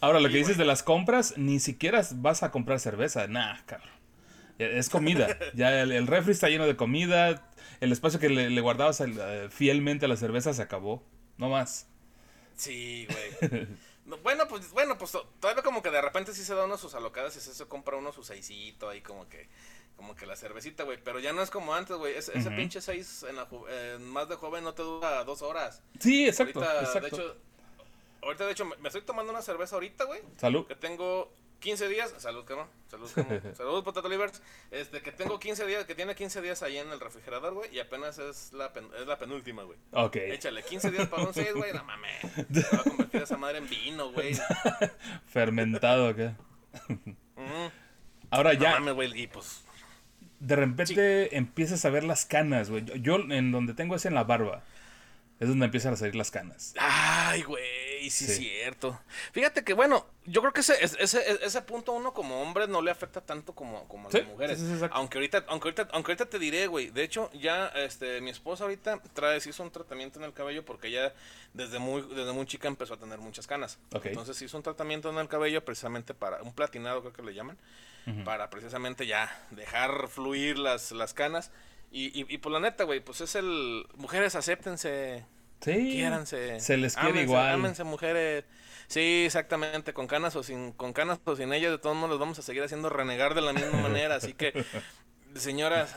Ahora, 0.00 0.20
lo 0.20 0.28
que 0.28 0.36
dices 0.36 0.58
de 0.58 0.64
las 0.64 0.82
compras, 0.82 1.34
ni 1.36 1.58
siquiera 1.58 2.02
vas 2.16 2.42
a 2.42 2.50
comprar 2.50 2.80
cerveza. 2.80 3.26
Nah, 3.26 3.58
cabrón. 3.64 3.90
Es 4.58 4.88
comida. 4.90 5.38
ya 5.54 5.82
el, 5.82 6.06
refri 6.06 6.32
está 6.32 6.48
lleno 6.48 6.66
de 6.66 6.76
comida. 6.76 7.50
El 7.80 7.92
espacio 7.92 8.20
que 8.20 8.28
le, 8.28 8.60
guardabas 8.60 9.00
eh, 9.00 9.48
fielmente 9.50 10.04
a 10.06 10.08
la 10.08 10.16
cerveza 10.16 10.52
se 10.52 10.62
acabó. 10.62 11.02
No 11.38 11.48
más. 11.48 11.88
Sí, 12.56 13.06
güey. 13.08 13.66
bueno, 14.22 14.48
pues, 14.48 14.70
bueno, 14.72 14.96
pues 14.98 15.12
todavía 15.40 15.62
como 15.62 15.82
que 15.82 15.90
de 15.90 16.00
repente 16.00 16.32
sí 16.34 16.44
se 16.44 16.54
da 16.54 16.64
uno 16.64 16.78
sus 16.78 16.94
alocadas 16.94 17.36
y 17.36 17.40
se 17.40 17.66
compra 17.66 17.96
uno 17.96 18.12
su 18.12 18.24
seisito 18.24 18.88
ahí 18.88 19.00
como 19.00 19.28
que, 19.28 19.48
como 19.96 20.14
que 20.14 20.26
la 20.26 20.36
cervecita, 20.36 20.84
güey. 20.84 20.98
Pero 21.02 21.18
ya 21.20 21.32
no 21.32 21.42
es 21.42 21.50
como 21.50 21.74
antes, 21.74 21.96
güey. 21.96 22.16
Ese, 22.16 22.32
pinche 22.50 22.80
seis 22.80 23.24
en 23.28 23.36
la 23.36 23.48
más 24.00 24.28
de 24.28 24.36
joven 24.36 24.64
no 24.64 24.74
te 24.74 24.82
dura 24.82 25.24
dos 25.24 25.42
horas. 25.42 25.82
Sí, 26.00 26.26
exacto. 26.26 26.62
exacto. 26.62 27.00
De 27.00 27.08
hecho, 27.08 27.36
ahorita 28.22 28.46
de 28.46 28.52
hecho 28.52 28.64
me, 28.64 28.88
estoy 28.88 29.02
tomando 29.02 29.32
una 29.32 29.42
cerveza 29.42 29.76
ahorita, 29.76 30.04
güey. 30.04 30.20
Salud. 30.36 30.66
Que 30.66 30.76
tengo 30.76 31.32
15 31.60 31.88
días, 31.88 32.14
salud, 32.18 32.44
cabrón. 32.44 32.68
Salud, 32.88 33.08
Salud, 33.56 33.84
Potato 33.84 34.08
Livers. 34.08 34.42
Este, 34.70 35.00
que 35.00 35.12
tengo 35.12 35.38
15 35.38 35.66
días, 35.66 35.84
que 35.84 35.94
tiene 35.94 36.14
15 36.14 36.42
días 36.42 36.62
ahí 36.62 36.76
en 36.78 36.90
el 36.90 37.00
refrigerador, 37.00 37.54
güey. 37.54 37.74
Y 37.74 37.80
apenas 37.80 38.18
es 38.18 38.52
la, 38.52 38.72
es 39.00 39.06
la 39.06 39.18
penúltima, 39.18 39.62
güey. 39.62 39.78
Ok. 39.92 40.16
Échale 40.16 40.62
15 40.62 40.90
días 40.90 41.08
para 41.08 41.24
un 41.24 41.34
6, 41.34 41.54
güey. 41.54 41.72
No 41.72 41.84
mames. 41.84 42.20
Se 42.52 42.76
va 42.76 42.80
a 42.80 42.84
convertir 42.84 43.22
esa 43.22 43.36
madre 43.36 43.58
en 43.58 43.68
vino, 43.68 44.12
güey. 44.12 44.36
Fermentado, 45.26 46.14
¿qué? 46.14 46.32
Ahora 48.30 48.54
ya. 48.54 48.70
No 48.70 48.80
mames, 48.80 48.94
güey. 48.94 49.20
Y 49.22 49.26
pues. 49.26 49.62
De 50.38 50.54
repente 50.54 51.36
empiezas 51.36 51.84
a 51.86 51.90
ver 51.90 52.04
las 52.04 52.26
canas, 52.26 52.70
güey. 52.70 52.84
Yo, 53.00 53.16
en 53.16 53.50
donde 53.52 53.72
tengo 53.74 53.96
es 53.96 54.04
en 54.04 54.14
la 54.14 54.24
barba. 54.24 54.62
Es 55.40 55.48
donde 55.48 55.64
empiezan 55.64 55.94
a 55.94 55.96
salir 55.96 56.14
las 56.14 56.30
canas. 56.30 56.74
Ay, 56.78 57.42
güey 57.42 57.85
sí, 58.10 58.24
es 58.24 58.36
cierto. 58.36 59.00
Fíjate 59.32 59.64
que, 59.64 59.72
bueno, 59.74 60.06
yo 60.24 60.40
creo 60.40 60.52
que 60.52 60.60
ese, 60.60 60.74
ese, 60.82 61.44
ese 61.44 61.62
punto 61.62 61.92
uno 61.92 62.12
como 62.12 62.42
hombre 62.42 62.66
no 62.66 62.82
le 62.82 62.90
afecta 62.90 63.20
tanto 63.20 63.54
como, 63.54 63.86
como 63.88 64.08
a 64.08 64.12
las 64.12 64.26
mujeres. 64.26 64.60
aunque 64.90 65.18
ahorita, 65.18 65.44
aunque 65.48 65.68
ahorita, 65.68 65.88
aunque 65.92 66.12
ahorita 66.12 66.26
te 66.26 66.38
diré, 66.38 66.66
güey. 66.66 66.90
De 66.90 67.02
hecho, 67.02 67.30
ya 67.32 67.68
este, 67.68 68.20
mi 68.20 68.30
esposa 68.30 68.64
ahorita 68.64 69.00
trae, 69.14 69.38
hizo 69.38 69.62
un 69.62 69.70
tratamiento 69.70 70.18
en 70.18 70.24
el 70.24 70.32
cabello 70.32 70.64
porque 70.64 70.88
ella 70.88 71.14
desde 71.54 71.78
muy, 71.78 72.02
desde 72.02 72.32
muy 72.32 72.46
chica 72.46 72.68
empezó 72.68 72.94
a 72.94 72.98
tener 72.98 73.18
muchas 73.18 73.46
canas. 73.46 73.78
Entonces 74.04 74.40
hizo 74.42 74.56
un 74.56 74.62
tratamiento 74.62 75.10
en 75.10 75.18
el 75.18 75.28
cabello 75.28 75.64
precisamente 75.64 76.14
para, 76.14 76.42
un 76.42 76.52
platinado 76.52 77.00
creo 77.00 77.12
que 77.12 77.22
le 77.22 77.34
llaman, 77.34 77.58
para 78.24 78.50
precisamente 78.50 79.06
ya 79.06 79.46
dejar 79.50 80.08
fluir 80.08 80.58
las, 80.58 80.92
las 80.92 81.14
canas. 81.14 81.50
Y, 81.92 82.06
y, 82.06 82.26
y 82.28 82.38
por 82.38 82.52
pues 82.52 82.52
la 82.52 82.60
neta, 82.60 82.84
güey, 82.84 83.00
pues 83.00 83.20
es 83.20 83.36
el... 83.36 83.86
Mujeres, 83.94 84.34
acéptense 84.34 85.24
Sí. 85.60 86.04
Se 86.58 86.76
les 86.76 86.96
quiere 86.96 87.22
igual. 87.22 87.54
Ámense, 87.54 87.84
mujeres. 87.84 88.44
Sí, 88.88 89.24
exactamente. 89.26 89.92
Con 89.92 90.06
canas 90.06 90.36
o 90.36 90.42
sin, 90.42 90.72
con 90.72 90.92
canas 90.92 91.18
o 91.24 91.36
sin 91.36 91.52
ellas, 91.52 91.70
de 91.72 91.78
todos 91.78 91.96
modos 91.96 92.10
los 92.10 92.18
vamos 92.18 92.38
a 92.38 92.42
seguir 92.42 92.62
haciendo 92.62 92.88
renegar 92.88 93.34
de 93.34 93.40
la 93.40 93.52
misma 93.52 93.80
manera. 93.80 94.16
Así 94.16 94.32
que, 94.32 94.52
señoras, 95.34 95.94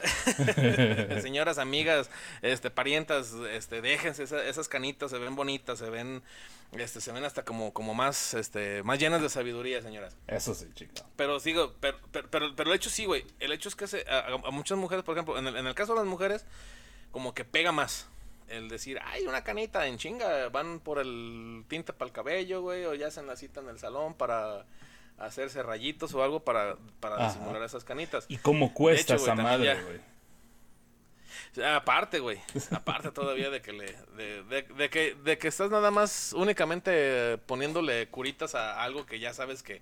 señoras, 1.22 1.60
amigas, 1.60 2.10
este, 2.41 2.72
parientas, 2.72 3.34
este, 3.52 3.82
déjense 3.82 4.24
esas 4.24 4.67
canitas, 4.67 5.12
se 5.12 5.19
ven 5.19 5.36
bonitas, 5.36 5.78
se 5.78 5.89
ven, 5.89 6.24
este, 6.72 7.00
se 7.00 7.12
ven 7.12 7.24
hasta 7.24 7.43
como, 7.43 7.72
como 7.74 7.93
más, 7.93 8.34
este, 8.34 8.82
más 8.84 8.98
llenas 8.98 9.22
de 9.22 9.30
sabiduría, 9.30 9.82
señoras. 9.82 10.15
Eso 10.28 10.56
sí, 10.56 10.67
chica. 10.74 11.04
Pero 11.15 11.39
sigo, 11.39 11.76
pero, 11.80 12.00
pero, 12.12 12.30
pero, 12.56 12.69
el 12.72 12.76
hecho 12.76 12.89
sí, 12.89 13.06
güey. 13.06 13.26
El 13.39 13.52
hecho 13.52 13.69
es 13.69 13.76
que 13.76 13.86
a, 14.10 14.52
muchas 14.52 14.78
mujeres, 14.78 15.04
por 15.04 15.15
ejemplo, 15.15 15.38
en 15.38 15.45
el, 15.45 15.56
en 15.58 15.67
el 15.67 15.76
caso 15.76 15.93
de 15.93 16.00
las 16.00 16.08
mujeres, 16.08 16.45
como 17.12 17.34
que 17.34 17.45
pega 17.45 17.72
más 17.72 18.08
el 18.49 18.69
decir, 18.69 18.99
ay, 19.03 19.25
una 19.25 19.43
canita 19.43 19.88
en 19.88 19.97
chinga, 19.97 20.49
van 20.49 20.79
por 20.79 20.99
el 20.99 21.63
tinte 21.67 21.93
para 21.93 22.07
el 22.07 22.13
cabello, 22.13 22.62
güey, 22.62 22.85
o 22.85 22.93
ya 22.93 23.07
hacen 23.07 23.27
la 23.27 23.35
cita 23.35 23.62
en 23.62 23.69
el 23.69 23.79
salón 23.79 24.13
para 24.13 24.65
hacerse 25.17 25.62
rayitos 25.63 26.13
o 26.13 26.23
algo 26.23 26.41
para, 26.41 26.77
para 26.99 27.27
disimular 27.27 27.62
esas 27.63 27.83
canitas. 27.83 28.25
¿Y 28.27 28.38
cómo 28.38 28.73
cuesta 28.73 29.15
esa 29.15 29.35
madre, 29.35 29.81
güey? 29.83 30.09
aparte, 31.65 32.19
güey. 32.19 32.39
Aparte 32.71 33.12
todavía 33.12 33.49
de 33.49 33.62
que 33.62 33.73
le. 33.73 33.95
De, 34.15 34.43
de, 34.43 34.89
que, 34.89 35.15
de 35.15 35.38
que 35.38 35.47
estás 35.47 35.71
nada 35.71 35.91
más 35.91 36.33
únicamente 36.33 37.38
poniéndole 37.45 38.07
curitas 38.09 38.55
a 38.55 38.81
algo 38.81 39.05
que 39.05 39.19
ya 39.19 39.33
sabes 39.33 39.63
que, 39.63 39.81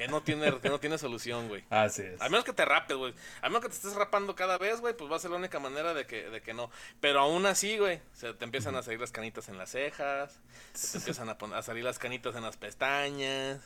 que 0.00 0.08
no 0.08 0.22
tiene, 0.22 0.58
que 0.60 0.70
no 0.70 0.80
tiene 0.80 0.96
solución, 0.96 1.48
güey. 1.48 1.62
Así 1.68 2.00
es. 2.00 2.22
A 2.22 2.30
menos 2.30 2.42
que 2.42 2.54
te 2.54 2.64
rapes, 2.64 2.96
güey. 2.96 3.12
A 3.42 3.48
menos 3.50 3.60
que 3.60 3.68
te 3.68 3.74
estés 3.74 3.94
rapando 3.94 4.34
cada 4.34 4.56
vez, 4.56 4.80
güey, 4.80 4.96
pues 4.96 5.12
va 5.12 5.16
a 5.16 5.18
ser 5.18 5.30
la 5.30 5.36
única 5.36 5.60
manera 5.60 5.92
de 5.92 6.06
que, 6.06 6.30
de 6.30 6.40
que 6.40 6.54
no. 6.54 6.70
Pero 7.02 7.20
aún 7.20 7.44
así, 7.44 7.76
güey, 7.76 8.00
se 8.14 8.32
te 8.32 8.46
empiezan 8.46 8.74
a 8.76 8.82
salir 8.82 8.98
las 8.98 9.12
canitas 9.12 9.50
en 9.50 9.58
las 9.58 9.72
cejas, 9.72 10.40
te 10.90 10.96
empiezan 10.96 11.28
a, 11.28 11.32
a 11.54 11.62
salir 11.62 11.84
las 11.84 11.98
canitas 11.98 12.34
en 12.34 12.42
las 12.44 12.56
pestañas. 12.56 13.60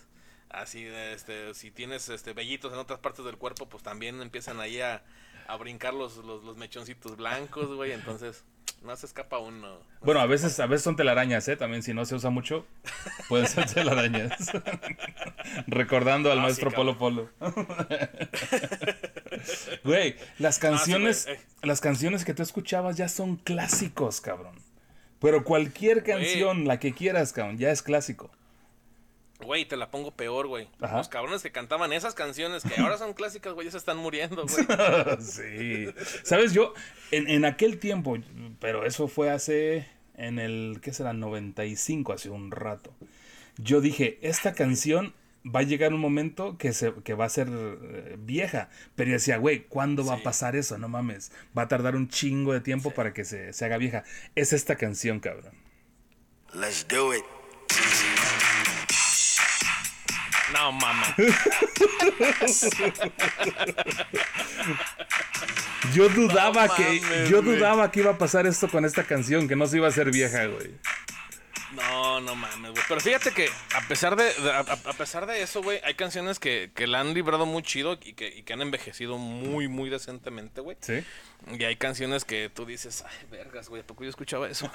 Así, 0.48 0.84
este, 0.84 1.54
si 1.54 1.70
tienes 1.70 2.08
este 2.08 2.32
vellitos 2.32 2.72
en 2.72 2.80
otras 2.80 2.98
partes 2.98 3.24
del 3.24 3.38
cuerpo, 3.38 3.68
pues 3.68 3.84
también 3.84 4.20
empiezan 4.20 4.58
ahí 4.58 4.80
a, 4.80 5.04
a 5.46 5.56
brincar 5.56 5.94
los, 5.94 6.16
los, 6.16 6.42
los 6.42 6.56
mechoncitos 6.56 7.16
blancos, 7.16 7.68
güey. 7.68 7.92
Entonces, 7.92 8.42
no 8.84 8.94
se 8.96 9.06
escapa 9.06 9.38
uno. 9.38 9.78
Bueno, 10.02 10.20
a 10.20 10.26
veces, 10.26 10.60
a 10.60 10.66
veces 10.66 10.84
son 10.84 10.96
telarañas, 10.96 11.48
¿eh? 11.48 11.56
También 11.56 11.82
si 11.82 11.94
no 11.94 12.04
se 12.04 12.14
usa 12.14 12.30
mucho, 12.30 12.66
pueden 13.28 13.46
ser 13.46 13.66
telarañas. 13.72 14.52
Recordando 15.66 16.30
al 16.30 16.40
maestro 16.40 16.70
Polo 16.70 16.98
Polo. 16.98 17.30
Güey, 19.84 20.16
las 20.38 20.58
canciones, 20.58 21.26
eh. 21.26 21.38
las 21.62 21.80
canciones 21.80 22.24
que 22.24 22.32
tú 22.34 22.42
escuchabas 22.42 22.96
ya 22.96 23.08
son 23.08 23.36
clásicos, 23.36 24.20
cabrón. 24.20 24.54
Pero 25.20 25.44
cualquier 25.44 26.02
canción, 26.02 26.66
la 26.66 26.78
que 26.78 26.92
quieras, 26.92 27.32
cabrón, 27.32 27.58
ya 27.58 27.70
es 27.70 27.82
clásico. 27.82 28.30
Güey, 29.44 29.66
te 29.66 29.76
la 29.76 29.90
pongo 29.90 30.10
peor, 30.10 30.46
güey. 30.46 30.68
Los 30.80 31.08
cabrones 31.08 31.42
que 31.42 31.52
cantaban 31.52 31.92
esas 31.92 32.14
canciones 32.14 32.62
que 32.62 32.80
ahora 32.80 32.98
son 32.98 33.12
clásicas, 33.12 33.52
güey, 33.54 33.66
ya 33.66 33.70
se 33.72 33.78
están 33.78 33.98
muriendo, 33.98 34.46
güey. 34.46 34.66
sí. 35.20 35.86
Sabes, 36.22 36.52
yo, 36.52 36.74
en, 37.10 37.28
en, 37.28 37.44
aquel 37.44 37.78
tiempo, 37.78 38.16
pero 38.60 38.84
eso 38.84 39.08
fue 39.08 39.30
hace, 39.30 39.86
en 40.16 40.38
el, 40.38 40.80
¿qué 40.82 40.92
será? 40.92 41.12
95, 41.12 42.12
hace 42.12 42.30
un 42.30 42.50
rato. 42.50 42.94
Yo 43.56 43.80
dije, 43.80 44.18
esta 44.22 44.52
canción 44.52 45.14
va 45.44 45.60
a 45.60 45.64
llegar 45.64 45.92
un 45.92 46.00
momento 46.00 46.56
que, 46.58 46.72
se, 46.72 46.92
que 47.04 47.14
va 47.14 47.26
a 47.26 47.28
ser 47.28 47.48
eh, 47.50 48.16
vieja. 48.18 48.70
Pero 48.94 49.10
yo 49.10 49.14
decía, 49.14 49.36
güey, 49.36 49.64
¿cuándo 49.64 50.04
va 50.04 50.14
a 50.14 50.22
pasar 50.22 50.56
eso? 50.56 50.78
No 50.78 50.88
mames. 50.88 51.32
Va 51.56 51.62
a 51.62 51.68
tardar 51.68 51.96
un 51.96 52.08
chingo 52.08 52.52
de 52.52 52.60
tiempo 52.60 52.92
para 52.92 53.12
que 53.12 53.24
se, 53.24 53.52
se 53.52 53.64
haga 53.64 53.76
vieja. 53.76 54.04
Es 54.34 54.52
esta 54.52 54.76
canción, 54.76 55.20
cabrón. 55.20 55.54
Let's 56.54 56.86
do 56.88 57.14
it. 57.14 57.24
No, 60.54 60.70
mamá. 60.70 61.16
yo 65.92 66.08
dudaba 66.08 66.68
que 66.76 67.26
yo 67.28 67.42
dudaba 67.42 67.90
que 67.90 68.00
iba 68.00 68.12
a 68.12 68.18
pasar 68.18 68.46
esto 68.46 68.68
con 68.68 68.84
esta 68.84 69.02
canción, 69.02 69.48
que 69.48 69.56
no 69.56 69.66
se 69.66 69.78
iba 69.78 69.86
a 69.86 69.90
hacer 69.90 70.12
vieja, 70.12 70.46
güey. 70.46 70.70
No, 71.74 72.20
no 72.20 72.34
mames, 72.34 72.72
güey. 72.72 72.82
Pero 72.88 73.00
fíjate 73.00 73.32
que 73.32 73.48
a 73.74 73.88
pesar 73.88 74.16
de, 74.16 74.30
a, 74.52 74.92
pesar 74.92 75.26
de 75.26 75.42
eso, 75.42 75.62
güey, 75.62 75.80
hay 75.84 75.94
canciones 75.94 76.38
que, 76.38 76.70
que 76.74 76.86
la 76.86 77.00
han 77.00 77.14
librado 77.14 77.46
muy 77.46 77.62
chido 77.62 77.98
y 78.02 78.12
que, 78.12 78.28
y 78.28 78.42
que 78.42 78.52
han 78.52 78.62
envejecido 78.62 79.18
muy, 79.18 79.68
muy 79.68 79.90
decentemente, 79.90 80.60
güey. 80.60 80.76
Sí. 80.80 81.04
Y 81.58 81.64
hay 81.64 81.76
canciones 81.76 82.24
que 82.24 82.50
tú 82.52 82.64
dices, 82.64 83.04
ay, 83.06 83.26
vergas, 83.30 83.68
güey, 83.68 83.82
¿a 83.82 83.86
poco 83.86 84.04
yo 84.04 84.10
escuchaba 84.10 84.48
eso? 84.48 84.70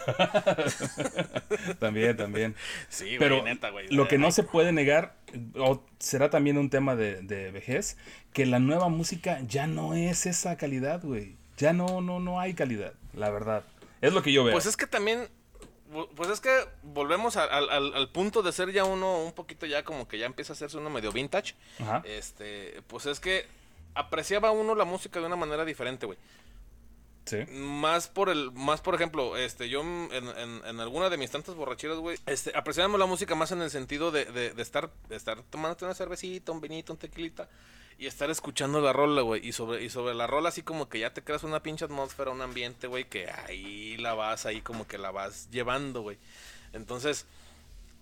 también, 1.79 2.15
también. 2.15 2.56
Sí, 2.89 3.06
güey, 3.06 3.17
Pero 3.17 3.43
neta, 3.43 3.69
güey. 3.69 3.87
Lo 3.89 4.08
que 4.08 4.17
no 4.17 4.31
se 4.31 4.43
puede 4.43 4.71
negar, 4.71 5.15
o 5.56 5.83
será 6.00 6.29
también 6.29 6.58
un 6.58 6.69
tema 6.69 6.95
de, 6.95 7.21
de 7.21 7.52
vejez, 7.52 7.97
que 8.33 8.45
la 8.45 8.60
nueva 8.60 8.89
música 8.89 9.41
ya 9.47 9.67
no 9.67 9.95
es 9.95 10.25
esa 10.25 10.58
calidad, 10.58 11.02
güey. 11.04 11.35
Ya 11.58 11.73
no, 11.73 12.02
no, 12.02 12.19
no 12.19 12.39
hay 12.39 12.54
calidad, 12.54 12.93
la 13.13 13.29
verdad. 13.29 13.63
Es 14.02 14.13
lo 14.13 14.21
que 14.21 14.31
yo 14.31 14.43
veo. 14.43 14.54
Pues 14.54 14.65
es 14.65 14.77
que 14.77 14.87
también 14.87 15.27
pues 16.15 16.29
es 16.29 16.40
que 16.40 16.67
volvemos 16.83 17.35
al, 17.37 18.10
punto 18.12 18.42
de 18.42 18.52
ser 18.52 18.71
ya 18.71 18.85
uno 18.85 19.23
un 19.23 19.33
poquito 19.33 19.65
ya 19.65 19.83
como 19.83 20.08
que 20.08 20.17
ya 20.17 20.25
empieza 20.25 20.54
a 20.54 20.56
hacerse 20.56 20.77
uno 20.77 20.90
medio 20.90 21.12
vintage. 21.12 21.56
Este, 22.04 22.81
pues 22.87 23.06
es 23.06 23.19
que 23.19 23.48
apreciaba 23.96 24.52
uno 24.52 24.75
la 24.75 24.85
música 24.85 25.19
de 25.19 25.25
una 25.25 25.35
manera 25.35 25.65
diferente, 25.65 26.06
güey. 26.06 26.17
Sí. 27.25 27.46
Más 27.52 28.08
por 28.08 28.29
el, 28.29 28.52
más 28.52 28.81
por 28.81 28.96
ejemplo, 28.96 29.37
este, 29.37 29.69
yo 29.69 29.81
en, 29.81 30.10
en, 30.12 30.79
alguna 30.79 31.10
de 31.10 31.17
mis 31.17 31.29
tantas 31.29 31.54
borracheras, 31.54 31.98
güey, 31.98 32.17
este, 32.25 32.52
apreciábamos 32.58 33.00
la 33.00 33.06
música 33.06 33.35
más 33.35 33.52
en 33.52 33.62
el 33.62 33.69
sentido 33.69 34.10
de, 34.10 34.25
de, 34.25 34.52
de 34.52 34.62
estar, 34.63 34.90
de 35.10 35.15
estar 35.15 35.44
tomándote 35.44 35.85
una 35.85 35.94
cervecita, 35.94 36.52
un 36.52 36.60
vinito, 36.60 36.94
un 36.94 36.98
tequilita 36.98 37.48
y 38.00 38.08
estar 38.08 38.29
escuchando 38.29 38.79
la 38.79 38.93
rola, 38.93 39.21
güey. 39.21 39.45
Y 39.45 39.52
sobre, 39.52 39.83
y 39.83 39.89
sobre 39.89 40.15
la 40.15 40.25
rola, 40.25 40.50
así 40.50 40.63
como 40.63 40.87
que 40.87 41.00
ya 41.00 41.13
te 41.13 41.21
creas 41.21 41.43
una 41.43 41.62
pinche 41.62 41.83
atmósfera, 41.83 42.31
un 42.31 42.41
ambiente, 42.41 42.87
güey, 42.87 43.10
que 43.10 43.29
ahí 43.29 43.97
la 43.97 44.13
vas, 44.13 44.45
ahí 44.45 44.62
como 44.62 44.87
que 44.87 44.97
la 44.97 45.12
vas 45.12 45.50
llevando, 45.52 46.02
güey. 46.02 46.17
Entonces, 46.71 47.25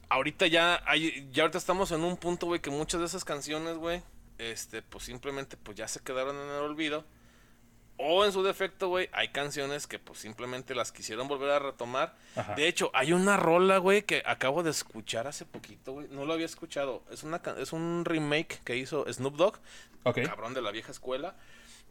ahorita 0.10 0.46
ya 0.46 0.84
hay, 0.86 1.28
ya 1.32 1.44
ahorita 1.44 1.58
estamos 1.58 1.92
en 1.92 2.04
un 2.04 2.16
punto, 2.16 2.46
güey, 2.46 2.62
que 2.62 2.70
muchas 2.70 3.00
de 3.00 3.08
esas 3.08 3.26
canciones, 3.26 3.78
güey, 3.78 4.04
este, 4.38 4.84
pues 4.84 5.04
simplemente, 5.04 5.58
pues 5.58 5.76
ya 5.76 5.88
se 5.88 6.00
quedaron 6.00 6.36
en 6.36 6.44
el 6.48 6.62
olvido. 6.62 7.04
O 7.98 8.26
en 8.26 8.32
su 8.32 8.44
defecto, 8.44 8.90
güey, 8.90 9.10
hay 9.12 9.30
canciones 9.30 9.88
que 9.88 9.98
pues 9.98 10.20
simplemente 10.20 10.76
las 10.76 10.92
quisieron 10.92 11.28
volver 11.28 11.50
a 11.50 11.60
retomar. 11.60 12.16
De 12.56 12.68
hecho, 12.68 12.92
hay 12.94 13.12
una 13.12 13.38
rola, 13.38 13.80
güey, 13.80 14.04
que 14.04 14.22
acabo 14.26 14.62
de 14.62 14.70
escuchar 14.70 15.26
hace 15.26 15.46
poquito, 15.46 15.94
güey. 15.94 16.08
No 16.12 16.26
lo 16.26 16.34
había 16.34 16.46
escuchado. 16.46 17.04
Es 17.10 17.24
una 17.24 17.42
es 17.58 17.74
un 17.74 18.06
remake 18.06 18.62
que 18.64 18.78
hizo 18.78 19.12
Snoop 19.12 19.36
Dogg, 19.36 19.60
cabrón 20.04 20.54
de 20.54 20.62
la 20.62 20.72
vieja 20.72 20.92
escuela. 20.92 21.36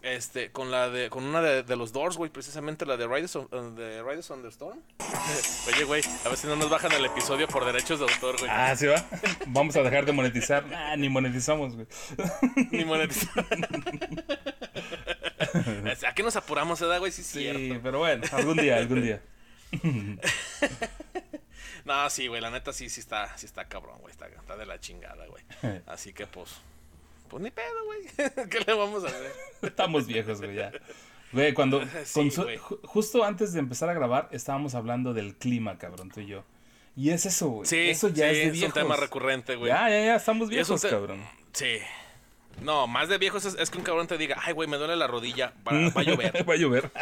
Este, 0.02 0.52
con 0.52 0.70
la 0.70 0.88
de, 0.90 1.10
con 1.10 1.24
una 1.24 1.40
de, 1.40 1.76
los 1.76 1.92
Doors, 1.92 2.16
güey, 2.16 2.30
precisamente 2.30 2.86
la 2.86 2.96
de 2.96 3.08
Riders 3.08 3.34
on, 3.34 3.48
uh, 3.50 3.74
de 3.74 4.02
Riders 4.02 4.30
on 4.30 4.42
the 4.42 4.48
Storm. 4.48 4.80
Oye, 5.74 5.84
güey, 5.84 6.02
a 6.24 6.28
ver 6.28 6.38
si 6.38 6.46
no 6.46 6.54
nos 6.54 6.70
bajan 6.70 6.92
el 6.92 7.04
episodio 7.06 7.48
por 7.48 7.64
derechos 7.64 7.98
de 7.98 8.04
autor, 8.04 8.38
güey. 8.38 8.50
Ah, 8.52 8.76
sí 8.76 8.86
va. 8.86 9.04
Vamos 9.46 9.74
a 9.74 9.82
dejar 9.82 10.04
de 10.04 10.12
monetizar. 10.12 10.64
Ah, 10.72 10.94
ni 10.96 11.08
monetizamos, 11.08 11.74
güey. 11.74 11.88
ni 12.70 12.84
monetizamos. 12.84 13.46
¿A 16.06 16.14
qué 16.14 16.22
nos 16.22 16.36
apuramos, 16.36 16.80
edad, 16.80 16.98
güey? 16.98 17.12
Sí, 17.12 17.22
sí 17.22 17.78
pero 17.82 17.98
bueno, 18.00 18.24
algún 18.32 18.56
día, 18.56 18.76
algún 18.76 19.02
día. 19.02 19.22
no, 21.84 22.10
sí, 22.10 22.26
güey, 22.26 22.40
la 22.40 22.50
neta 22.50 22.72
sí, 22.72 22.88
sí 22.88 23.00
está, 23.00 23.36
sí 23.36 23.46
está 23.46 23.66
cabrón, 23.66 23.98
güey. 24.00 24.12
Está, 24.12 24.28
está 24.28 24.56
de 24.56 24.66
la 24.66 24.80
chingada, 24.80 25.26
güey. 25.26 25.42
Así 25.86 26.12
que 26.12 26.26
pues, 26.26 26.50
pues 27.28 27.42
ni 27.42 27.50
pedo, 27.50 27.84
güey. 27.84 28.48
¿Qué 28.48 28.60
le 28.60 28.74
vamos 28.74 29.04
a 29.04 29.18
ver? 29.18 29.32
Estamos 29.62 30.06
viejos, 30.06 30.40
güey, 30.40 30.56
ya. 30.56 30.72
Güey, 31.32 31.54
cuando. 31.54 31.82
justo 32.84 33.24
antes 33.24 33.52
de 33.52 33.60
empezar 33.60 33.88
a 33.88 33.94
grabar, 33.94 34.28
estábamos 34.32 34.74
hablando 34.74 35.12
del 35.12 35.36
clima, 35.36 35.78
cabrón, 35.78 36.10
tú 36.10 36.20
y 36.20 36.26
yo. 36.26 36.44
Y 36.94 37.10
es 37.10 37.26
eso, 37.26 37.48
güey. 37.48 37.66
Sí, 37.66 37.90
eso 37.90 38.08
ya 38.08 38.30
es 38.30 38.38
de 38.38 38.50
viejos. 38.52 38.70
Es 38.70 38.76
un 38.76 38.82
tema 38.82 38.96
recurrente, 38.96 39.56
güey. 39.56 39.70
Ya, 39.70 39.90
ya, 39.90 40.00
ya, 40.02 40.16
estamos 40.16 40.48
viejos, 40.48 40.80
cabrón. 40.82 41.22
Sí, 41.52 41.78
no, 42.62 42.86
más 42.86 43.08
de 43.08 43.18
viejos 43.18 43.44
es, 43.44 43.70
que 43.70 43.78
un 43.78 43.84
cabrón 43.84 44.06
te 44.06 44.18
diga, 44.18 44.36
ay, 44.42 44.52
güey, 44.52 44.68
me 44.68 44.76
duele 44.76 44.96
la 44.96 45.06
rodilla, 45.06 45.52
va, 45.66 45.72
a 45.72 46.02
llover. 46.02 46.48
va 46.48 46.54
a 46.54 46.56
llover. 46.56 46.90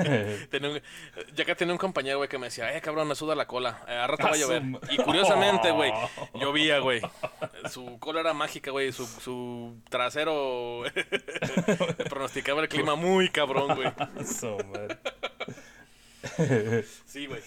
ya 1.34 1.44
que 1.44 1.54
tenía 1.54 1.72
un 1.72 1.78
compañero, 1.78 2.18
güey, 2.18 2.28
que 2.28 2.38
me 2.38 2.46
decía, 2.46 2.66
ay, 2.66 2.80
cabrón, 2.80 3.08
me 3.08 3.14
suda 3.14 3.34
la 3.34 3.46
cola, 3.46 3.82
eh, 3.88 3.94
a 3.94 4.06
rato 4.06 4.24
va 4.24 4.30
a 4.30 4.36
llover. 4.36 4.62
Y 4.90 4.96
curiosamente, 4.98 5.70
güey, 5.70 5.92
llovía, 6.34 6.78
güey. 6.80 7.00
Su 7.70 7.98
cola 7.98 8.20
era 8.20 8.34
mágica, 8.34 8.70
güey, 8.70 8.92
su, 8.92 9.06
su 9.06 9.76
trasero 9.88 10.82
pronosticaba 12.08 12.62
el 12.62 12.68
clima 12.68 12.94
muy 12.96 13.28
cabrón, 13.28 13.76
güey. 13.76 13.90
sí, 17.06 17.26
güey. 17.26 17.40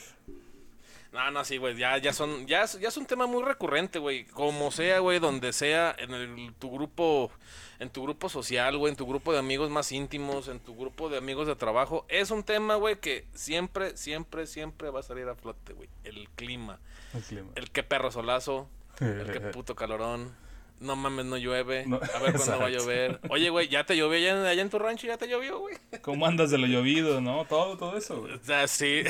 No, 1.13 1.29
no, 1.29 1.45
sí, 1.45 1.57
güey, 1.57 1.77
ya, 1.77 1.99
ya 1.99 2.11
son, 2.11 2.47
ya, 2.47 2.65
ya 2.65 2.87
es 2.87 2.97
un 2.97 3.05
tema 3.05 3.27
muy 3.27 3.43
recurrente, 3.43 3.99
güey. 3.99 4.25
Como 4.25 4.71
sea, 4.71 4.97
güey, 4.97 5.19
donde 5.19 5.53
sea, 5.53 5.95
en 5.99 6.11
el, 6.11 6.53
tu 6.55 6.71
grupo, 6.71 7.31
en 7.77 7.91
tu 7.91 8.01
grupo 8.01 8.29
social, 8.29 8.77
güey, 8.77 8.89
en 8.89 8.97
tu 8.97 9.05
grupo 9.05 9.31
de 9.31 9.37
amigos 9.37 9.69
más 9.69 9.91
íntimos, 9.91 10.47
en 10.47 10.59
tu 10.59 10.75
grupo 10.75 11.09
de 11.09 11.19
amigos 11.19 11.45
de 11.45 11.55
trabajo, 11.55 12.03
es 12.09 12.31
un 12.31 12.43
tema, 12.43 12.75
güey, 12.75 12.95
que 12.95 13.25
siempre, 13.35 13.95
siempre, 13.95 14.47
siempre 14.47 14.89
va 14.89 15.01
a 15.01 15.03
salir 15.03 15.29
a 15.29 15.35
flote, 15.35 15.73
güey. 15.73 15.87
El 16.03 16.27
clima. 16.29 16.79
El 17.13 17.21
clima. 17.21 17.51
El 17.53 17.69
que 17.69 17.83
perro 17.83 18.11
solazo, 18.11 18.67
el 18.99 19.31
que 19.31 19.39
puto 19.39 19.75
calorón 19.75 20.42
no 20.83 20.95
mames, 20.95 21.25
no 21.25 21.37
llueve. 21.37 21.85
a 22.13 22.19
ver 22.19 22.33
cuándo 22.35 22.59
va 22.59 22.65
a 22.67 22.69
llover. 22.69 23.19
Oye, 23.29 23.49
güey, 23.49 23.67
¿ya 23.67 23.85
te 23.85 23.95
llovió 23.95 24.17
allá, 24.17 24.61
en 24.61 24.69
tu 24.69 24.79
rancho? 24.79 25.07
¿Ya 25.07 25.17
te 25.17 25.27
llovió, 25.27 25.59
güey? 25.59 25.77
¿Cómo 26.01 26.25
andas 26.25 26.51
de 26.51 26.57
lo 26.57 26.67
llovido, 26.67 27.21
no? 27.21 27.45
Todo, 27.45 27.77
todo 27.77 27.97
eso, 27.97 28.21
güey. 28.21 28.33
Sí. 28.67 29.03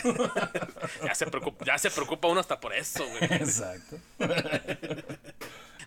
ya, 1.03 1.15
se 1.15 1.25
preocupa, 1.27 1.65
ya 1.65 1.77
se 1.77 1.89
preocupa 1.91 2.27
uno 2.27 2.39
hasta 2.39 2.59
por 2.59 2.73
eso, 2.73 3.05
güey. 3.07 3.23
Exacto. 3.23 3.97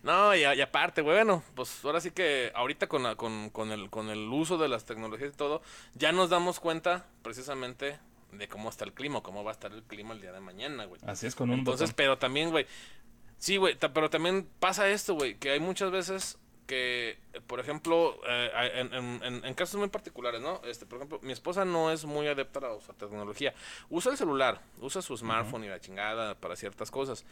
no, 0.02 0.34
y, 0.34 0.44
aparte, 0.44 1.02
güey, 1.02 1.16
bueno, 1.16 1.42
pues 1.54 1.84
ahora 1.84 2.00
sí 2.00 2.10
que 2.10 2.50
ahorita 2.54 2.86
con, 2.86 3.14
con, 3.16 3.50
con, 3.50 3.72
el, 3.72 3.90
con 3.90 4.10
el 4.10 4.28
uso 4.28 4.58
de 4.58 4.68
las 4.68 4.84
tecnologías 4.84 5.32
y 5.32 5.36
todo, 5.36 5.62
ya 5.94 6.12
nos 6.12 6.30
damos 6.30 6.60
cuenta 6.60 7.06
precisamente 7.22 7.98
de 8.32 8.48
cómo 8.48 8.68
está 8.68 8.84
el 8.84 8.92
clima, 8.92 9.22
cómo 9.22 9.44
va 9.44 9.52
a 9.52 9.54
estar 9.54 9.72
el 9.72 9.82
clima 9.82 10.14
el 10.14 10.20
día 10.20 10.32
de 10.32 10.40
mañana, 10.40 10.84
güey. 10.84 11.00
Así 11.06 11.26
es 11.26 11.34
con 11.34 11.50
un 11.50 11.60
Entonces, 11.60 11.92
pero 11.92 12.18
también, 12.18 12.50
güey, 12.50 12.66
Sí, 13.38 13.56
güey, 13.58 13.76
pero 13.76 14.10
también 14.10 14.48
pasa 14.60 14.88
esto, 14.88 15.14
güey, 15.14 15.36
que 15.36 15.50
hay 15.50 15.60
muchas 15.60 15.90
veces 15.90 16.38
que, 16.66 17.18
por 17.46 17.60
ejemplo, 17.60 18.18
eh, 18.28 18.88
en, 18.92 19.54
casos 19.54 19.78
muy 19.78 19.88
particulares, 19.88 20.40
¿no? 20.40 20.60
Este, 20.64 20.84
por 20.84 20.98
ejemplo, 20.98 21.20
mi 21.22 21.32
esposa 21.32 21.64
no 21.64 21.90
es 21.90 22.04
muy 22.04 22.26
adepta 22.26 22.58
a 22.58 22.62
la, 22.62 22.78
tecnología. 22.98 23.54
Usa 23.88 24.12
el 24.12 24.18
celular, 24.18 24.60
usa 24.80 25.00
su 25.00 25.16
smartphone 25.16 25.64
y 25.64 25.68
la 25.68 25.80
chingada 25.80 26.34
para 26.34 26.56
ciertas 26.56 26.90
cosas. 26.90 27.24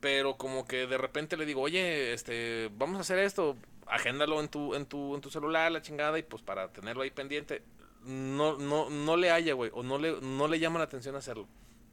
Pero 0.00 0.36
como 0.36 0.66
que 0.66 0.86
de 0.86 0.98
repente 0.98 1.36
le 1.36 1.46
digo, 1.46 1.60
oye, 1.62 2.12
este, 2.12 2.70
vamos 2.76 2.98
a 2.98 3.00
hacer 3.00 3.18
esto, 3.18 3.56
agéndalo 3.86 4.40
en 4.40 4.48
tu, 4.48 4.74
en 4.74 4.86
tu, 4.86 5.14
en 5.14 5.20
tu 5.20 5.30
celular, 5.30 5.70
la 5.72 5.82
chingada, 5.82 6.18
y 6.18 6.22
pues 6.22 6.42
para 6.42 6.68
tenerlo 6.68 7.02
ahí 7.02 7.10
pendiente. 7.10 7.62
No, 8.04 8.56
no, 8.56 8.88
no 8.88 9.16
le 9.16 9.30
haya, 9.30 9.52
güey, 9.54 9.70
o 9.74 9.82
no 9.82 9.98
le, 9.98 10.20
no 10.20 10.48
le 10.48 10.58
llama 10.58 10.78
la 10.78 10.84
atención 10.84 11.16
hacerlo. 11.16 11.46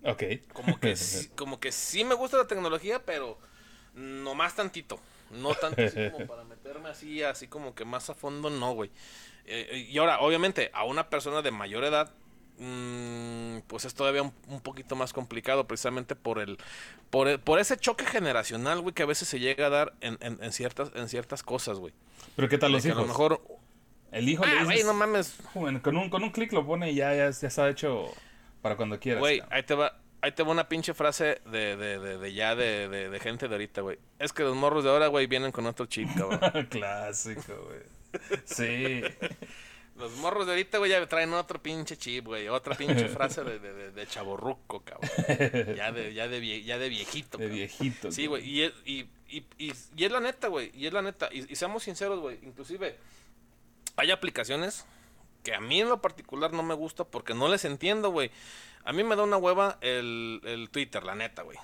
Ok. 0.03 0.23
Como 0.53 0.79
que, 0.79 0.95
como 1.35 1.59
que 1.59 1.71
sí 1.71 2.03
me 2.03 2.15
gusta 2.15 2.37
la 2.37 2.47
tecnología, 2.47 3.03
pero 3.05 3.37
no 3.93 4.35
más 4.35 4.55
tantito. 4.55 4.99
No 5.31 5.53
tanto 5.55 5.81
así 5.81 6.09
como 6.11 6.25
para 6.25 6.43
meterme 6.45 6.89
así, 6.89 7.21
así 7.21 7.47
como 7.47 7.75
que 7.75 7.83
más 7.83 8.09
a 8.09 8.13
fondo, 8.13 8.49
no, 8.49 8.73
güey. 8.73 8.91
Eh, 9.45 9.87
y 9.89 9.97
ahora, 9.97 10.19
obviamente, 10.19 10.71
a 10.73 10.85
una 10.85 11.09
persona 11.09 11.41
de 11.41 11.51
mayor 11.51 11.83
edad, 11.83 12.11
mm, 12.59 13.59
pues 13.67 13.83
es 13.85 13.93
todavía 13.93 14.21
un, 14.21 14.61
poquito 14.61 14.95
más 14.95 15.11
complicado, 15.11 15.67
precisamente 15.67 16.15
por 16.15 16.39
el, 16.39 16.57
por 17.09 17.39
por 17.41 17.59
ese 17.59 17.75
choque 17.77 18.05
generacional, 18.05 18.79
güey, 18.79 18.93
que 18.93 19.03
a 19.03 19.05
veces 19.05 19.27
se 19.27 19.39
llega 19.39 19.67
a 19.67 19.69
dar 19.69 19.93
en, 19.99 20.17
en, 20.21 20.51
ciertas, 20.53 20.91
en 20.95 21.09
ciertas 21.09 21.43
cosas, 21.43 21.77
güey. 21.77 21.93
Pero 22.35 22.47
¿qué 22.47 22.57
tal 22.57 22.71
los 22.71 22.85
hijos? 22.85 22.99
A 22.99 23.01
lo 23.01 23.07
mejor... 23.07 23.41
El 24.09 24.29
hijo 24.29 24.43
ah, 24.45 24.63
güey, 24.63 24.83
no 24.83 24.93
mames. 24.93 25.35
con 25.53 25.97
un, 25.97 26.09
con 26.09 26.23
un 26.23 26.31
clic 26.31 26.53
lo 26.53 26.65
pone 26.65 26.91
y 26.91 26.95
ya, 26.95 27.13
ya, 27.13 27.29
ya 27.29 27.47
está 27.47 27.69
hecho 27.69 28.13
para 28.61 28.75
cuando 28.75 28.99
quieras. 28.99 29.19
Güey, 29.19 29.41
ahí 29.49 29.63
te 29.63 29.75
va. 29.75 29.99
Ahí 30.19 30.31
te 30.31 30.41
va 30.41 30.51
una 30.51 30.67
pinche 30.67 30.95
frase 30.95 31.41
de, 31.45 31.77
de, 31.77 31.99
de, 31.99 32.17
de 32.17 32.33
ya 32.33 32.55
de, 32.55 32.89
de, 32.89 33.19
gente 33.19 33.47
de 33.47 33.53
ahorita, 33.53 33.81
güey. 33.81 33.99
Es 34.17 34.33
que 34.33 34.41
los 34.41 34.55
morros 34.55 34.83
de 34.83 34.89
ahora, 34.89 35.07
güey, 35.07 35.27
vienen 35.27 35.51
con 35.51 35.67
otro 35.67 35.85
chip, 35.85 36.09
cabrón. 36.17 36.65
Clásico, 36.71 37.53
güey. 37.67 37.81
Sí. 38.45 39.03
Los 39.95 40.11
morros 40.17 40.47
de 40.47 40.53
ahorita, 40.53 40.79
güey, 40.79 40.89
ya 40.89 41.05
traen 41.07 41.33
otro 41.33 41.61
pinche 41.61 41.97
chip, 41.97 42.25
güey. 42.25 42.47
Otra 42.47 42.75
pinche 42.75 43.07
frase 43.09 43.43
de, 43.43 43.59
de, 43.59 43.91
de, 43.91 44.07
chaborruco, 44.07 44.81
cabrón. 44.81 45.09
Ya 45.75 45.91
de, 45.91 46.13
ya 46.15 46.27
de, 46.27 46.63
ya 46.63 46.79
de 46.79 46.89
viejito. 46.89 47.37
De 47.37 47.47
viejito. 47.47 48.11
Sí, 48.11 48.25
güey. 48.25 48.43
Y, 48.43 48.63
y, 48.85 49.09
y, 49.27 49.45
y, 49.59 49.73
y, 49.95 50.03
es 50.03 50.11
la 50.11 50.19
neta, 50.19 50.47
güey. 50.47 50.71
Y 50.73 50.87
es 50.87 50.93
la 50.93 51.03
neta. 51.03 51.29
Y, 51.31 51.51
y 51.51 51.55
seamos 51.55 51.83
sinceros, 51.83 52.19
güey. 52.19 52.39
Inclusive, 52.41 52.97
hay 53.97 54.09
aplicaciones 54.11 54.85
que 55.47 55.55
a 55.55 55.61
mí 55.61 55.79
en 55.79 55.87
lo 55.87 56.01
particular 56.01 56.51
no 56.51 56.61
me 56.61 56.73
gusta 56.73 57.05
porque 57.05 57.33
no 57.33 57.47
les 57.47 57.63
entiendo, 57.63 58.09
güey. 58.11 58.31
A 58.83 58.91
mí 58.91 59.05
me 59.05 59.15
da 59.15 59.23
una 59.23 59.37
hueva 59.37 59.77
el, 59.79 60.41
el 60.43 60.69
Twitter, 60.69 61.05
la 61.05 61.15
neta, 61.15 61.43
güey. 61.43 61.57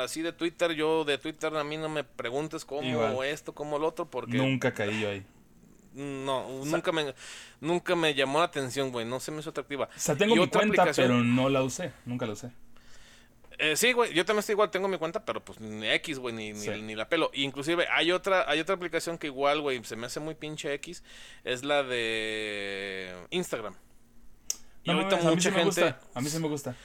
Así 0.00 0.22
de 0.22 0.32
Twitter, 0.32 0.70
yo 0.70 1.04
de 1.04 1.18
Twitter 1.18 1.56
a 1.56 1.64
mí 1.64 1.78
no 1.78 1.88
me 1.88 2.04
preguntes 2.04 2.64
cómo 2.64 3.24
esto, 3.24 3.56
cómo 3.56 3.80
lo 3.80 3.88
otro, 3.88 4.08
porque... 4.08 4.36
Nunca 4.36 4.72
caí 4.72 5.00
yo 5.00 5.10
ahí. 5.10 5.26
No, 5.94 6.48
nunca 6.64 6.92
me 6.92 7.12
nunca 7.60 7.96
me 7.96 8.14
llamó 8.14 8.38
la 8.38 8.44
atención, 8.44 8.92
güey. 8.92 9.04
No 9.04 9.18
se 9.18 9.32
me 9.32 9.40
hizo 9.40 9.50
atractiva. 9.50 9.86
O 9.86 9.98
sea, 9.98 10.14
tengo 10.14 10.36
mi 10.36 10.46
cuenta, 10.46 10.86
pero 10.94 11.24
no 11.24 11.48
la 11.48 11.64
usé. 11.64 11.90
Nunca 12.04 12.24
la 12.24 12.34
usé. 12.34 12.52
Eh, 13.58 13.76
sí, 13.76 13.92
güey, 13.92 14.12
yo 14.12 14.24
también 14.24 14.40
estoy 14.40 14.52
igual, 14.52 14.70
tengo 14.70 14.88
mi 14.88 14.98
cuenta, 14.98 15.24
pero 15.24 15.44
pues 15.44 15.60
ni 15.60 15.88
X, 15.88 16.18
güey, 16.18 16.34
ni, 16.34 16.52
ni, 16.52 16.94
la 16.94 17.08
pelo. 17.08 17.30
inclusive 17.32 17.86
hay 17.90 18.12
otra, 18.12 18.48
hay 18.50 18.60
otra 18.60 18.74
aplicación 18.74 19.18
que 19.18 19.28
igual, 19.28 19.60
güey, 19.60 19.82
se 19.84 19.96
me 19.96 20.06
hace 20.06 20.20
muy 20.20 20.34
pinche 20.34 20.72
X, 20.74 21.02
es 21.44 21.64
la 21.64 21.82
de 21.82 23.14
Instagram. 23.30 23.74
Y 24.84 24.90
ahorita 24.90 25.16
mucha 25.22 25.50
gente... 25.50 25.94
A 26.14 26.20
mí 26.20 26.28
sí 26.28 26.38
me 26.38 26.48
gusta. 26.48 26.76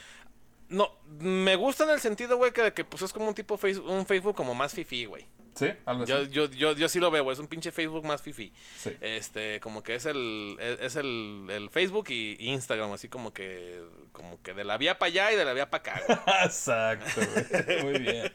No, 0.71 0.89
me 1.19 1.57
gusta 1.57 1.83
en 1.83 1.89
el 1.89 1.99
sentido, 1.99 2.37
güey, 2.37 2.53
que, 2.53 2.71
que 2.71 2.85
pues 2.85 3.01
es 3.03 3.11
como 3.11 3.27
un 3.27 3.33
tipo 3.33 3.57
Facebook, 3.57 3.89
un 3.89 4.05
Facebook 4.05 4.35
como 4.35 4.55
más 4.55 4.73
fifi, 4.73 5.03
güey. 5.03 5.25
Sí, 5.53 5.67
algo 5.85 6.03
así. 6.03 6.11
Yo, 6.31 6.45
yo, 6.45 6.71
yo, 6.73 6.87
sí 6.87 7.01
lo 7.01 7.11
veo, 7.11 7.25
güey. 7.25 7.33
Es 7.33 7.39
un 7.39 7.47
pinche 7.47 7.73
Facebook 7.73 8.05
más 8.05 8.21
fifi. 8.21 8.53
Sí. 8.77 8.95
Este, 9.01 9.59
como 9.59 9.83
que 9.83 9.95
es 9.95 10.05
el, 10.05 10.57
es 10.79 10.95
el, 10.95 11.45
el 11.49 11.69
Facebook 11.69 12.05
y, 12.09 12.37
Instagram, 12.39 12.93
así 12.93 13.09
como 13.09 13.33
que, 13.33 13.81
como 14.13 14.41
que 14.41 14.53
de 14.53 14.63
la 14.63 14.77
vía 14.77 14.97
para 14.97 15.09
allá 15.09 15.33
y 15.33 15.35
de 15.35 15.43
la 15.43 15.51
vía 15.51 15.69
para 15.69 15.93
acá, 15.93 16.23
Exacto, 16.45 17.19
güey. 17.33 17.83
Muy 17.83 17.99
bien. 17.99 18.31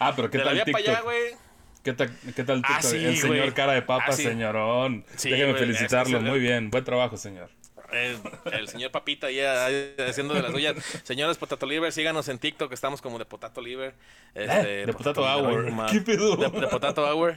Ah, 0.00 0.12
pero 0.16 0.28
¿qué 0.28 0.38
de 0.38 0.44
tal 0.44 0.56
la 0.56 0.64
vía 0.64 0.72
para 0.72 0.84
allá, 0.84 1.00
güey. 1.02 1.36
¿Qué, 1.84 1.92
tal, 1.92 2.18
¿Qué 2.34 2.42
tal 2.42 2.62
ah, 2.64 2.80
TikTok? 2.80 3.00
el 3.00 3.16
señor 3.16 3.54
cara 3.54 3.74
de 3.74 3.82
papa, 3.82 4.06
ah, 4.08 4.12
señorón. 4.12 5.04
Sí, 5.14 5.30
Déjeme 5.30 5.54
felicitarlo. 5.54 6.20
Muy 6.20 6.40
bien. 6.40 6.70
Buen 6.70 6.82
trabajo, 6.82 7.16
señor. 7.16 7.48
El, 7.92 8.68
señor 8.68 8.90
Papita 8.90 9.30
ya 9.30 9.66
haciendo 10.08 10.34
de 10.34 10.42
las 10.42 10.52
suyas. 10.52 10.76
Señores 11.04 11.36
Potato 11.36 11.66
Liver, 11.66 11.92
síganos 11.92 12.28
en 12.28 12.38
TikTok, 12.38 12.72
estamos 12.72 13.00
como 13.00 13.18
de 13.18 13.24
Potato 13.24 13.60
Liver. 13.60 13.94
Este, 14.34 14.82
eh, 14.82 14.86
de 14.86 14.92
Potato, 14.92 15.22
Hour. 15.22 15.72
¿Qué 15.90 16.00
pedo? 16.00 16.36
De, 16.36 16.48
Potato 16.68 17.04
Hour. 17.04 17.36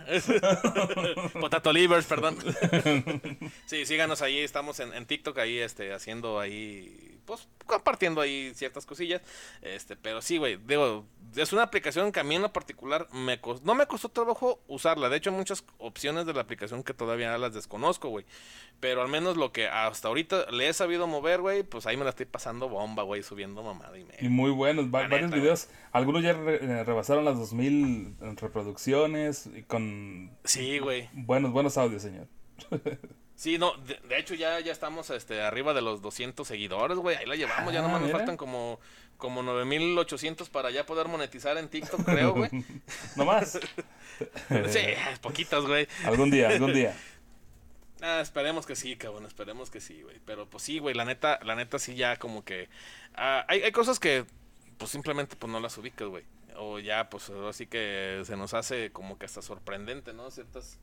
potato 1.40 1.74
Livers, 1.74 2.06
perdón. 2.06 2.38
Sí, 3.66 3.86
síganos 3.86 4.22
ahí, 4.22 4.40
estamos 4.40 4.80
en, 4.80 4.94
en 4.94 5.06
TikTok 5.06 5.38
ahí 5.40 5.60
este, 5.60 5.94
haciendo 5.94 6.40
ahí 6.40 7.17
pues 7.28 7.48
compartiendo 7.68 8.22
ahí 8.22 8.54
ciertas 8.56 8.86
cosillas. 8.86 9.22
Este, 9.62 9.96
pero 9.98 10.22
sí, 10.22 10.38
güey, 10.38 10.58
digo, 10.66 11.06
es 11.36 11.52
una 11.52 11.64
aplicación 11.64 12.12
que 12.12 12.22
a 12.22 12.24
mí 12.24 12.36
en 12.36 12.42
lo 12.42 12.54
particular 12.54 13.08
me 13.12 13.40
no 13.64 13.76
me 13.76 13.86
costó 13.86 14.10
trabajo 14.10 14.62
usarla. 14.68 15.10
De 15.10 15.18
hecho, 15.18 15.30
hay 15.30 15.36
muchas 15.36 15.64
opciones 15.78 16.26
de 16.26 16.34
la 16.34 16.42
aplicación 16.42 16.84
que 16.84 16.94
todavía 16.94 17.38
las 17.38 17.54
desconozco, 17.54 18.08
güey. 18.08 18.26
Pero 18.80 19.02
al 19.02 19.10
menos 19.10 19.36
lo 19.36 19.52
que 19.52 19.68
hasta 19.68 20.08
ahorita 20.08 20.50
le 20.52 20.70
he 20.70 20.74
sabido 20.74 21.06
mover, 21.06 21.42
güey, 21.42 21.64
pues 21.64 21.86
ahí 21.86 21.98
me 21.98 22.06
la 22.06 22.12
estoy 22.12 22.26
pasando 22.26 22.70
bomba, 22.70 23.04
güey, 23.04 23.22
subiendo 23.22 23.62
mamada 23.62 23.98
y 24.00 24.06
medio. 24.06 24.26
Y 24.26 24.30
muy 24.30 24.52
buenos, 24.52 24.90
varios 24.90 25.30
videos. 25.30 25.70
Algunos 25.92 26.24
ya 26.24 26.32
eh, 26.32 26.84
rebasaron 26.86 27.26
las 27.26 27.38
2000 27.38 28.16
reproducciones 28.38 29.48
y 29.54 29.64
con... 29.64 30.32
Sí, 30.46 30.80
güey. 30.80 31.10
Buenos, 31.12 31.52
buenos 31.52 31.78
audios, 31.78 32.02
señor. 32.02 32.28
Sí, 33.38 33.60
no, 33.60 33.74
de, 33.78 34.18
hecho 34.18 34.34
ya, 34.34 34.60
ya 34.62 34.72
estamos 34.72 35.12
este, 35.12 35.42
arriba 35.42 35.76
de 35.76 35.84
los 35.84 36.02
200 36.02 36.48
seguidores, 36.48 36.98
güey. 36.98 37.18
Ahí 37.18 37.28
la 37.28 37.36
llevamos, 37.36 37.72
ya 37.72 37.84
nomás 37.84 38.02
nos 38.02 38.10
ah, 38.10 38.18
faltan 38.18 38.36
como, 38.36 38.80
como 39.16 39.44
9800 39.44 40.50
para 40.50 40.72
ya 40.72 40.88
poder 40.88 41.08
monetizar 41.08 41.56
en 41.60 41.70
TikTok, 41.70 42.04
creo, 42.04 42.34
güey. 42.34 42.50
¿No 43.16 43.26
más? 43.26 43.60
sí, 44.70 44.80
poquitas, 45.22 45.64
güey. 45.66 45.88
Algún 46.04 46.32
día, 46.32 46.50
algún 46.50 46.74
día. 46.74 46.96
Ah, 48.00 48.22
esperemos 48.22 48.68
que 48.68 48.76
sí, 48.76 48.96
cabrón, 48.96 49.26
esperemos 49.26 49.72
que 49.72 49.82
sí, 49.82 50.04
güey. 50.04 50.20
Pero 50.24 50.48
pues 50.48 50.62
sí, 50.62 50.78
güey, 50.78 50.94
la 50.94 51.04
neta, 51.04 51.40
la 51.44 51.56
neta 51.56 51.80
sí 51.80 51.96
ya 51.96 52.18
como 52.18 52.46
que... 52.46 52.70
Ah, 53.16 53.44
hay, 53.48 53.64
hay 53.64 53.72
cosas 53.72 53.98
que 54.00 54.24
pues 54.78 54.92
simplemente 54.92 55.36
pues 55.36 55.52
no 55.52 55.60
las 55.60 55.80
ubicas, 55.80 56.08
güey. 56.08 56.24
O 56.58 56.78
ya 56.78 57.10
pues 57.10 57.32
así 57.32 57.66
que 57.66 58.22
se 58.24 58.38
nos 58.38 58.54
hace 58.54 58.92
como 58.92 59.18
que 59.18 59.26
hasta 59.26 59.42
sorprendente, 59.42 60.14
¿no? 60.14 60.30
Ciertas 60.30 60.80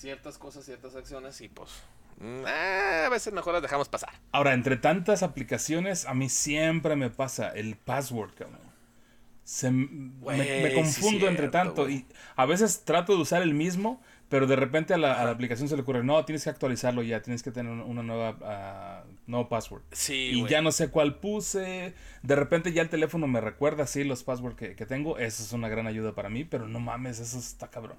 ciertas 0.00 0.38
cosas, 0.38 0.64
ciertas 0.64 0.96
acciones 0.96 1.40
y 1.40 1.48
pues 1.48 1.70
mm, 2.18 2.46
eh, 2.46 3.04
a 3.06 3.08
veces 3.10 3.32
mejor 3.32 3.52
las 3.52 3.62
dejamos 3.62 3.88
pasar. 3.88 4.10
Ahora, 4.32 4.54
entre 4.54 4.76
tantas 4.76 5.22
aplicaciones, 5.22 6.06
a 6.06 6.14
mí 6.14 6.28
siempre 6.28 6.96
me 6.96 7.10
pasa 7.10 7.50
el 7.50 7.76
password, 7.76 8.32
cabrón. 8.34 8.70
Se, 9.44 9.70
me, 9.70 10.74
confundo 10.74 11.26
entre 11.26 11.48
tanto 11.48 11.90
y 11.90 12.06
a 12.36 12.46
veces 12.46 12.84
trato 12.84 13.16
de 13.16 13.22
usar 13.22 13.42
el 13.42 13.52
mismo, 13.52 14.00
pero 14.28 14.46
de 14.46 14.54
repente 14.54 14.94
a 14.94 14.96
la, 14.96 15.28
aplicación 15.28 15.68
se 15.68 15.74
le 15.74 15.82
ocurre, 15.82 16.04
no, 16.04 16.24
tienes 16.24 16.44
que 16.44 16.50
actualizarlo 16.50 17.02
ya, 17.02 17.20
tienes 17.20 17.42
que 17.42 17.50
tener 17.50 17.72
una 17.72 18.04
nueva, 18.04 19.02
uh, 19.04 19.12
nuevo 19.26 19.48
password. 19.48 19.82
Sí, 19.90 20.30
y 20.34 20.46
ya 20.46 20.62
no 20.62 20.70
sé 20.70 20.88
cuál 20.90 21.16
puse. 21.16 21.94
De 22.22 22.36
repente 22.36 22.72
ya 22.72 22.82
el 22.82 22.90
teléfono 22.90 23.26
me 23.26 23.40
recuerda 23.40 23.84
así 23.84 24.04
los 24.04 24.22
passwords 24.22 24.56
que, 24.56 24.76
que 24.76 24.86
tengo. 24.86 25.18
Eso 25.18 25.42
es 25.42 25.52
una 25.52 25.68
gran 25.68 25.88
ayuda 25.88 26.14
para 26.14 26.28
mí, 26.28 26.44
pero 26.44 26.68
no 26.68 26.78
mames, 26.78 27.18
eso 27.18 27.38
está 27.38 27.68
cabrón. 27.68 27.98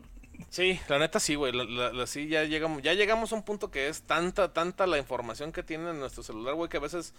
Sí, 0.49 0.79
la 0.87 0.99
neta 0.99 1.19
sí, 1.19 1.35
güey. 1.35 1.51
La, 1.53 2.07
sí, 2.07 2.27
ya 2.27 2.43
llegamos, 2.43 2.81
ya 2.81 2.93
llegamos 2.93 3.31
a 3.31 3.35
un 3.35 3.43
punto 3.43 3.71
que 3.71 3.87
es 3.87 4.03
tanta, 4.03 4.53
tanta 4.53 4.87
la 4.87 4.97
información 4.97 5.51
que 5.51 5.63
tiene 5.63 5.89
en 5.89 5.99
nuestro 5.99 6.23
celular, 6.23 6.55
güey, 6.55 6.69
que 6.69 6.77
a 6.77 6.81
veces 6.81 7.13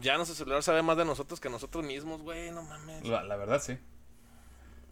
ya 0.00 0.16
nuestro 0.16 0.36
celular 0.36 0.62
sabe 0.62 0.82
más 0.82 0.96
de 0.96 1.04
nosotros 1.04 1.40
que 1.40 1.48
nosotros 1.48 1.84
mismos, 1.84 2.22
güey, 2.22 2.50
no 2.50 2.62
mames. 2.62 3.06
La, 3.06 3.36
verdad, 3.36 3.60
sí. 3.60 3.78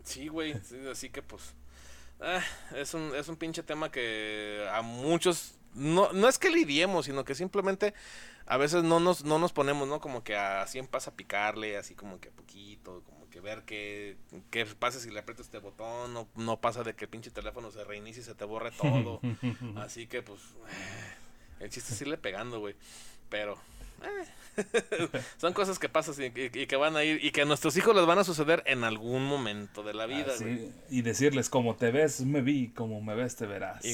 Sí, 0.05 0.28
güey, 0.28 0.55
así 0.90 1.11
que 1.11 1.22
pues... 1.22 1.55
Ah, 2.20 2.42
es, 2.76 2.95
un, 2.95 3.14
es 3.16 3.28
un 3.28 3.36
pinche 3.36 3.62
tema 3.62 3.90
que 3.90 4.66
a 4.72 4.82
muchos... 4.82 5.57
No, 5.74 6.12
no 6.12 6.28
es 6.28 6.38
que 6.38 6.51
lidiemos, 6.51 7.07
sino 7.07 7.24
que 7.24 7.34
simplemente 7.34 7.95
a 8.47 8.57
veces 8.57 8.84
no 8.84 9.01
nos, 9.01 9.24
no 9.24 9.38
nos 9.38 9.53
ponemos, 9.53 9.88
¿no? 9.88 10.01
Como 10.01 10.22
que 10.22 10.36
así 10.36 10.78
en 10.78 10.86
pasa 10.86 11.11
a 11.11 11.14
picarle, 11.14 11.76
así 11.76 11.95
como 11.95 12.20
que 12.20 12.28
a 12.28 12.32
poquito, 12.32 13.03
como 13.05 13.13
que 13.35 13.41
ver 13.41 13.62
qué, 13.66 14.16
qué 14.53 14.64
pasa 14.64 15.01
si 15.01 15.11
le 15.11 15.18
aprieto 15.18 15.43
este 15.43 15.59
botón, 15.59 16.14
no, 16.14 16.28
no 16.37 16.61
pasa 16.61 16.85
de 16.85 16.95
que 16.95 17.07
el 17.07 17.11
pinche 17.11 17.32
teléfono 17.32 17.72
se 17.72 17.82
reinicie 17.82 18.22
y 18.22 18.24
se 18.24 18.37
te 18.37 18.45
borre 18.45 18.70
todo. 18.70 19.20
Así 19.76 20.07
que 20.07 20.22
pues 20.22 20.41
el 21.59 21.68
chiste 21.68 21.93
es 21.93 22.01
irle 22.01 22.16
pegando, 22.16 22.61
güey. 22.61 22.76
Pero 23.28 23.59
eh, 24.05 25.18
son 25.37 25.53
cosas 25.53 25.80
que 25.80 25.89
pasan 25.89 26.14
y, 26.26 26.30
que 26.30 26.76
van 26.76 26.97
a 26.97 27.03
ir 27.03 27.24
y 27.24 27.32
que 27.32 27.43
a 27.43 27.45
nuestros 27.45 27.76
hijos 27.76 27.97
les 27.97 28.07
van 28.07 28.20
a 28.20 28.24
suceder 28.24 28.62
en 28.66 28.85
algún 28.85 29.26
momento 29.26 29.82
de 29.82 29.95
la 29.95 30.07
vida. 30.07 30.32
y 30.89 31.03
decirles 31.03 31.51
como 31.51 31.74
te 31.74 31.91
ves, 31.91 32.20
me 32.20 32.41
vi, 32.41 32.68
como 32.68 33.03
me 33.03 33.16
ves, 33.16 33.35
te 33.35 33.47
verás. 33.47 33.85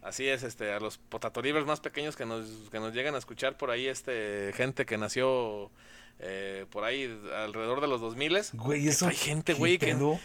Así 0.00 0.26
es, 0.26 0.42
este, 0.42 0.72
a 0.72 0.80
los 0.80 0.96
potatoribers 0.96 1.66
más 1.66 1.80
pequeños 1.80 2.16
que 2.16 2.24
nos, 2.24 2.46
que 2.70 2.80
nos 2.80 2.94
llegan 2.94 3.14
a 3.14 3.18
escuchar 3.18 3.58
por 3.58 3.70
ahí, 3.70 3.88
este, 3.88 4.54
gente 4.54 4.86
que 4.86 4.96
nació 4.96 5.70
eh, 6.22 6.66
por 6.70 6.84
ahí 6.84 7.04
alrededor 7.34 7.80
de 7.80 7.88
los 7.88 8.00
2000 8.00 8.38
Güey, 8.52 8.88
eso. 8.88 9.08
Hay 9.08 9.16
gente, 9.16 9.54
güey, 9.54 9.78
que. 9.78 9.94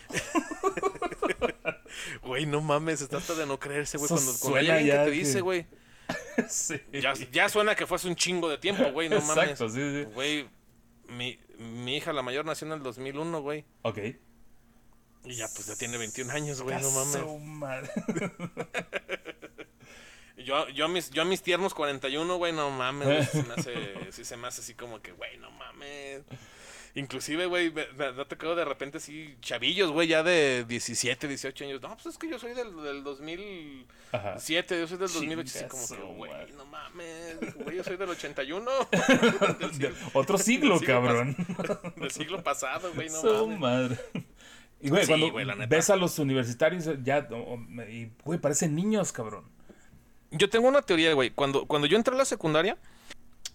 Güey, 2.23 2.45
no 2.45 2.59
mames, 2.61 3.01
está 3.01 3.17
hasta 3.17 3.35
de 3.35 3.45
no 3.45 3.59
creerse, 3.59 3.97
güey. 3.97 4.09
Cuando, 4.09 4.33
cuando 4.39 4.59
hay 4.59 4.69
alguien 4.69 4.97
que 4.97 5.05
te 5.05 5.11
dice, 5.11 5.41
güey. 5.41 5.65
sí. 6.49 6.75
ya, 6.91 7.13
ya, 7.31 7.49
suena 7.49 7.75
que 7.75 7.87
fue 7.87 7.95
hace 7.95 8.07
un 8.07 8.15
chingo 8.15 8.49
de 8.49 8.57
tiempo, 8.57 8.83
güey, 8.91 9.09
no 9.09 9.21
mames. 9.21 9.51
Exacto, 9.51 9.69
sí, 9.69 9.79
sí. 9.79 10.03
Güey, 10.13 10.49
mi, 11.07 11.39
mi 11.57 11.95
hija, 11.97 12.11
la 12.13 12.21
mayor, 12.21 12.45
nació 12.45 12.67
en 12.67 12.73
el 12.73 12.83
2001, 12.83 13.41
güey. 13.41 13.65
Ok. 13.83 13.99
Y 15.23 15.35
ya, 15.35 15.47
pues 15.55 15.67
ya 15.67 15.75
tiene 15.75 15.97
21 15.97 16.31
años, 16.33 16.61
güey, 16.61 16.79
no 16.81 16.91
mames. 16.91 17.89
Yo, 20.45 20.69
yo, 20.69 20.85
a 20.85 20.87
mis, 20.87 21.09
yo 21.09 21.23
a 21.23 21.25
mis 21.25 21.41
tiernos 21.41 21.73
41, 21.73 22.37
güey, 22.37 22.53
no 22.53 22.69
mames, 22.69 23.29
se 23.29 23.43
me 23.43 23.53
hace, 23.55 23.73
sí 24.11 24.23
se 24.23 24.37
me 24.37 24.47
hace 24.47 24.61
así 24.61 24.75
como 24.75 25.01
que, 25.01 25.11
güey, 25.11 25.37
no 25.39 25.49
mames. 25.49 26.21
Inclusive, 26.93 27.47
güey, 27.47 27.71
me, 27.71 27.87
me, 27.97 28.25
tocado 28.25 28.55
de 28.55 28.63
repente 28.63 28.99
así 28.99 29.35
chavillos, 29.41 29.91
güey, 29.91 30.07
ya 30.07 30.21
de 30.21 30.63
17, 30.65 31.27
18 31.27 31.65
años. 31.65 31.81
No, 31.81 31.89
pues 31.95 32.05
es 32.05 32.17
que 32.19 32.29
yo 32.29 32.37
soy 32.37 32.53
del, 32.53 32.75
del 32.83 33.03
2007, 33.03 34.79
yo 34.79 34.87
soy 34.87 34.97
del 34.99 35.11
2008. 35.11 35.51
Así 35.55 35.67
como 35.67 35.87
que, 35.87 36.13
güey, 36.15 36.51
no 36.55 36.65
mames, 36.67 37.55
güey, 37.55 37.77
yo 37.77 37.83
soy 37.83 37.97
del 37.97 38.09
81. 38.09 38.71
Otro 40.13 40.37
siglo, 40.37 40.79
cabrón. 40.79 41.35
del 41.97 42.11
siglo 42.11 42.43
pasado, 42.43 42.93
güey, 42.93 43.09
no 43.09 43.19
so 43.19 43.47
madre. 43.47 43.97
Y, 44.79 44.89
güey, 44.89 45.07
cuando 45.07 45.67
ves 45.67 45.89
a 45.89 45.95
los 45.95 46.19
universitarios, 46.19 46.85
ya, 47.03 47.27
y, 47.89 48.11
güey, 48.23 48.39
parecen 48.39 48.75
niños, 48.75 49.11
cabrón. 49.11 49.54
Yo 50.37 50.49
tengo 50.49 50.67
una 50.67 50.81
teoría, 50.81 51.13
güey. 51.13 51.31
Cuando, 51.31 51.65
cuando 51.65 51.87
yo 51.87 51.95
entré 51.95 52.13
a 52.13 52.17
la 52.17 52.25
secundaria, 52.25 52.77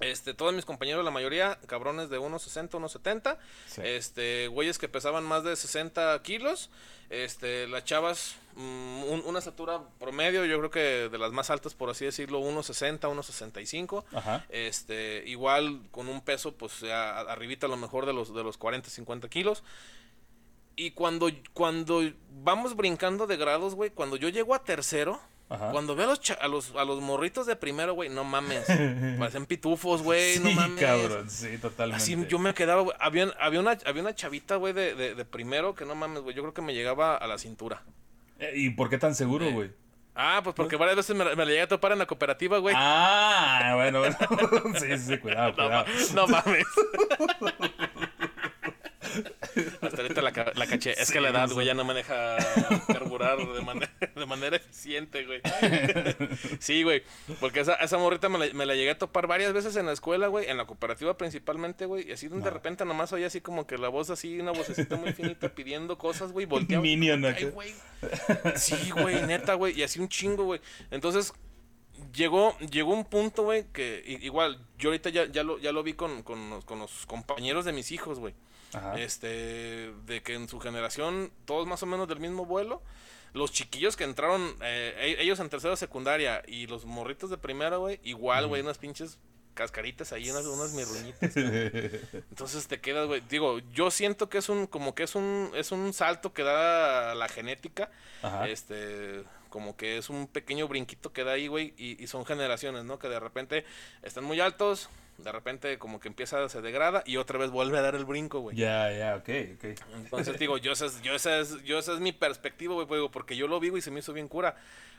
este, 0.00 0.32
todos 0.32 0.54
mis 0.54 0.64
compañeros, 0.64 1.04
la 1.04 1.10
mayoría, 1.10 1.58
cabrones 1.66 2.08
de 2.08 2.18
1.60, 2.18 2.70
1.70. 2.70 3.36
Este, 3.84 4.48
güeyes 4.48 4.78
que 4.78 4.88
pesaban 4.88 5.24
más 5.24 5.44
de 5.44 5.54
60 5.54 6.20
kilos. 6.22 6.70
Este, 7.10 7.68
las 7.68 7.84
chavas, 7.84 8.36
mm, 8.54 9.02
una 9.26 9.40
estatura 9.40 9.82
promedio, 9.98 10.46
yo 10.46 10.58
creo 10.58 10.70
que 10.70 11.08
de 11.10 11.18
las 11.18 11.32
más 11.32 11.50
altas, 11.50 11.74
por 11.74 11.90
así 11.90 12.06
decirlo, 12.06 12.40
1.60, 12.40 13.00
1.65. 13.00 14.04
Este, 14.48 15.22
igual 15.26 15.82
con 15.90 16.08
un 16.08 16.22
peso, 16.22 16.52
pues, 16.52 16.82
arribita 16.82 17.66
a 17.66 17.70
lo 17.70 17.76
mejor 17.76 18.06
de 18.06 18.14
los, 18.14 18.34
de 18.34 18.42
los 18.42 18.56
40, 18.56 18.88
50 18.88 19.28
kilos. 19.28 19.62
Y 20.76 20.92
cuando, 20.92 21.28
cuando 21.52 22.00
vamos 22.42 22.74
brincando 22.74 23.26
de 23.26 23.36
grados, 23.36 23.74
güey, 23.74 23.90
cuando 23.90 24.16
yo 24.16 24.30
llego 24.30 24.54
a 24.54 24.64
tercero, 24.64 25.20
cuando 25.58 25.96
veo 25.96 26.06
a 26.06 26.10
los, 26.10 26.30
a 26.30 26.48
los, 26.48 26.74
a 26.76 26.84
los 26.84 27.00
morritos 27.00 27.46
de 27.46 27.56
primero, 27.56 27.94
güey, 27.94 28.08
no 28.08 28.22
mames. 28.22 28.66
Parecen 29.18 29.46
pitufos, 29.46 30.02
güey, 30.02 30.38
no 30.38 30.52
mames. 30.52 30.80
cabrón, 30.80 31.28
sí, 31.28 31.58
totalmente. 31.58 32.02
Así 32.02 32.16
yo 32.28 32.38
me 32.38 32.54
quedaba, 32.54 32.82
güey. 32.82 32.96
Había, 33.00 33.32
había, 33.40 33.60
una, 33.60 33.76
había 33.84 34.02
una 34.02 34.14
chavita, 34.14 34.56
güey, 34.56 34.72
de, 34.72 34.94
de, 34.94 35.14
de, 35.14 35.24
primero 35.24 35.74
que 35.74 35.84
no 35.84 35.94
mames, 35.96 36.22
güey. 36.22 36.36
Yo 36.36 36.42
creo 36.42 36.54
que 36.54 36.62
me 36.62 36.72
llegaba 36.72 37.16
a 37.16 37.26
la 37.26 37.36
cintura. 37.36 37.82
Eh, 38.38 38.52
¿Y 38.54 38.70
por 38.70 38.88
qué 38.88 38.98
tan 38.98 39.14
seguro, 39.14 39.46
eh, 39.46 39.52
güey? 39.52 39.70
Ah, 40.14 40.40
pues 40.42 40.54
porque 40.54 40.76
varias 40.76 40.96
veces 40.96 41.16
me, 41.16 41.24
me, 41.24 41.36
la 41.36 41.44
llegué 41.46 41.62
a 41.62 41.68
topar 41.68 41.92
en 41.92 41.98
la 41.98 42.06
cooperativa, 42.06 42.58
güey. 42.58 42.74
Ah, 42.76 43.72
bueno, 43.74 44.00
bueno. 44.00 44.16
sí, 44.78 44.98
sí, 44.98 45.18
cuidado, 45.18 45.54
cuidado. 45.54 45.84
No, 46.14 46.26
no 46.26 46.28
mames. 46.28 46.66
Ahorita 49.82 50.22
la, 50.22 50.52
la 50.54 50.66
caché. 50.66 51.00
Es 51.00 51.10
que 51.10 51.20
la 51.20 51.30
edad, 51.30 51.50
güey, 51.50 51.66
ya 51.66 51.74
no 51.74 51.84
me 51.84 51.94
deja 51.94 52.36
carburar 52.86 53.38
de, 53.38 53.60
manera, 53.62 53.92
de 54.14 54.26
manera 54.26 54.56
eficiente, 54.56 55.24
güey. 55.24 55.40
sí, 56.58 56.82
güey. 56.82 57.02
Porque 57.40 57.60
esa, 57.60 57.74
esa 57.74 57.98
morrita 57.98 58.28
me 58.28 58.38
la, 58.38 58.54
me 58.54 58.66
la, 58.66 58.74
llegué 58.74 58.90
a 58.90 58.98
topar 58.98 59.26
varias 59.26 59.52
veces 59.52 59.76
en 59.76 59.86
la 59.86 59.92
escuela, 59.92 60.28
güey. 60.28 60.48
En 60.48 60.56
la 60.56 60.66
cooperativa 60.66 61.16
principalmente, 61.16 61.86
güey. 61.86 62.08
Y 62.08 62.12
así 62.12 62.28
de 62.28 62.50
repente 62.50 62.84
nomás 62.84 63.12
oía 63.12 63.26
así 63.26 63.40
como 63.40 63.66
que 63.66 63.78
la 63.78 63.88
voz 63.88 64.10
así, 64.10 64.38
una 64.38 64.52
vocecita 64.52 64.96
muy 64.96 65.12
finita 65.12 65.48
pidiendo 65.48 65.98
cosas, 65.98 66.32
güey. 66.32 66.46
Volteaba. 66.46 66.82
Minion, 66.82 67.22
güey. 67.52 67.74
Sí, 68.56 68.90
güey, 68.90 69.22
neta, 69.22 69.54
güey. 69.54 69.78
Y 69.78 69.82
así 69.82 70.00
un 70.00 70.08
chingo, 70.08 70.44
güey. 70.44 70.60
Entonces, 70.90 71.32
llegó, 72.14 72.56
llegó 72.58 72.92
un 72.92 73.04
punto, 73.04 73.44
güey, 73.44 73.64
que 73.72 74.02
igual, 74.22 74.58
yo 74.78 74.90
ahorita 74.90 75.10
ya, 75.10 75.26
ya, 75.26 75.42
lo, 75.42 75.58
ya 75.58 75.72
lo 75.72 75.82
vi 75.82 75.94
con, 75.94 76.22
con, 76.22 76.50
los 76.50 77.06
compañeros 77.06 77.64
de 77.64 77.72
mis 77.72 77.92
hijos, 77.92 78.18
güey. 78.18 78.34
Este, 78.96 79.92
de 80.06 80.22
que 80.22 80.34
en 80.34 80.48
su 80.48 80.60
generación, 80.60 81.32
todos 81.44 81.66
más 81.66 81.82
o 81.82 81.86
menos 81.86 82.08
del 82.08 82.20
mismo 82.20 82.46
vuelo, 82.46 82.82
los 83.32 83.52
chiquillos 83.52 83.96
que 83.96 84.04
entraron, 84.04 84.54
eh, 84.62 85.16
e, 85.18 85.22
ellos 85.22 85.40
en 85.40 85.48
tercera 85.48 85.76
secundaria 85.76 86.42
y 86.46 86.66
los 86.66 86.84
morritos 86.84 87.30
de 87.30 87.38
primera, 87.38 87.76
güey, 87.76 88.00
igual, 88.02 88.46
güey, 88.46 88.62
unas 88.62 88.78
pinches 88.78 89.18
cascaritas 89.54 90.12
ahí, 90.12 90.30
unas, 90.30 90.46
unas 90.46 90.72
mirruñitas. 90.72 91.36
Entonces 92.30 92.66
te 92.66 92.80
quedas, 92.80 93.06
güey. 93.06 93.22
Digo, 93.28 93.58
yo 93.72 93.90
siento 93.90 94.28
que 94.28 94.38
es 94.38 94.48
un, 94.48 94.66
como 94.66 94.94
que 94.94 95.02
es 95.02 95.14
un, 95.14 95.50
es 95.54 95.72
un 95.72 95.92
salto 95.92 96.32
que 96.32 96.42
da 96.42 97.14
la 97.14 97.28
genética. 97.28 97.90
Este, 98.46 99.22
como 99.50 99.76
que 99.76 99.98
es 99.98 100.08
un 100.08 100.26
pequeño 100.28 100.66
brinquito 100.68 101.12
que 101.12 101.24
da 101.24 101.32
ahí, 101.32 101.48
güey, 101.48 101.74
y, 101.76 102.06
son 102.06 102.24
generaciones, 102.24 102.84
¿no? 102.84 102.98
Que 102.98 103.08
de 103.08 103.20
repente 103.20 103.64
están 104.02 104.24
muy 104.24 104.40
altos, 104.40 104.88
de 105.22 105.32
repente 105.32 105.78
como 105.78 106.00
que 106.00 106.08
empieza, 106.08 106.48
se 106.48 106.60
degrada 106.60 107.02
y 107.06 107.16
otra 107.16 107.38
vez 107.38 107.50
vuelve 107.50 107.78
a 107.78 107.82
dar 107.82 107.94
el 107.94 108.04
brinco, 108.04 108.40
güey. 108.40 108.56
Ya, 108.56 108.90
ya, 108.92 109.16
ok, 109.16 109.28
ok. 109.56 109.80
Entonces 109.94 110.38
digo, 110.38 110.58
yo 110.58 110.72
esa 110.72 110.86
es, 110.86 111.00
yo 111.02 111.14
esa 111.14 111.38
es, 111.38 111.62
yo 111.64 111.78
esa 111.78 111.92
es 111.94 112.00
mi 112.00 112.12
perspectiva, 112.12 112.74
güey, 112.74 113.08
porque 113.10 113.36
yo 113.36 113.46
lo 113.48 113.60
vivo 113.60 113.76
y 113.76 113.82
se 113.82 113.90
me 113.90 114.00
hizo 114.00 114.12
bien 114.12 114.28
cura. 114.28 114.56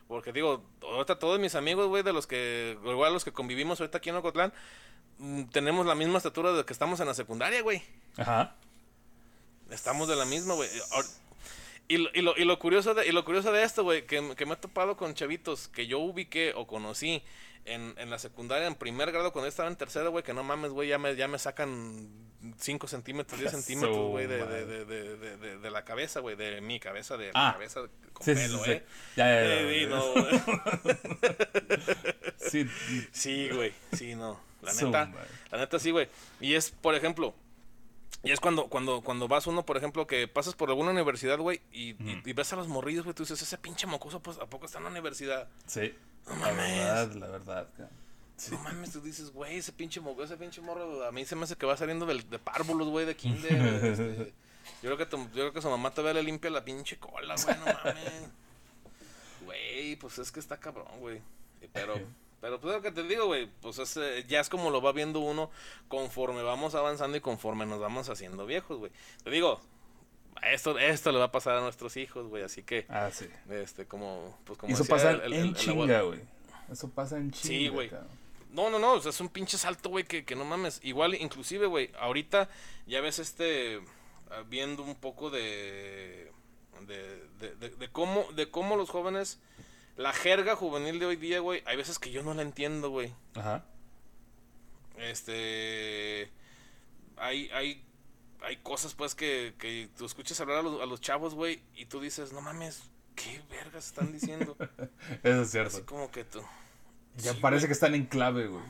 Porque 0.07 0.33
digo, 0.33 0.63
ahorita 0.81 1.19
todos 1.19 1.39
mis 1.39 1.55
amigos, 1.55 1.87
güey, 1.87 2.03
de 2.03 2.13
los 2.13 2.27
que, 2.27 2.77
igual 2.83 3.13
los 3.13 3.23
que 3.23 3.31
convivimos 3.31 3.79
ahorita 3.79 3.99
aquí 3.99 4.09
en 4.09 4.17
Ocotlán, 4.17 4.51
mm, 5.19 5.43
tenemos 5.45 5.85
la 5.85 5.95
misma 5.95 6.17
estatura 6.17 6.51
de 6.51 6.65
que 6.65 6.73
estamos 6.73 6.99
en 6.99 7.07
la 7.07 7.13
secundaria, 7.13 7.61
güey. 7.61 7.81
Ajá. 8.17 8.55
Estamos 9.69 10.07
de 10.07 10.15
la 10.15 10.25
misma, 10.25 10.53
güey. 10.55 10.69
Y 11.87 11.97
lo, 11.97 12.09
y, 12.13 12.21
lo, 12.21 12.37
y 12.37 12.45
lo, 12.45 12.59
curioso 12.59 12.93
de, 12.93 13.07
y 13.07 13.11
lo 13.11 13.25
curioso 13.25 13.51
de 13.51 13.63
esto, 13.63 13.83
güey, 13.83 14.05
que, 14.05 14.35
que, 14.35 14.45
me 14.45 14.53
he 14.53 14.57
topado 14.57 14.97
con 14.97 15.13
chavitos 15.13 15.67
que 15.67 15.87
yo 15.87 15.99
ubiqué 15.99 16.53
o 16.55 16.67
conocí 16.67 17.21
en, 17.65 17.93
en 17.97 18.09
la 18.09 18.19
secundaria, 18.19 18.67
en 18.67 18.75
primer 18.75 19.11
grado, 19.11 19.31
cuando 19.31 19.47
estaba 19.47 19.69
en 19.69 19.75
tercero, 19.75 20.11
güey, 20.11 20.23
que 20.23 20.33
no 20.33 20.43
mames, 20.43 20.71
güey, 20.71 20.89
ya 20.89 20.97
me, 20.97 21.15
ya 21.15 21.27
me 21.27 21.39
sacan 21.39 22.09
5 22.57 22.87
centímetros, 22.87 23.39
10 23.39 23.51
centímetros, 23.51 24.09
güey, 24.09 24.27
de, 24.27 24.45
de, 24.45 24.85
de, 24.85 25.57
de, 25.57 25.71
la 25.71 25.85
cabeza, 25.85 26.19
güey, 26.19 26.35
de 26.35 26.61
mi 26.61 26.79
cabeza, 26.79 27.17
de 27.17 27.31
la 27.33 27.49
ah. 27.49 27.53
cabeza 27.53 27.81
con 28.13 28.25
sí, 28.25 28.33
pelo, 28.33 28.63
sí, 28.63 28.71
¿eh? 28.71 28.85
Ya, 29.15 29.27
ya, 29.27 29.61
ya, 29.89 30.01
sí, 32.49 32.67
sí, 33.11 33.49
güey, 33.49 33.73
sí, 33.93 34.15
no. 34.15 34.39
La 34.61 34.73
neta, 34.73 35.11
la 35.51 35.57
neta 35.57 35.79
sí, 35.79 35.91
güey. 35.91 36.07
Y 36.39 36.53
es, 36.53 36.69
por 36.69 36.93
ejemplo, 36.93 37.33
y 38.23 38.31
es 38.31 38.39
cuando, 38.39 38.67
cuando, 38.67 39.01
cuando 39.01 39.27
vas 39.27 39.47
uno, 39.47 39.65
por 39.65 39.77
ejemplo, 39.77 40.05
que 40.05 40.27
pasas 40.27 40.53
por 40.53 40.69
alguna 40.69 40.91
universidad, 40.91 41.39
güey, 41.39 41.61
y, 41.71 41.95
y, 41.99 42.33
ves 42.33 42.53
a 42.53 42.55
los 42.55 42.67
morrillos, 42.67 43.03
güey, 43.03 43.15
tú 43.15 43.23
dices, 43.23 43.41
ese 43.41 43.57
pinche 43.57 43.87
mocoso, 43.87 44.19
pues, 44.19 44.37
¿a 44.37 44.45
poco 44.45 44.65
está 44.65 44.77
en 44.77 44.83
la 44.85 44.91
universidad? 44.91 45.49
Sí. 45.65 45.93
No 46.27 46.35
mames. 46.35 46.77
La 46.77 46.93
verdad, 46.93 47.13
la 47.15 47.27
verdad, 47.27 47.67
No 48.51 48.59
mames, 48.59 48.91
tú 48.91 49.01
dices, 49.01 49.31
güey, 49.31 49.57
ese 49.57 49.71
pinche 49.71 49.99
mocoso, 49.99 50.25
ese 50.25 50.37
pinche 50.37 50.61
morro, 50.61 51.05
a 51.05 51.11
mí 51.11 51.25
se 51.25 51.35
me 51.35 51.43
hace 51.43 51.55
que 51.55 51.65
va 51.65 51.77
saliendo 51.77 52.05
del, 52.05 52.29
de 52.29 52.39
párvulos, 52.39 52.87
güey, 52.89 53.05
de 53.05 53.15
kinder. 53.15 53.53
este, 53.85 54.33
yo, 54.81 54.95
creo 54.95 54.97
que 54.97 55.07
yo 55.09 55.29
creo 55.31 55.53
que 55.53 55.61
su 55.61 55.69
mamá 55.69 55.91
todavía 55.91 56.21
le 56.21 56.23
limpia 56.23 56.49
la 56.49 56.63
pinche 56.63 56.97
cola, 56.97 57.35
güey, 57.43 57.57
no 57.57 57.65
mames. 57.65 58.29
Güey, 59.45 59.95
pues 59.97 60.19
es 60.19 60.31
que 60.31 60.39
está 60.39 60.57
cabrón, 60.57 60.99
güey. 60.99 61.21
Pero... 61.73 61.95
Pero 62.41 62.59
pues 62.59 62.73
lo 62.73 62.81
que 62.81 62.91
te 62.91 63.03
digo, 63.03 63.27
güey, 63.27 63.47
pues 63.61 63.77
es, 63.77 63.95
eh, 63.97 64.25
ya 64.27 64.39
es 64.39 64.49
como 64.49 64.71
lo 64.71 64.81
va 64.81 64.91
viendo 64.91 65.19
uno 65.19 65.51
conforme 65.87 66.41
vamos 66.41 66.73
avanzando 66.73 67.15
y 67.15 67.21
conforme 67.21 67.67
nos 67.67 67.79
vamos 67.79 68.09
haciendo 68.09 68.47
viejos, 68.47 68.79
güey. 68.79 68.91
Te 69.23 69.29
digo, 69.29 69.61
esto, 70.43 70.77
esto 70.77 71.11
le 71.11 71.19
va 71.19 71.25
a 71.25 71.31
pasar 71.31 71.57
a 71.57 71.61
nuestros 71.61 71.97
hijos, 71.97 72.27
güey, 72.27 72.43
así 72.43 72.63
que... 72.63 72.85
Ah, 72.89 73.09
sí. 73.11 73.27
Este, 73.49 73.85
como, 73.85 74.37
pues 74.45 74.57
como... 74.57 74.73
Eso 74.73 74.85
pasa 74.85 75.11
en 75.25 75.53
chinga, 75.53 76.01
güey. 76.01 76.19
Eso 76.71 76.89
pasa 76.89 77.17
en 77.17 77.31
chinga. 77.31 77.47
Sí, 77.47 77.67
güey. 77.67 77.91
No, 78.51 78.69
no, 78.69 78.79
no, 78.79 78.93
o 78.93 79.01
sea, 79.01 79.11
es 79.11 79.21
un 79.21 79.29
pinche 79.29 79.57
salto, 79.57 79.89
güey, 79.89 80.03
que, 80.03 80.25
que 80.25 80.35
no 80.35 80.45
mames. 80.45 80.79
Igual, 80.83 81.15
inclusive, 81.15 81.67
güey, 81.67 81.91
ahorita 81.99 82.49
ya 82.85 83.01
ves 83.01 83.19
este, 83.19 83.79
ah, 84.29 84.43
viendo 84.49 84.83
un 84.83 84.95
poco 84.95 85.29
de, 85.29 86.31
de, 86.87 87.27
de, 87.39 87.55
de, 87.55 87.69
de 87.69 87.87
cómo, 87.89 88.25
de 88.33 88.49
cómo 88.49 88.75
los 88.75 88.89
jóvenes 88.89 89.39
la 89.97 90.13
jerga 90.13 90.55
juvenil 90.55 90.99
de 90.99 91.05
hoy 91.05 91.15
día, 91.15 91.39
güey, 91.39 91.63
hay 91.65 91.77
veces 91.77 91.99
que 91.99 92.11
yo 92.11 92.23
no 92.23 92.33
la 92.33 92.41
entiendo, 92.41 92.89
güey. 92.89 93.13
Ajá. 93.35 93.63
Este. 94.97 96.31
Hay, 97.17 97.49
hay, 97.53 97.83
hay 98.41 98.57
cosas, 98.57 98.93
pues, 98.93 99.15
que, 99.15 99.53
que 99.59 99.89
tú 99.97 100.05
escuchas 100.05 100.39
hablar 100.41 100.59
a 100.59 100.61
los, 100.63 100.81
a 100.81 100.85
los 100.85 101.01
chavos, 101.01 101.33
güey, 101.33 101.61
y 101.75 101.85
tú 101.85 101.99
dices, 101.99 102.33
no 102.33 102.41
mames, 102.41 102.83
¿qué 103.15 103.41
vergas 103.49 103.87
están 103.87 104.11
diciendo? 104.11 104.57
Eso 105.23 105.41
es 105.41 105.51
cierto. 105.51 105.77
Así 105.77 105.85
como 105.85 106.11
que 106.11 106.23
tú. 106.23 106.41
Ya 107.17 107.33
parece 107.35 107.67
que 107.67 107.73
están 107.73 107.95
en 107.95 108.05
clave, 108.05 108.47
güey. 108.47 108.63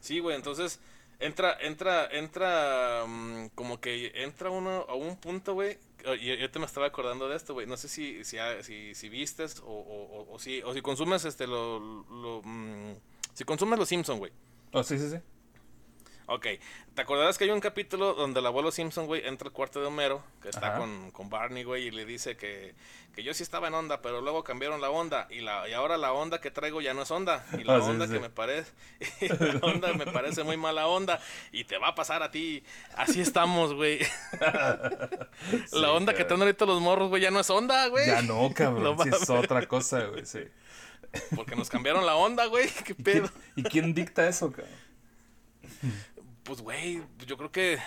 Sí, 0.00 0.18
güey, 0.20 0.36
entonces 0.36 0.80
entra, 1.18 1.56
entra, 1.60 2.06
entra, 2.10 3.04
mm, 3.06 3.48
como 3.54 3.80
que 3.80 4.12
entra 4.14 4.50
uno 4.50 4.86
a 4.88 4.94
un 4.94 5.16
punto, 5.16 5.54
güey, 5.54 5.78
yo, 6.04 6.14
yo, 6.14 6.50
te 6.50 6.58
me 6.58 6.64
estaba 6.64 6.86
acordando 6.86 7.28
de 7.28 7.36
esto, 7.36 7.52
güey. 7.52 7.66
No 7.66 7.76
sé 7.76 7.88
si, 7.88 8.24
si, 8.24 8.38
si, 8.62 8.94
si 8.94 9.08
vistes 9.08 9.60
o, 9.60 9.70
o, 9.70 10.34
o, 10.34 10.38
si, 10.38 10.62
o 10.62 10.72
si 10.72 10.80
consumes 10.80 11.24
este, 11.24 11.46
lo, 11.46 11.78
lo 11.78 12.40
mm, 12.42 12.94
si 13.34 13.44
consumes 13.44 13.78
los 13.78 13.88
Simpson, 13.88 14.18
güey. 14.18 14.32
Oh, 14.72 14.82
sí, 14.82 14.98
sí, 14.98 15.10
sí. 15.10 15.16
Ok, 16.32 16.46
¿te 16.94 17.02
acordarás 17.02 17.38
que 17.38 17.42
hay 17.42 17.50
un 17.50 17.58
capítulo 17.58 18.14
donde 18.14 18.38
el 18.38 18.46
abuelo 18.46 18.70
Simpson, 18.70 19.06
güey, 19.06 19.26
entra 19.26 19.48
al 19.48 19.52
cuarto 19.52 19.80
de 19.80 19.86
Homero, 19.86 20.22
que 20.40 20.48
está 20.48 20.76
con, 20.76 21.10
con, 21.10 21.28
Barney, 21.28 21.64
güey, 21.64 21.88
y 21.88 21.90
le 21.90 22.04
dice 22.04 22.36
que, 22.36 22.76
que, 23.12 23.24
yo 23.24 23.34
sí 23.34 23.42
estaba 23.42 23.66
en 23.66 23.74
onda, 23.74 24.00
pero 24.00 24.20
luego 24.20 24.44
cambiaron 24.44 24.80
la 24.80 24.90
onda, 24.90 25.26
y, 25.28 25.40
la, 25.40 25.68
y 25.68 25.72
ahora 25.72 25.96
la 25.96 26.12
onda 26.12 26.40
que 26.40 26.52
traigo 26.52 26.80
ya 26.80 26.94
no 26.94 27.02
es 27.02 27.10
onda, 27.10 27.44
y 27.58 27.64
la 27.64 27.74
ah, 27.78 27.82
onda 27.82 28.06
que 28.06 28.20
me 28.20 28.30
parece, 28.30 28.70
la 29.42 29.58
onda 29.66 29.92
me 29.92 30.06
parece 30.06 30.44
muy 30.44 30.56
mala 30.56 30.86
onda, 30.86 31.20
y 31.50 31.64
te 31.64 31.78
va 31.78 31.88
a 31.88 31.94
pasar 31.96 32.22
a 32.22 32.30
ti, 32.30 32.62
así 32.94 33.20
estamos, 33.20 33.74
güey. 33.74 33.98
la 35.72 35.90
onda 35.90 36.14
que 36.14 36.24
traen 36.24 36.42
ahorita 36.42 36.64
los 36.64 36.80
morros, 36.80 37.08
güey, 37.08 37.22
ya 37.22 37.32
no 37.32 37.40
es 37.40 37.50
onda, 37.50 37.88
güey. 37.88 38.06
Ya 38.06 38.22
no, 38.22 38.54
cabrón, 38.54 38.96
es 39.12 39.28
otra 39.28 39.66
cosa, 39.66 40.04
güey, 40.04 40.24
sí. 40.24 40.44
Porque 41.34 41.56
nos 41.56 41.68
cambiaron 41.68 42.06
la 42.06 42.14
onda, 42.14 42.46
güey, 42.46 42.68
qué 42.84 42.94
pedo. 42.94 43.28
¿Y 43.56 43.64
quién 43.64 43.94
dicta 43.94 44.28
eso, 44.28 44.52
cabrón? 44.52 44.78
Pues, 46.44 46.60
güey, 46.60 47.02
yo 47.26 47.36
creo 47.36 47.52
que. 47.52 47.78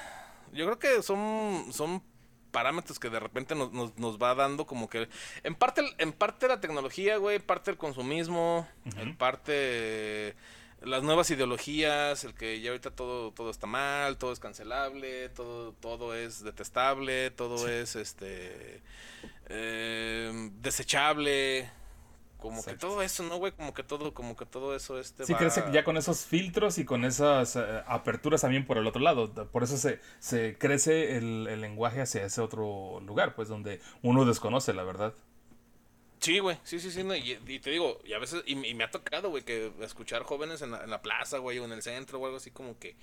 Yo 0.51 0.65
creo 0.65 0.79
que 0.79 1.01
son. 1.01 1.71
son 1.71 2.03
parámetros 2.51 2.99
que 2.99 3.09
de 3.09 3.19
repente 3.19 3.55
nos, 3.55 3.73
nos, 3.73 4.17
va 4.19 4.35
dando 4.35 4.67
como 4.67 4.87
que 4.87 5.09
en 5.43 5.55
parte 5.55 5.81
en 5.97 6.13
parte 6.13 6.47
la 6.47 6.61
tecnología 6.61 7.17
güey 7.17 7.39
parte 7.39 7.71
el 7.71 7.77
consumismo 7.77 8.67
en 8.95 9.17
parte 9.17 10.35
las 10.83 11.01
nuevas 11.01 11.31
ideologías 11.31 12.23
el 12.23 12.35
que 12.35 12.61
ya 12.61 12.69
ahorita 12.69 12.91
todo 12.91 13.31
todo 13.31 13.49
está 13.49 13.65
mal 13.65 14.19
todo 14.19 14.31
es 14.31 14.39
cancelable 14.39 15.29
todo 15.29 15.73
todo 15.73 16.13
es 16.15 16.43
detestable 16.43 17.31
todo 17.31 17.67
es 17.67 17.95
este 17.95 18.81
eh, 19.49 20.51
desechable 20.61 21.71
como 22.43 22.61
que 22.61 22.75
todo 22.75 23.01
eso, 23.01 23.23
¿no, 23.23 23.37
güey? 23.37 23.53
Como 23.53 23.73
que 23.73 23.83
todo, 23.83 24.13
como 24.13 24.35
que 24.35 24.45
todo 24.45 24.75
eso 24.75 24.99
este 24.99 25.25
Sí, 25.25 25.33
crece 25.33 25.63
ya 25.71 25.85
con 25.85 25.95
esos 25.95 26.25
filtros 26.25 26.77
y 26.77 26.83
con 26.83 27.05
esas 27.05 27.55
eh, 27.55 27.83
aperturas 27.87 28.41
también 28.41 28.65
por 28.65 28.77
el 28.77 28.85
otro 28.85 29.01
lado. 29.01 29.31
Por 29.49 29.63
eso 29.63 29.77
se, 29.77 30.01
se 30.19 30.57
crece 30.57 31.15
el, 31.15 31.45
lenguaje 31.61 32.01
hacia 32.01 32.25
ese 32.25 32.41
otro 32.41 32.99
lugar, 32.99 33.33
pues, 33.33 33.47
donde 33.47 33.79
uno 34.01 34.25
desconoce, 34.25 34.73
la 34.73 34.83
verdad. 34.83 35.13
Sí, 36.19 36.39
güey, 36.39 36.57
sí, 36.63 36.81
sí, 36.81 36.91
sí, 36.91 37.01
y, 37.47 37.59
te 37.59 37.69
digo, 37.69 38.01
y 38.03 38.11
a 38.11 38.19
veces, 38.19 38.43
y, 38.45 38.55
me 38.55 38.83
ha 38.83 38.91
tocado, 38.91 39.29
güey, 39.29 39.43
que 39.43 39.71
escuchar 39.79 40.23
jóvenes 40.23 40.61
en 40.61 40.71
la, 40.71 40.83
en 40.83 40.89
la 40.89 41.01
plaza, 41.01 41.37
güey, 41.37 41.59
o 41.59 41.65
en 41.65 41.71
el 41.71 41.81
centro 41.81 42.19
o 42.19 42.25
algo 42.25 42.37
así 42.37 42.51
como 42.51 42.77
que, 42.77 42.97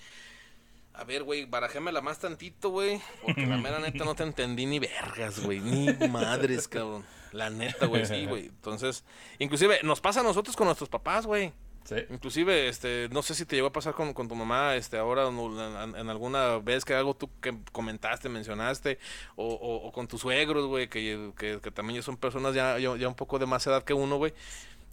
a 0.92 1.04
ver, 1.04 1.22
güey, 1.22 1.46
barajémela 1.46 2.02
más 2.02 2.18
tantito, 2.18 2.68
güey, 2.68 3.00
porque 3.22 3.46
la 3.46 3.56
mera 3.56 3.78
neta 3.78 4.04
no 4.04 4.14
te 4.14 4.22
entendí 4.22 4.66
ni 4.66 4.78
vergas, 4.78 5.42
güey, 5.42 5.60
ni 5.60 6.08
madres, 6.08 6.68
cabrón. 6.68 7.06
La 7.32 7.50
neta, 7.50 7.86
güey, 7.86 8.06
sí, 8.06 8.26
güey. 8.26 8.46
Entonces, 8.60 9.04
inclusive 9.38 9.80
nos 9.82 10.00
pasa 10.00 10.20
a 10.20 10.22
nosotros 10.22 10.56
con 10.56 10.66
nuestros 10.66 10.88
papás, 10.88 11.26
güey. 11.26 11.52
Sí. 11.84 11.96
Inclusive, 12.10 12.68
este, 12.68 13.08
no 13.10 13.22
sé 13.22 13.34
si 13.34 13.46
te 13.46 13.56
llegó 13.56 13.68
a 13.68 13.72
pasar 13.72 13.94
con, 13.94 14.14
tu 14.14 14.34
mamá, 14.34 14.76
este, 14.76 14.98
ahora 14.98 15.28
en, 15.28 16.10
alguna 16.10 16.58
vez 16.58 16.84
que 16.84 16.94
algo 16.94 17.14
tú 17.14 17.30
que 17.40 17.56
comentaste, 17.72 18.28
mencionaste, 18.28 18.98
o, 19.34 19.54
o, 19.54 19.90
con 19.90 20.06
tus 20.06 20.20
suegros, 20.20 20.66
güey, 20.66 20.88
que, 20.88 21.32
que, 21.36 21.58
también 21.70 21.96
ya 21.96 22.02
son 22.02 22.16
personas 22.16 22.54
ya, 22.54 22.78
ya, 22.78 23.08
un 23.08 23.14
poco 23.14 23.38
de 23.38 23.46
más 23.46 23.66
edad 23.66 23.82
que 23.82 23.94
uno, 23.94 24.18
güey, 24.18 24.34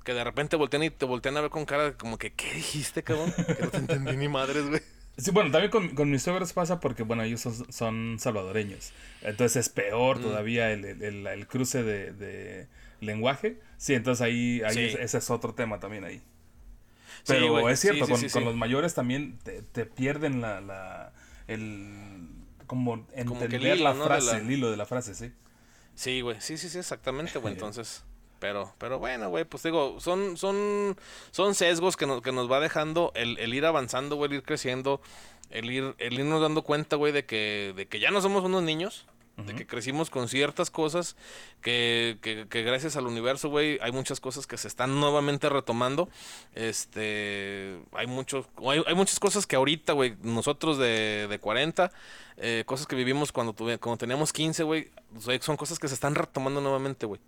que 0.05 0.13
de 0.13 0.23
repente 0.23 0.55
voltean 0.55 0.83
y 0.83 0.89
te 0.89 1.05
voltean 1.05 1.35
a 1.37 1.41
ver 1.41 1.49
con 1.49 1.65
cara 1.65 1.93
como 1.97 2.17
que, 2.17 2.31
¿qué 2.31 2.53
dijiste, 2.53 3.03
cabrón? 3.03 3.33
Que 3.35 3.63
no 3.63 3.69
te 3.69 3.77
entendí 3.77 4.15
ni 4.15 4.29
madres, 4.29 4.67
güey. 4.67 4.81
Sí, 5.17 5.31
bueno, 5.31 5.49
también 5.49 5.71
con, 5.71 5.89
con 5.89 6.11
mis 6.11 6.21
suegros 6.21 6.53
pasa 6.53 6.79
porque, 6.79 7.01
bueno, 7.01 7.23
ellos 7.23 7.47
son, 7.69 8.17
salvadoreños. 8.19 8.91
Entonces 9.23 9.65
es 9.65 9.69
peor 9.69 10.19
mm. 10.19 10.21
todavía 10.21 10.71
el, 10.71 10.85
el, 10.85 11.47
cruce 11.47 11.81
de, 11.83 12.67
lenguaje. 12.99 13.59
Sí, 13.77 13.95
entonces 13.95 14.21
ahí, 14.21 14.61
ese 14.63 15.17
es 15.17 15.29
otro 15.31 15.55
tema 15.55 15.79
también 15.79 16.03
ahí. 16.03 16.21
Pero 17.25 17.67
es 17.67 17.79
cierto, 17.79 18.07
con, 18.07 18.45
los 18.45 18.55
mayores 18.55 18.93
también 18.93 19.39
te, 19.43 19.85
pierden 19.85 20.39
la, 20.41 20.61
la, 20.61 21.13
el... 21.47 22.29
Como 22.67 23.07
entender 23.13 23.79
la 23.79 23.95
frase, 23.95 24.37
el 24.37 24.51
hilo 24.51 24.69
de 24.69 24.77
la 24.77 24.85
frase, 24.85 25.15
sí. 25.15 25.31
Sí, 25.95 26.21
güey, 26.21 26.39
sí, 26.41 26.57
sí, 26.57 26.69
sí, 26.69 26.77
exactamente, 26.77 27.39
güey. 27.39 27.53
Entonces... 27.55 28.03
Pero, 28.39 28.73
pero 28.77 28.99
bueno, 28.99 29.29
güey, 29.29 29.45
pues 29.45 29.63
digo, 29.63 29.99
son, 29.99 30.37
son, 30.37 30.97
son 31.31 31.55
sesgos 31.55 31.97
que 31.97 32.05
nos, 32.05 32.21
que 32.21 32.31
nos 32.31 32.51
va 32.51 32.59
dejando 32.59 33.11
el, 33.15 33.37
el 33.39 33.53
ir 33.53 33.65
avanzando, 33.65 34.15
güey, 34.15 34.29
el 34.29 34.37
ir 34.37 34.43
creciendo, 34.43 35.01
el 35.49 35.71
ir, 35.71 35.95
el 35.97 36.19
irnos 36.19 36.41
dando 36.41 36.61
cuenta, 36.61 36.95
güey, 36.95 37.11
de 37.11 37.25
que, 37.25 37.73
de 37.75 37.87
que 37.87 37.99
ya 37.99 38.11
no 38.11 38.21
somos 38.21 38.43
unos 38.43 38.63
niños, 38.63 39.05
de 39.45 39.53
que 39.53 39.67
crecimos 39.67 40.09
con 40.09 40.27
ciertas 40.27 40.71
cosas, 40.71 41.15
que, 41.61 42.17
que, 42.23 42.47
que 42.49 42.63
gracias 42.63 42.95
al 42.95 43.05
universo, 43.05 43.49
güey, 43.49 43.77
hay 43.83 43.91
muchas 43.91 44.19
cosas 44.19 44.47
que 44.47 44.57
se 44.57 44.67
están 44.67 44.99
nuevamente 44.99 45.47
retomando. 45.47 46.09
Este, 46.55 47.79
hay 47.91 48.07
muchos, 48.07 48.47
hay, 48.67 48.81
hay 48.87 48.95
muchas 48.95 49.19
cosas 49.19 49.45
que 49.45 49.55
ahorita, 49.55 49.93
güey, 49.93 50.15
nosotros 50.23 50.79
de, 50.79 51.27
de 51.29 51.39
40, 51.39 51.91
eh, 52.37 52.63
cosas 52.65 52.87
que 52.87 52.95
vivimos 52.95 53.31
cuando, 53.31 53.53
tuve, 53.53 53.77
cuando 53.77 53.99
teníamos 53.99 54.33
15, 54.33 54.63
güey, 54.63 54.89
son 55.41 55.55
cosas 55.55 55.77
que 55.77 55.87
se 55.87 55.93
están 55.93 56.15
retomando 56.15 56.59
nuevamente, 56.59 57.05
güey. 57.05 57.21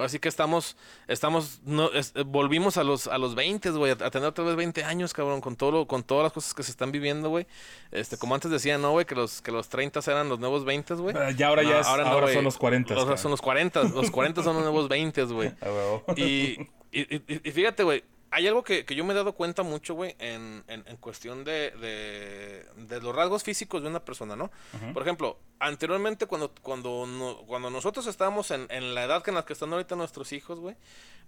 Así 0.00 0.18
que 0.18 0.28
estamos, 0.28 0.76
estamos, 1.08 1.60
no, 1.64 1.90
volvimos 2.26 2.76
a 2.76 2.84
los, 2.84 3.06
a 3.06 3.18
los 3.18 3.34
20, 3.34 3.70
güey, 3.70 3.92
a, 3.92 3.96
tener 3.96 4.28
otra 4.28 4.44
vez 4.44 4.56
20 4.56 4.84
años, 4.84 5.12
cabrón, 5.12 5.40
con 5.40 5.56
todo, 5.56 5.86
con 5.86 6.02
todas 6.02 6.24
las 6.24 6.32
cosas 6.32 6.54
que 6.54 6.62
se 6.62 6.70
están 6.70 6.90
viviendo, 6.92 7.28
güey. 7.28 7.46
Este, 7.90 8.16
como 8.16 8.34
antes 8.34 8.50
decía, 8.50 8.78
¿no, 8.78 8.92
güey? 8.92 9.04
Que 9.04 9.14
los, 9.14 9.42
que 9.42 9.52
los 9.52 9.68
30 9.68 10.00
eran 10.06 10.28
los 10.28 10.38
nuevos 10.38 10.64
20, 10.64 10.94
güey. 10.94 11.14
ya 11.36 11.48
ahora 11.48 11.62
ya 11.62 11.80
ahora, 11.82 12.32
son 12.32 12.44
los 12.44 12.56
40. 12.56 12.94
Ahora 12.94 13.16
son 13.16 13.30
los 13.30 13.42
40, 13.42 13.84
los 13.84 14.10
40 14.10 14.42
son 14.42 14.54
los 14.56 14.62
nuevos 14.64 14.88
20, 14.88 15.24
güey. 15.24 15.52
y, 16.16 16.68
y, 16.92 17.22
y, 17.28 17.50
fíjate, 17.50 17.82
güey, 17.82 18.04
hay 18.34 18.48
algo 18.48 18.64
que, 18.64 18.84
que, 18.84 18.96
yo 18.96 19.04
me 19.04 19.12
he 19.12 19.16
dado 19.16 19.34
cuenta 19.34 19.62
mucho, 19.62 19.94
güey, 19.94 20.16
en, 20.18 20.64
en, 20.66 20.82
en, 20.88 20.96
cuestión 20.96 21.44
de, 21.44 21.70
de, 21.70 22.66
de, 22.84 23.00
los 23.00 23.14
rasgos 23.14 23.44
físicos 23.44 23.80
de 23.80 23.88
una 23.88 24.04
persona, 24.04 24.34
¿no? 24.34 24.50
Por 24.92 25.02
ejemplo, 25.02 25.38
anteriormente 25.60 26.26
cuando, 26.26 26.52
cuando, 26.60 27.44
cuando 27.46 27.70
nosotros 27.70 28.08
estábamos 28.08 28.50
en, 28.50 28.66
en, 28.70 28.92
la 28.92 29.04
edad 29.04 29.22
en 29.28 29.36
la 29.36 29.44
que 29.44 29.52
están 29.52 29.72
ahorita 29.72 29.94
nuestros 29.94 30.32
hijos, 30.32 30.58
güey, 30.58 30.74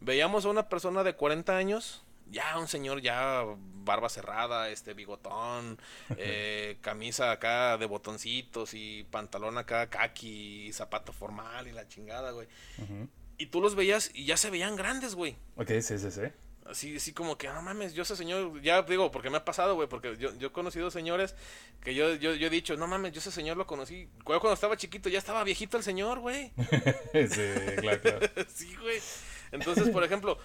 veíamos 0.01 0.47
a 0.47 0.49
una 0.49 0.69
persona 0.69 1.05
de 1.05 1.15
40 1.15 1.57
años, 1.57 2.03
ya 2.29 2.59
un 2.59 2.67
señor 2.67 3.01
ya 3.01 3.45
barba 3.85 4.09
cerrada, 4.09 4.69
este 4.71 4.93
bigotón, 4.93 5.79
eh, 6.17 6.79
camisa 6.81 7.31
acá 7.31 7.79
de 7.79 7.87
botoncitos 7.87 8.75
y 8.75 9.05
pantalón 9.13 9.59
acá 9.59 9.89
kaki, 9.89 10.73
zapato 10.73 11.13
formal 11.13 11.69
y 11.69 11.73
la 11.73 11.87
chingada, 11.87 12.33
güey. 12.33 12.49
Y 13.39 13.47
tú 13.47 13.61
los 13.61 13.77
veías 13.77 14.11
y 14.13 14.25
ya 14.25 14.37
se 14.37 14.51
veían 14.51 14.75
grandes, 14.75 15.15
güey. 15.15 15.37
Ok, 15.55 15.69
sí, 15.83 15.99
sí, 15.99 16.11
sí. 16.11 16.23
Así, 16.71 16.97
así 16.97 17.13
como 17.13 17.39
que, 17.39 17.49
no 17.49 17.63
mames, 17.63 17.95
yo 17.95 18.03
ese 18.03 18.17
señor, 18.17 18.61
ya 18.61 18.83
digo, 18.83 19.11
porque 19.11 19.31
me 19.31 19.37
ha 19.37 19.45
pasado, 19.45 19.75
güey, 19.75 19.89
porque 19.89 20.17
yo, 20.17 20.35
yo 20.37 20.49
he 20.49 20.53
conocido 20.53 20.91
señores 20.91 21.35
que 21.83 21.95
yo, 21.95 22.15
yo, 22.15 22.35
yo 22.35 22.49
he 22.49 22.51
dicho, 22.51 22.77
no 22.77 22.87
mames, 22.87 23.13
yo 23.13 23.21
ese 23.21 23.31
señor 23.31 23.57
lo 23.57 23.67
conocí. 23.67 24.09
Cuando 24.25 24.53
estaba 24.53 24.77
chiquito 24.77 25.09
ya 25.09 25.19
estaba 25.19 25.45
viejito 25.45 25.77
el 25.77 25.83
señor, 25.83 26.19
güey. 26.19 26.53
sí, 27.13 27.77
claro, 27.79 28.01
claro. 28.01 28.27
sí, 28.55 28.75
güey. 28.77 29.01
Entonces, 29.53 29.89
por 29.91 30.03
ejemplo, 30.03 30.39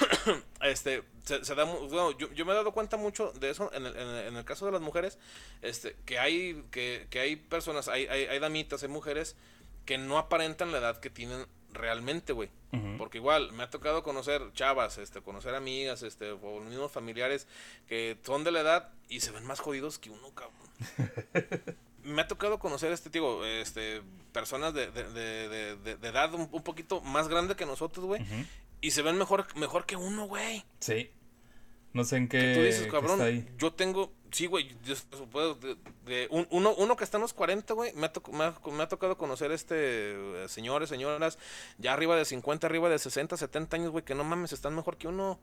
este, 0.62 1.04
se, 1.24 1.54
da, 1.54 1.64
bueno, 1.64 2.16
yo, 2.18 2.32
yo, 2.32 2.44
me 2.44 2.52
he 2.52 2.54
dado 2.54 2.72
cuenta 2.72 2.96
mucho 2.96 3.32
de 3.32 3.50
eso 3.50 3.70
en 3.72 3.86
el, 3.86 3.96
en 3.96 4.36
el, 4.36 4.44
caso 4.44 4.66
de 4.66 4.72
las 4.72 4.80
mujeres, 4.80 5.18
este, 5.62 5.96
que 6.04 6.18
hay, 6.18 6.64
que, 6.70 7.06
que 7.10 7.20
hay 7.20 7.36
personas, 7.36 7.88
hay, 7.88 8.06
hay, 8.06 8.24
hay 8.24 8.38
damitas, 8.38 8.82
hay 8.82 8.88
mujeres 8.88 9.36
que 9.84 9.98
no 9.98 10.18
aparentan 10.18 10.72
la 10.72 10.78
edad 10.78 10.98
que 10.98 11.10
tienen 11.10 11.46
realmente, 11.76 12.32
güey. 12.32 12.50
Porque 12.98 13.18
igual 13.18 13.52
me 13.52 13.62
ha 13.62 13.70
tocado 13.70 14.02
conocer 14.02 14.42
chavas, 14.52 14.98
este, 14.98 15.22
conocer 15.22 15.54
amigas, 15.54 16.02
este, 16.02 16.32
o 16.32 16.60
los 16.60 16.68
mismos 16.68 16.92
familiares 16.92 17.46
que 17.88 18.18
son 18.22 18.44
de 18.44 18.52
la 18.52 18.60
edad 18.60 18.90
y 19.08 19.20
se 19.20 19.30
ven 19.30 19.46
más 19.46 19.60
jodidos 19.60 19.98
que 19.98 20.10
uno, 20.10 20.30
cabrón. 20.34 21.76
me 22.06 22.22
ha 22.22 22.28
tocado 22.28 22.58
conocer 22.58 22.92
este 22.92 23.10
tipo, 23.10 23.44
este, 23.44 24.02
personas 24.32 24.74
de, 24.74 24.90
de, 24.90 25.04
de, 25.48 25.96
de 25.96 26.08
edad 26.08 26.32
un, 26.34 26.48
poquito 26.62 27.00
más 27.00 27.28
grande 27.28 27.56
que 27.56 27.66
nosotros, 27.66 28.04
güey. 28.06 28.22
Y 28.80 28.90
se 28.90 29.02
ven 29.02 29.16
mejor, 29.16 29.46
mejor 29.56 29.86
que 29.86 29.96
uno, 29.96 30.26
güey. 30.26 30.64
Sí. 30.80 31.10
No 31.92 32.04
sé 32.04 32.16
en 32.16 32.28
qué. 32.28 32.54
tú 32.54 32.62
dices, 32.62 32.86
cabrón, 32.88 33.48
yo 33.58 33.72
tengo. 33.72 34.12
Sí, 34.30 34.46
güey. 34.46 34.74
De, 36.04 36.28
uno, 36.30 36.74
uno 36.74 36.96
que 36.96 37.04
está 37.04 37.16
en 37.16 37.22
los 37.22 37.32
40, 37.32 37.74
güey. 37.74 37.92
Me, 37.94 38.10
me, 38.32 38.82
ha 38.82 38.88
tocado 38.88 39.16
conocer 39.16 39.52
este. 39.52 40.48
señores, 40.48 40.88
señoras. 40.88 41.38
Ya 41.78 41.92
arriba 41.92 42.16
de 42.16 42.24
50, 42.24 42.66
arriba 42.66 42.88
de 42.88 42.98
60, 42.98 43.36
70 43.36 43.76
años, 43.76 43.90
güey. 43.90 44.04
Que 44.04 44.14
no 44.14 44.24
mames, 44.24 44.52
están 44.52 44.74
mejor 44.74 44.96
que 44.96 45.08
uno. 45.08 45.38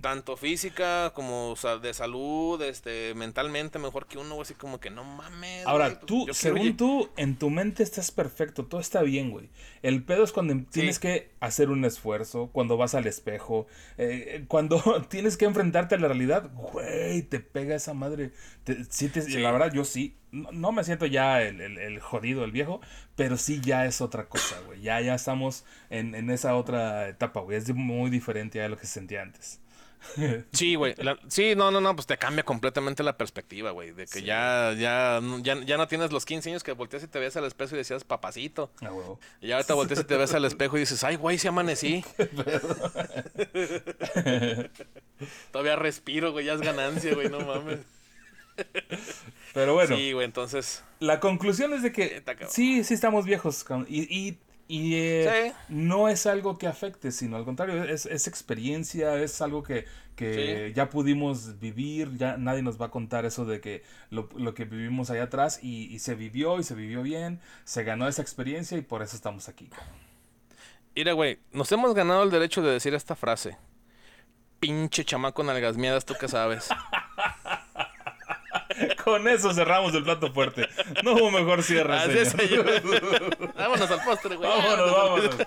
Tanto 0.00 0.36
física 0.36 1.12
como 1.14 1.54
de 1.82 1.94
salud, 1.94 2.60
este, 2.62 3.14
mentalmente 3.14 3.78
mejor 3.78 4.06
que 4.06 4.18
uno, 4.18 4.34
güey, 4.34 4.42
así 4.42 4.54
como 4.54 4.80
que 4.80 4.90
no 4.90 5.04
mames. 5.04 5.66
Ahora, 5.66 5.88
pues, 5.88 6.06
tú, 6.06 6.26
según 6.32 6.76
tú, 6.76 7.10
en 7.16 7.36
tu 7.36 7.50
mente 7.50 7.82
estás 7.82 8.10
perfecto, 8.10 8.66
todo 8.66 8.80
está 8.80 9.02
bien, 9.02 9.30
güey. 9.30 9.48
El 9.82 10.02
pedo 10.04 10.24
es 10.24 10.32
cuando 10.32 10.54
tienes 10.70 10.98
que 10.98 11.30
hacer 11.40 11.70
un 11.70 11.84
esfuerzo, 11.84 12.50
cuando 12.52 12.76
vas 12.76 12.94
al 12.94 13.06
espejo, 13.06 13.66
eh, 13.98 14.44
cuando 14.48 14.80
tienes 15.08 15.36
que 15.36 15.44
enfrentarte 15.44 15.94
a 15.94 15.98
la 15.98 16.08
realidad, 16.08 16.50
güey, 16.54 17.22
te 17.22 17.40
pega 17.40 17.74
esa 17.74 17.94
madre. 17.94 18.32
La 19.38 19.52
verdad, 19.52 19.72
yo 19.72 19.84
sí, 19.84 20.16
no, 20.52 20.72
me 20.72 20.84
siento 20.84 21.06
ya 21.06 21.42
el, 21.42 22.00
jodido, 22.00 22.44
el 22.44 22.52
viejo, 22.52 22.80
pero 23.14 23.36
sí 23.36 23.60
ya 23.60 23.86
es 23.86 24.00
otra 24.00 24.28
cosa, 24.28 24.60
güey. 24.66 24.80
Ya, 24.80 25.00
ya 25.00 25.14
estamos 25.14 25.64
en, 25.90 26.14
en 26.14 26.30
esa 26.30 26.56
otra 26.56 27.08
etapa, 27.08 27.40
güey. 27.40 27.58
Es 27.58 27.72
muy 27.74 28.10
diferente 28.10 28.62
a 28.62 28.68
lo 28.68 28.76
que 28.76 28.86
se 28.86 28.94
sentía 28.94 29.22
antes. 29.22 29.60
Sí, 30.52 30.74
güey. 30.74 30.94
Sí, 31.28 31.54
no, 31.56 31.70
no, 31.70 31.80
no, 31.80 31.94
pues 31.94 32.06
te 32.06 32.18
cambia 32.18 32.44
completamente 32.44 33.02
la 33.02 33.16
perspectiva, 33.16 33.70
güey. 33.70 33.92
De 33.92 34.06
que 34.06 34.22
ya, 34.22 34.74
ya, 34.76 35.20
ya, 35.42 35.76
no 35.76 35.88
tienes 35.88 36.12
los 36.12 36.24
15 36.24 36.50
años 36.50 36.62
que 36.62 36.72
volteas 36.72 37.04
y 37.04 37.08
te 37.08 37.18
ves 37.18 37.36
al 37.36 37.44
espejo 37.44 37.74
y 37.74 37.78
decías, 37.78 38.04
papacito. 38.04 38.70
Ah, 38.82 38.90
y 39.40 39.52
ahora 39.52 39.64
te 39.64 39.72
volteas 39.72 40.00
y 40.00 40.04
te 40.04 40.16
ves 40.16 40.34
al 40.34 40.44
espejo 40.44 40.76
y 40.76 40.80
dices, 40.80 41.02
ay, 41.04 41.16
güey, 41.16 41.38
se 41.38 41.48
amanecí. 41.48 42.04
Todavía 45.52 45.76
respiro, 45.76 46.32
güey, 46.32 46.46
ya 46.46 46.54
es 46.54 46.60
ganancia, 46.60 47.14
güey, 47.14 47.28
no 47.28 47.40
mames. 47.40 47.80
Pero 49.54 49.74
bueno. 49.74 49.96
Sí, 49.96 50.12
güey, 50.12 50.24
entonces. 50.24 50.84
La 51.00 51.20
conclusión 51.20 51.72
es 51.72 51.82
de 51.82 51.92
que 51.92 52.22
sí, 52.48 52.84
sí 52.84 52.94
estamos 52.94 53.24
viejos. 53.24 53.64
Y, 53.88 54.38
y, 54.68 54.94
eh, 54.94 55.52
no 55.68 56.08
es 56.08 56.26
algo 56.26 56.58
que 56.58 56.66
afecte, 56.66 57.12
sino 57.12 57.36
al 57.36 57.44
contrario, 57.44 57.84
es, 57.84 58.04
es 58.06 58.26
experiencia, 58.26 59.16
es 59.22 59.40
algo 59.40 59.62
que, 59.62 59.84
que 60.16 60.72
ya 60.74 60.88
pudimos 60.90 61.60
vivir, 61.60 62.16
ya 62.16 62.36
nadie 62.36 62.62
nos 62.62 62.80
va 62.80 62.86
a 62.86 62.90
contar 62.90 63.26
eso 63.26 63.44
de 63.44 63.60
que 63.60 63.84
lo, 64.10 64.28
lo 64.36 64.54
que 64.54 64.64
vivimos 64.64 65.10
allá 65.10 65.24
atrás 65.24 65.60
y, 65.62 65.98
se 66.00 66.14
vivió 66.14 66.58
y 66.58 66.64
se 66.64 66.74
vivió 66.74 67.02
bien, 67.02 67.40
se 67.64 67.84
ganó 67.84 68.08
esa 68.08 68.22
experiencia 68.22 68.76
y 68.78 68.82
por 68.82 69.02
eso 69.02 69.14
estamos 69.14 69.48
aquí. 69.48 69.70
Mira, 70.94 71.12
güey, 71.12 71.38
nos 71.52 71.70
hemos 71.70 71.94
ganado 71.94 72.22
el 72.22 72.30
derecho 72.30 72.62
de 72.62 72.72
decir 72.72 72.94
esta 72.94 73.14
frase. 73.14 73.58
Pinche 74.58 75.04
chamaco 75.04 75.44
nalgas 75.44 75.76
miedas, 75.76 76.06
tú 76.06 76.14
qué 76.18 76.26
sabes. 76.26 76.68
Con 79.04 79.28
eso 79.28 79.52
cerramos 79.52 79.94
el 79.94 80.02
plato 80.04 80.32
fuerte. 80.32 80.68
No 81.02 81.12
hubo 81.14 81.30
mejor 81.30 81.62
cierre. 81.62 81.96
Así 81.96 82.18
es, 82.18 82.34
vámonos 83.56 83.90
al 83.90 84.02
postre, 84.04 84.36
güey. 84.36 84.48
Vámonos, 84.48 84.92
vámonos. 84.92 85.36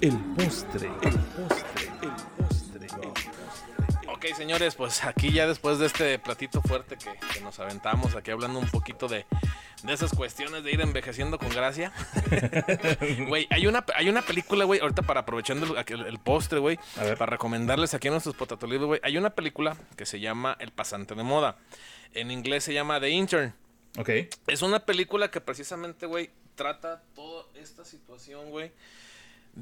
el 0.00 0.18
postre, 0.36 0.86
el 0.86 0.90
postre, 0.90 0.90
el 1.02 1.18
postre. 1.18 1.69
Ok, 4.20 4.36
señores, 4.36 4.74
pues 4.74 5.02
aquí 5.04 5.32
ya 5.32 5.46
después 5.46 5.78
de 5.78 5.86
este 5.86 6.18
platito 6.18 6.60
fuerte 6.60 6.98
que, 6.98 7.10
que 7.32 7.40
nos 7.40 7.58
aventamos, 7.58 8.14
aquí 8.14 8.30
hablando 8.30 8.58
un 8.58 8.68
poquito 8.68 9.08
de, 9.08 9.24
de 9.82 9.92
esas 9.94 10.12
cuestiones 10.12 10.62
de 10.62 10.70
ir 10.72 10.82
envejeciendo 10.82 11.38
con 11.38 11.48
gracia. 11.48 11.90
Güey, 13.28 13.46
hay 13.48 13.66
una, 13.66 13.82
hay 13.94 14.10
una 14.10 14.20
película, 14.20 14.66
güey, 14.66 14.78
ahorita 14.80 15.00
para 15.00 15.20
aprovechando 15.20 15.74
el, 15.74 16.18
postre, 16.18 16.58
güey, 16.58 16.78
para 17.16 17.30
recomendarles 17.30 17.94
aquí 17.94 18.08
a 18.08 18.10
nuestros 18.10 18.34
potatolidos, 18.34 18.88
güey. 18.88 19.00
Hay 19.02 19.16
una 19.16 19.30
película 19.30 19.74
que 19.96 20.04
se 20.04 20.20
llama 20.20 20.54
El 20.60 20.70
pasante 20.70 21.14
de 21.14 21.22
moda. 21.22 21.56
En 22.12 22.30
inglés 22.30 22.64
se 22.64 22.74
llama 22.74 23.00
The 23.00 23.08
Intern. 23.08 23.54
Ok. 23.96 24.10
Es 24.48 24.60
una 24.60 24.80
película 24.80 25.30
que 25.30 25.40
precisamente, 25.40 26.04
güey, 26.04 26.28
trata 26.56 27.02
toda 27.14 27.46
esta 27.54 27.86
situación, 27.86 28.50
güey 28.50 28.70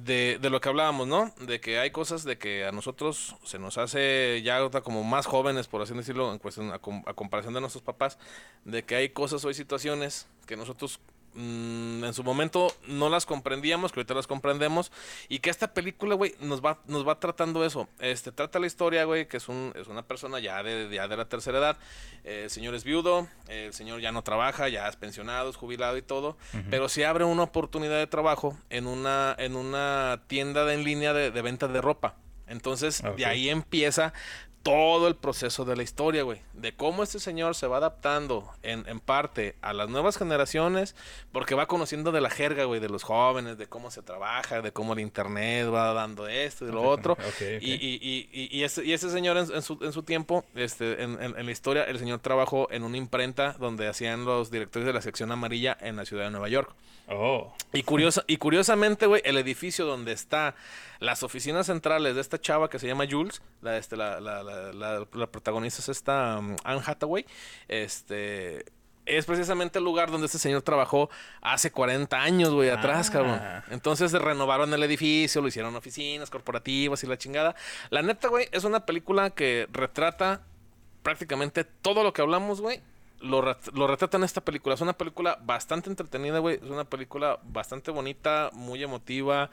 de, 0.04 0.38
de, 0.40 0.50
lo 0.50 0.60
que 0.60 0.68
hablábamos, 0.68 1.06
¿no? 1.06 1.32
De 1.40 1.60
que 1.60 1.78
hay 1.78 1.90
cosas 1.90 2.24
de 2.24 2.38
que 2.38 2.64
a 2.64 2.72
nosotros 2.72 3.36
se 3.44 3.58
nos 3.58 3.78
hace 3.78 4.42
ya 4.42 4.68
como 4.82 5.04
más 5.04 5.26
jóvenes, 5.26 5.66
por 5.66 5.82
así 5.82 5.94
decirlo, 5.94 6.32
en 6.32 6.38
cuestión, 6.38 6.72
a, 6.72 6.78
comparación 6.78 7.54
de 7.54 7.60
nuestros 7.60 7.82
papás, 7.82 8.18
de 8.64 8.84
que 8.84 8.96
hay 8.96 9.10
cosas 9.10 9.44
o 9.44 9.48
hay 9.48 9.54
situaciones 9.54 10.26
que 10.46 10.56
nosotros 10.56 11.00
mm, 11.34 12.04
en 12.04 12.14
su 12.14 12.24
momento 12.24 12.72
no 12.86 13.08
las 13.08 13.26
comprendíamos, 13.26 13.92
que 13.92 14.00
ahorita 14.00 14.14
las 14.14 14.26
comprendemos, 14.26 14.92
y 15.28 15.38
que 15.40 15.50
esta 15.50 15.72
película, 15.74 16.14
güey, 16.14 16.34
nos 16.40 16.64
va, 16.64 16.80
nos 16.86 17.06
va 17.06 17.18
tratando 17.20 17.64
eso. 17.64 17.88
Este, 17.98 18.32
trata 18.32 18.58
la 18.58 18.66
historia, 18.66 19.04
güey, 19.04 19.28
que 19.28 19.36
es, 19.36 19.48
un, 19.48 19.72
es 19.76 19.88
una 19.88 20.02
persona 20.02 20.40
ya 20.40 20.62
de, 20.62 20.88
de 20.88 21.16
la 21.16 21.28
tercera 21.28 21.58
edad, 21.58 21.78
eh, 22.24 22.42
el 22.44 22.50
señor 22.50 22.74
es 22.74 22.84
viudo, 22.84 23.28
el 23.48 23.72
señor 23.72 24.00
ya 24.00 24.12
no 24.12 24.22
trabaja, 24.22 24.68
ya 24.68 24.88
es 24.88 24.96
pensionado, 24.96 25.50
es 25.50 25.56
jubilado 25.56 25.96
y 25.96 26.02
todo, 26.02 26.36
pero 26.70 26.88
se 26.88 27.06
abre 27.06 27.24
una 27.24 27.42
oportunidad 27.42 27.98
de 27.98 28.06
trabajo 28.06 28.58
en 28.70 28.86
una, 28.86 29.34
en 29.38 29.56
una 29.56 30.22
tienda 30.26 30.72
en 30.72 30.84
línea 30.84 31.12
de, 31.12 31.30
venta 31.42 31.68
de 31.68 31.80
ropa. 31.80 32.16
Entonces, 32.46 33.02
de 33.16 33.26
ahí 33.26 33.50
empieza 33.50 34.14
todo 34.62 35.08
el 35.08 35.14
proceso 35.14 35.64
de 35.64 35.76
la 35.76 35.82
historia, 35.82 36.22
güey. 36.22 36.40
De 36.52 36.74
cómo 36.74 37.02
este 37.02 37.18
señor 37.20 37.54
se 37.54 37.66
va 37.66 37.78
adaptando 37.78 38.50
en, 38.62 38.86
en, 38.88 39.00
parte 39.00 39.54
a 39.62 39.72
las 39.72 39.88
nuevas 39.88 40.18
generaciones, 40.18 40.94
porque 41.32 41.54
va 41.54 41.66
conociendo 41.66 42.12
de 42.12 42.20
la 42.20 42.30
jerga, 42.30 42.64
güey, 42.64 42.80
de 42.80 42.88
los 42.88 43.02
jóvenes, 43.02 43.56
de 43.56 43.66
cómo 43.66 43.90
se 43.90 44.02
trabaja, 44.02 44.60
de 44.60 44.72
cómo 44.72 44.92
el 44.92 45.00
internet 45.00 45.72
va 45.72 45.92
dando 45.94 46.28
esto 46.28 46.66
y 46.66 46.72
lo 46.72 46.82
otro. 46.82 47.16
Y, 47.60 47.72
y, 47.72 48.28
y, 48.32 48.58
y, 48.58 48.64
ese, 48.64 48.84
y 48.84 48.92
ese 48.92 49.10
señor 49.10 49.36
en, 49.36 49.62
su, 49.62 49.78
en 49.80 49.92
su 49.92 50.02
tiempo, 50.02 50.44
este, 50.54 51.02
en, 51.02 51.20
en, 51.20 51.46
la 51.46 51.50
historia, 51.50 51.84
el 51.84 51.98
señor 51.98 52.20
trabajó 52.20 52.68
en 52.70 52.82
una 52.82 52.96
imprenta 52.96 53.54
donde 53.58 53.88
hacían 53.88 54.24
los 54.24 54.50
directores 54.50 54.86
de 54.86 54.92
la 54.92 55.02
sección 55.02 55.30
amarilla 55.30 55.76
en 55.80 55.96
la 55.96 56.04
ciudad 56.04 56.24
de 56.24 56.30
Nueva 56.30 56.48
York. 56.48 56.74
Oh. 57.08 57.54
Y, 57.72 57.82
curiosa, 57.82 58.24
y 58.26 58.36
curiosamente, 58.36 59.06
güey, 59.06 59.22
el 59.24 59.36
edificio 59.38 59.86
donde 59.86 60.12
está 60.12 60.54
las 61.00 61.22
oficinas 61.22 61.66
centrales 61.66 62.14
de 62.14 62.20
esta 62.20 62.40
chava 62.40 62.68
que 62.68 62.78
se 62.78 62.86
llama 62.86 63.04
Jules, 63.08 63.42
la, 63.62 63.76
este, 63.76 63.96
la, 63.96 64.20
la, 64.20 64.42
la, 64.42 65.26
protagonista 65.30 65.80
es 65.80 65.88
esta 65.88 66.38
um, 66.38 66.56
Anne 66.64 66.82
Hathaway, 66.84 67.24
este 67.68 68.64
es 69.08 69.24
precisamente 69.24 69.78
el 69.78 69.84
lugar 69.84 70.10
donde 70.10 70.26
este 70.26 70.38
señor 70.38 70.62
trabajó 70.62 71.08
hace 71.40 71.70
40 71.70 72.20
años, 72.20 72.50
güey, 72.50 72.68
atrás, 72.68 73.08
ah. 73.08 73.12
cabrón. 73.12 73.40
Entonces 73.70 74.10
se 74.10 74.18
renovaron 74.18 74.72
el 74.74 74.82
edificio, 74.82 75.40
lo 75.40 75.48
hicieron 75.48 75.74
oficinas 75.76 76.28
corporativas 76.28 77.02
y 77.02 77.06
la 77.06 77.16
chingada. 77.16 77.54
La 77.88 78.02
neta, 78.02 78.28
güey, 78.28 78.48
es 78.52 78.64
una 78.64 78.84
película 78.84 79.30
que 79.30 79.66
retrata 79.72 80.42
prácticamente 81.02 81.64
todo 81.64 82.02
lo 82.02 82.12
que 82.12 82.20
hablamos, 82.20 82.60
güey, 82.60 82.82
lo, 83.20 83.42
lo 83.42 83.98
en 84.12 84.24
esta 84.24 84.40
película. 84.40 84.74
Es 84.74 84.80
una 84.80 84.92
película 84.92 85.38
bastante 85.42 85.90
entretenida, 85.90 86.38
güey. 86.38 86.56
Es 86.56 86.70
una 86.70 86.84
película 86.84 87.38
bastante 87.42 87.90
bonita, 87.90 88.50
muy 88.52 88.82
emotiva. 88.82 89.50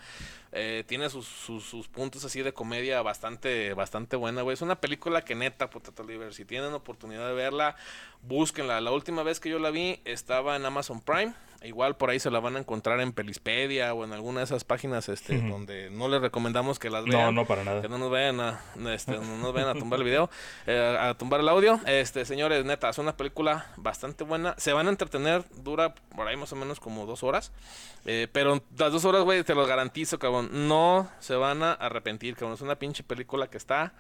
Eh, 0.52 0.84
tiene 0.88 1.10
sus, 1.10 1.26
sus, 1.28 1.88
puntos 1.90 2.24
así 2.24 2.42
de 2.42 2.54
comedia 2.54 3.02
bastante, 3.02 3.74
bastante 3.74 4.16
buena, 4.16 4.42
güey. 4.42 4.54
Es 4.54 4.62
una 4.62 4.80
película 4.80 5.24
que 5.24 5.36
neta, 5.36 5.70
Potato 5.70 6.04
Liver, 6.04 6.34
si 6.34 6.46
tienen 6.46 6.74
oportunidad 6.74 7.28
de 7.28 7.34
verla, 7.34 7.76
búsquenla. 8.22 8.80
La 8.82 8.92
última 8.92 9.24
vez 9.24 9.40
que 9.40 9.50
yo 9.50 9.60
la 9.60 9.72
vi 9.72 10.02
estaba 10.06 10.56
en 10.56 10.66
Amazon 10.66 11.02
Prime. 11.02 11.34
Igual 11.66 11.96
por 11.98 12.10
ahí 12.10 12.20
se 12.20 12.32
la 12.32 12.40
van 12.40 12.56
a 12.56 12.60
encontrar 12.60 13.00
en 13.02 13.12
Pelispedia 13.12 13.94
o 13.94 14.04
en 14.04 14.14
alguna 14.14 14.40
de 14.40 14.46
esas 14.46 14.64
páginas 14.64 15.10
este, 15.10 15.40
donde 15.42 15.90
no 15.90 16.08
les 16.08 16.22
recomendamos 16.22 16.80
que 16.80 16.90
las 16.90 17.06
vean. 17.06 17.34
No, 17.36 17.42
no, 17.42 17.48
para 17.48 17.64
nada. 17.64 17.82
Que 17.82 17.90
no 17.90 17.98
nos 17.98 18.12
vayan 18.12 18.40
a, 18.40 18.62
este, 18.94 19.12
no 19.20 19.38
nos 19.38 19.54
vayan 19.54 19.70
a 19.70 19.74
tumbar 19.74 20.00
el 20.00 20.06
video, 20.06 20.30
eh, 20.68 20.98
a 21.00 21.14
tumbar 21.16 21.40
el 21.40 21.50
audio. 21.50 21.80
Este, 21.86 22.26
señores, 22.26 22.66
neta, 22.66 22.90
es 22.90 22.98
una 22.98 23.18
película 23.18 23.68
bastante 23.78 24.24
buena. 24.24 24.56
Se 24.58 24.74
van 24.74 24.88
a 24.88 24.90
entretener, 24.90 25.44
dura 25.64 25.96
por 26.16 26.28
ahí 26.28 26.38
más 26.38 26.52
o 26.54 26.56
menos 26.56 26.80
como 26.80 27.06
dos 27.06 27.24
horas. 27.24 27.52
Eh, 28.06 28.28
pero 28.32 28.62
las 28.78 28.92
dos 28.92 29.04
horas, 29.06 29.24
güey, 29.24 29.44
te 29.44 29.56
lo 29.56 29.66
garantizo, 29.66 30.20
cabrón. 30.20 30.50
No 30.68 31.10
se 31.20 31.36
van 31.36 31.64
a 31.64 31.74
arrepentir, 31.74 32.36
cabrón. 32.36 32.54
Es 32.54 32.62
una 32.62 32.76
pinche 32.76 33.04
película 33.04 33.48
que 33.48 33.58
está 33.58 33.94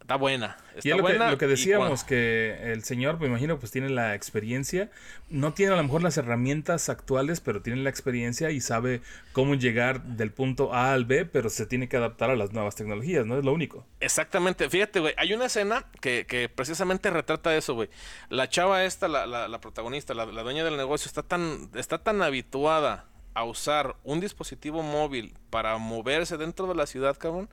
Está 0.00 0.16
buena. 0.16 0.56
Está 0.74 0.88
y 0.88 0.92
lo, 0.98 1.04
que, 1.04 1.14
lo 1.14 1.38
que 1.38 1.46
decíamos, 1.46 2.02
que 2.02 2.72
el 2.72 2.82
señor, 2.82 3.20
me 3.20 3.26
imagino, 3.26 3.60
pues 3.60 3.70
tiene 3.70 3.90
la 3.90 4.14
experiencia. 4.14 4.90
No 5.28 5.52
tiene 5.52 5.74
a 5.74 5.76
lo 5.76 5.82
mejor 5.84 6.02
las 6.02 6.16
herramientas 6.16 6.88
actuales, 6.88 7.40
pero 7.40 7.62
tiene 7.62 7.80
la 7.82 7.90
experiencia 7.90 8.50
y 8.50 8.60
sabe 8.60 9.02
cómo 9.32 9.54
llegar 9.54 10.02
del 10.02 10.32
punto 10.32 10.74
A 10.74 10.92
al 10.92 11.04
B, 11.04 11.26
pero 11.26 11.48
se 11.48 11.66
tiene 11.66 11.88
que 11.88 11.96
adaptar 11.96 12.30
a 12.30 12.36
las 12.36 12.52
nuevas 12.52 12.74
tecnologías, 12.74 13.24
¿no? 13.26 13.38
Es 13.38 13.44
lo 13.44 13.52
único. 13.52 13.86
Exactamente. 14.00 14.68
Fíjate, 14.68 15.00
güey, 15.00 15.14
hay 15.16 15.32
una 15.32 15.46
escena 15.46 15.86
que, 16.00 16.26
que 16.26 16.48
precisamente 16.48 17.10
retrata 17.10 17.54
eso, 17.54 17.74
güey. 17.74 17.88
La 18.30 18.48
chava 18.48 18.84
esta, 18.84 19.06
la, 19.06 19.26
la, 19.26 19.46
la 19.46 19.60
protagonista, 19.60 20.14
la, 20.14 20.26
la 20.26 20.42
dueña 20.42 20.64
del 20.64 20.76
negocio, 20.76 21.06
está 21.06 21.22
tan, 21.22 21.70
está 21.74 22.02
tan 22.02 22.20
habituada 22.22 23.09
a 23.34 23.44
usar 23.44 23.96
un 24.04 24.20
dispositivo 24.20 24.82
móvil 24.82 25.34
para 25.50 25.76
moverse 25.78 26.36
dentro 26.36 26.66
de 26.66 26.74
la 26.74 26.86
ciudad, 26.86 27.16
cabrón, 27.16 27.48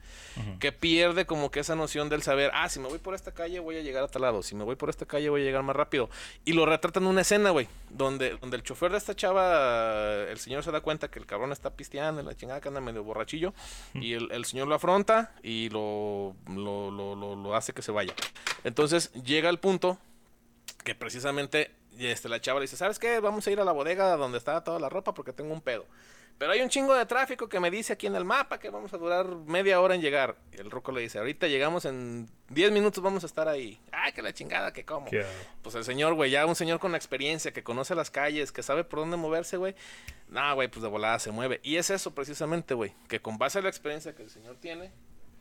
que 0.60 0.72
pierde 0.72 1.26
como 1.26 1.52
que 1.52 1.60
esa 1.60 1.76
noción 1.76 2.10
del 2.10 2.22
saber, 2.24 2.52
ah, 2.54 2.70
si 2.70 2.80
me 2.80 2.88
voy 2.88 3.00
por 3.00 3.16
esta 3.16 3.32
calle 3.32 3.60
voy 3.60 3.78
a 3.78 3.82
llegar 3.82 4.04
a 4.04 4.08
tal 4.08 4.22
lado, 4.24 4.44
si 4.44 4.56
me 4.56 4.64
voy 4.64 4.76
por 4.76 4.90
esta 4.90 5.06
calle 5.06 5.30
voy 5.30 5.42
a 5.42 5.44
llegar 5.44 5.64
más 5.64 5.76
rápido. 5.76 6.10
Y 6.46 6.54
lo 6.54 6.66
retratan 6.66 7.04
en 7.04 7.10
una 7.10 7.22
escena, 7.22 7.50
güey, 7.52 7.68
donde, 7.90 8.38
donde 8.38 8.58
el 8.58 8.64
chofer 8.64 8.92
de 8.92 8.98
esta 8.98 9.16
chava, 9.16 10.24
el 10.30 10.38
señor 10.40 10.64
se 10.64 10.72
da 10.72 10.82
cuenta 10.82 11.10
que 11.10 11.20
el 11.20 11.26
cabrón 11.26 11.52
está 11.52 11.72
pisteando, 11.72 12.22
la 12.24 12.36
chingada 12.36 12.62
que 12.62 12.68
anda 12.68 12.82
medio 12.82 13.04
borrachillo, 13.04 13.54
y 13.94 14.14
el, 14.14 14.32
el, 14.32 14.46
señor 14.46 14.68
lo 14.68 14.76
afronta 14.76 15.34
y 15.44 15.70
lo, 15.70 16.36
lo, 16.48 16.92
lo, 16.92 17.36
lo 17.36 17.56
hace 17.56 17.74
que 17.74 17.82
se 17.82 17.92
vaya. 17.92 18.14
Entonces 18.64 19.12
llega 19.14 19.50
al 19.50 19.60
punto 19.60 19.98
que 20.84 20.96
precisamente 20.96 21.72
y 21.98 22.08
este, 22.08 22.30
la 22.30 22.40
chava 22.40 22.60
le 22.60 22.66
dice, 22.66 22.78
¿sabes 22.78 23.00
qué? 23.00 23.20
Vamos 23.20 23.48
a 23.48 23.52
ir 23.52 23.60
a 23.60 23.66
la 23.66 23.72
bodega 23.72 24.16
donde 24.16 24.38
está 24.38 24.64
toda 24.64 24.80
la 24.80 24.90
ropa 24.90 25.14
porque 25.14 25.34
tengo 25.34 25.54
un 25.54 25.62
pedo. 25.62 25.86
Pero 26.38 26.52
hay 26.52 26.62
un 26.62 26.70
chingo 26.70 26.94
de 26.94 27.06
tráfico 27.08 27.50
que 27.50 27.60
me 27.60 27.72
dice 27.72 27.94
aquí 27.94 28.06
en 28.06 28.16
el 28.16 28.24
mapa 28.24 28.60
que 28.60 28.70
vamos 28.70 28.94
a 28.94 28.98
durar 28.98 29.26
media 29.28 29.82
hora 29.82 29.96
en 29.96 30.02
llegar. 30.02 30.36
Y 30.56 30.62
el 30.62 30.70
roco 30.70 30.92
le 30.92 31.02
dice, 31.02 31.18
ahorita 31.18 31.48
llegamos 31.48 31.86
en 31.86 32.30
10 32.50 32.72
minutos, 32.72 33.04
vamos 33.04 33.24
a 33.24 33.26
estar 33.26 33.48
ahí. 33.48 33.80
Ay, 33.92 34.12
que 34.12 34.22
la 34.22 34.32
chingada, 34.34 34.72
que 34.72 34.86
como. 34.86 35.10
Pues 35.64 35.74
el 35.74 35.84
señor, 35.84 36.14
güey, 36.14 36.30
ya 36.30 36.46
un 36.46 36.56
señor 36.56 36.80
con 36.80 36.94
experiencia, 36.94 37.54
que 37.54 37.64
conoce 37.64 37.96
las 37.96 38.12
calles, 38.12 38.52
que 38.52 38.62
sabe 38.62 38.84
por 38.84 39.00
dónde 39.00 39.18
moverse, 39.18 39.58
güey. 39.58 39.74
Nah, 40.30 40.54
güey, 40.54 40.68
pues 40.68 40.84
de 40.84 40.90
volada 40.90 41.18
se 41.18 41.32
mueve. 41.32 41.60
Y 41.64 41.78
es 41.78 41.90
eso 41.90 42.14
precisamente, 42.14 42.76
güey, 42.76 42.94
que 43.08 43.20
con 43.20 43.40
base 43.40 43.58
a 43.58 43.62
la 43.64 43.70
experiencia 43.70 44.14
que 44.14 44.22
el 44.22 44.30
señor 44.30 44.58
tiene, 44.58 44.92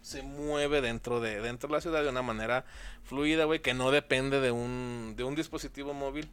se 0.01 0.23
mueve 0.23 0.81
dentro 0.81 1.21
de, 1.21 1.43
dentro 1.43 1.69
de 1.69 1.75
la 1.75 1.81
ciudad 1.83 2.03
de 2.03 2.09
una 2.09 2.23
manera 2.23 2.65
fluida, 3.03 3.45
güey, 3.45 3.61
que 3.61 3.75
no 3.75 3.91
depende 3.91 4.41
de 4.41 4.51
un, 4.51 5.13
de 5.15 5.25
un 5.25 5.35
dispositivo 5.35 5.93
móvil 5.93 6.31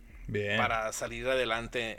para 0.57 0.91
salir 0.93 1.27
adelante 1.27 1.97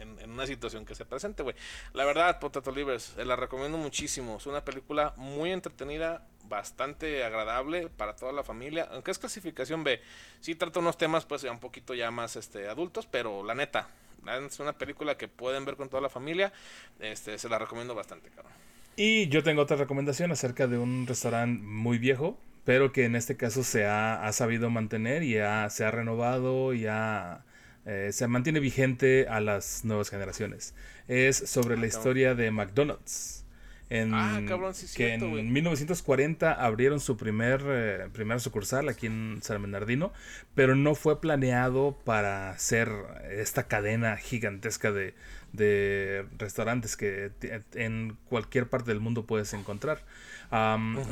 en, 0.00 0.30
una 0.30 0.46
situación 0.46 0.84
que 0.84 0.94
se 0.94 1.04
presente, 1.04 1.42
güey. 1.42 1.54
La 1.92 2.04
verdad, 2.04 2.38
Potato 2.40 2.72
Livers, 2.72 3.14
eh, 3.18 3.24
la 3.24 3.36
recomiendo 3.36 3.78
muchísimo. 3.78 4.36
Es 4.36 4.46
una 4.46 4.64
película 4.64 5.14
muy 5.16 5.52
entretenida, 5.52 6.26
bastante 6.48 7.24
agradable 7.24 7.88
para 7.88 8.16
toda 8.16 8.32
la 8.32 8.42
familia. 8.42 8.88
Aunque 8.90 9.10
es 9.10 9.18
clasificación 9.18 9.84
B, 9.84 10.00
sí 10.40 10.54
trata 10.54 10.80
unos 10.80 10.98
temas, 10.98 11.24
pues, 11.24 11.44
un 11.44 11.60
poquito 11.60 11.94
ya 11.94 12.10
más 12.10 12.36
este, 12.36 12.68
adultos, 12.68 13.06
pero 13.06 13.44
la 13.44 13.54
neta, 13.54 13.88
es 14.26 14.60
una 14.60 14.72
película 14.72 15.16
que 15.16 15.28
pueden 15.28 15.64
ver 15.64 15.76
con 15.76 15.88
toda 15.88 16.00
la 16.00 16.08
familia. 16.08 16.52
Este, 17.00 17.38
se 17.38 17.48
la 17.48 17.58
recomiendo 17.58 17.94
bastante, 17.94 18.30
cabrón. 18.30 18.52
Y 18.96 19.28
yo 19.28 19.42
tengo 19.42 19.62
otra 19.62 19.76
recomendación 19.76 20.30
acerca 20.30 20.66
de 20.66 20.78
un 20.78 21.06
restaurante 21.06 21.62
muy 21.62 21.98
viejo, 21.98 22.38
pero 22.64 22.92
que 22.92 23.04
en 23.04 23.16
este 23.16 23.36
caso 23.36 23.64
se 23.64 23.86
ha, 23.86 24.30
sabido 24.32 24.70
mantener 24.70 25.22
y 25.22 25.32
se 25.70 25.84
ha 25.84 25.90
renovado 25.90 26.74
y 26.74 26.86
ha 26.86 27.44
eh, 27.86 28.10
se 28.12 28.26
mantiene 28.28 28.60
vigente 28.60 29.26
a 29.28 29.40
las 29.40 29.84
nuevas 29.84 30.10
generaciones. 30.10 30.74
Es 31.08 31.36
sobre 31.36 31.76
la 31.76 31.86
historia 31.86 32.34
de 32.34 32.50
McDonald's. 32.50 33.44
En, 33.90 34.14
ah, 34.14 34.40
cabrón, 34.48 34.74
sí 34.74 34.86
que 34.96 35.12
en 35.12 35.52
1940 35.52 36.52
abrieron 36.52 37.00
su 37.00 37.18
primer, 37.18 37.62
eh, 37.66 38.08
primer 38.12 38.40
sucursal 38.40 38.88
aquí 38.88 39.06
en 39.06 39.40
San 39.42 39.60
Bernardino, 39.60 40.12
pero 40.54 40.74
no 40.74 40.94
fue 40.94 41.20
planeado 41.20 41.96
para 42.04 42.58
ser 42.58 42.88
esta 43.30 43.68
cadena 43.68 44.16
gigantesca 44.16 44.90
de, 44.90 45.14
de 45.52 46.26
restaurantes 46.38 46.96
que 46.96 47.30
en 47.74 48.16
cualquier 48.28 48.68
parte 48.68 48.90
del 48.90 49.00
mundo 49.00 49.26
puedes 49.26 49.52
encontrar. 49.52 50.00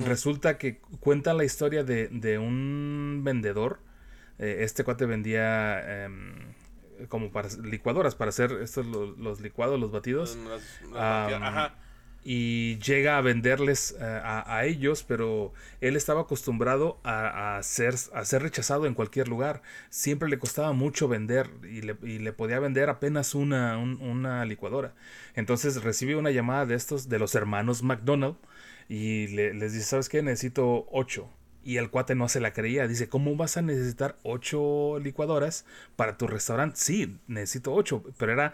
Resulta 0.06 0.58
que 0.58 0.78
cuenta 1.00 1.34
la 1.34 1.44
historia 1.44 1.84
de, 1.84 2.08
de 2.08 2.38
un 2.38 3.22
vendedor. 3.24 3.80
Eh, 4.38 4.58
este 4.60 4.84
cuate 4.84 5.06
vendía 5.06 6.04
em, 6.04 6.34
como 7.08 7.30
para 7.30 7.48
licuadoras, 7.62 8.14
para 8.14 8.28
hacer 8.30 8.52
estos 8.62 8.86
los, 8.86 9.40
licuados, 9.40 9.78
los 9.78 9.90
batidos. 9.90 10.38
Y 12.24 12.78
llega 12.78 13.18
a 13.18 13.20
venderles 13.20 13.96
eh, 13.98 14.04
a, 14.04 14.64
ellos, 14.64 15.02
pero 15.02 15.52
él 15.80 15.96
estaba 15.96 16.20
acostumbrado 16.20 17.00
a, 17.02 17.58
ser, 17.64 17.94
a 18.14 18.24
ser 18.24 18.42
rechazado 18.42 18.86
en 18.86 18.94
cualquier 18.94 19.26
lugar. 19.26 19.62
Siempre 19.90 20.28
le 20.28 20.38
costaba 20.38 20.72
mucho 20.72 21.08
vender 21.08 21.50
y 21.64 21.82
le, 21.82 21.96
y 22.04 22.20
le 22.20 22.32
podía 22.32 22.60
vender 22.60 22.90
apenas 22.90 23.34
una, 23.34 23.76
una 23.76 24.44
licuadora. 24.44 24.94
Entonces 25.34 25.82
recibe 25.82 26.14
una 26.14 26.30
llamada 26.30 26.64
de 26.64 26.76
estos, 26.76 27.08
de 27.08 27.18
los 27.18 27.34
hermanos 27.34 27.82
McDonald, 27.82 28.36
y 28.88 29.26
les 29.28 29.72
dice, 29.72 29.86
¿sabes 29.86 30.08
qué? 30.08 30.22
Necesito 30.22 30.86
ocho. 30.92 31.28
Y 31.64 31.76
el 31.76 31.90
cuate 31.90 32.14
no 32.14 32.28
se 32.28 32.40
la 32.40 32.52
creía. 32.52 32.88
Dice, 32.88 33.08
¿cómo 33.08 33.36
vas 33.36 33.56
a 33.56 33.62
necesitar 33.62 34.18
ocho 34.22 34.98
licuadoras 34.98 35.64
para 35.96 36.16
tu 36.18 36.26
restaurante? 36.26 36.76
Sí, 36.78 37.18
necesito 37.28 37.72
ocho. 37.72 38.02
Pero 38.18 38.32
era 38.32 38.52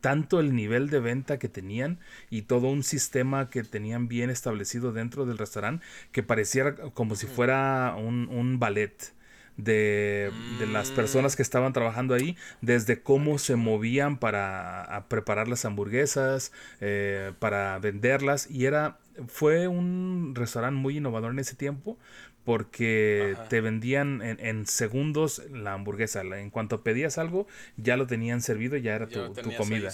tanto 0.00 0.40
el 0.40 0.54
nivel 0.54 0.88
de 0.88 1.00
venta 1.00 1.38
que 1.38 1.48
tenían 1.48 1.98
y 2.30 2.42
todo 2.42 2.68
un 2.68 2.82
sistema 2.82 3.50
que 3.50 3.64
tenían 3.64 4.08
bien 4.08 4.30
establecido 4.30 4.92
dentro 4.92 5.26
del 5.26 5.38
restaurante 5.38 5.84
que 6.12 6.22
pareciera 6.22 6.76
como 6.76 7.16
si 7.16 7.26
fuera 7.26 7.96
un, 7.96 8.58
ballet 8.60 9.12
de, 9.56 10.30
las 10.70 10.90
personas 10.90 11.34
que 11.34 11.42
estaban 11.42 11.72
trabajando 11.72 12.14
ahí, 12.14 12.36
desde 12.60 13.02
cómo 13.02 13.38
se 13.38 13.56
movían 13.56 14.18
para 14.18 15.06
preparar 15.08 15.48
las 15.48 15.64
hamburguesas, 15.64 16.52
eh, 16.80 17.32
para 17.38 17.78
venderlas, 17.78 18.50
y 18.50 18.66
era, 18.66 18.98
fue 19.26 19.66
un 19.66 20.34
restaurante 20.36 20.78
muy 20.78 20.98
innovador 20.98 21.32
en 21.32 21.38
ese 21.38 21.56
tiempo, 21.56 21.98
porque 22.46 23.36
te 23.48 23.60
vendían 23.60 24.22
en, 24.22 24.66
segundos 24.66 25.42
la 25.50 25.72
hamburguesa. 25.72 26.22
En 26.22 26.50
cuanto 26.50 26.84
pedías 26.84 27.18
algo, 27.18 27.48
ya 27.76 27.96
lo 27.96 28.06
tenían 28.06 28.40
servido, 28.40 28.76
ya 28.76 28.94
era 28.94 29.08
tu, 29.08 29.34
comida. 29.56 29.90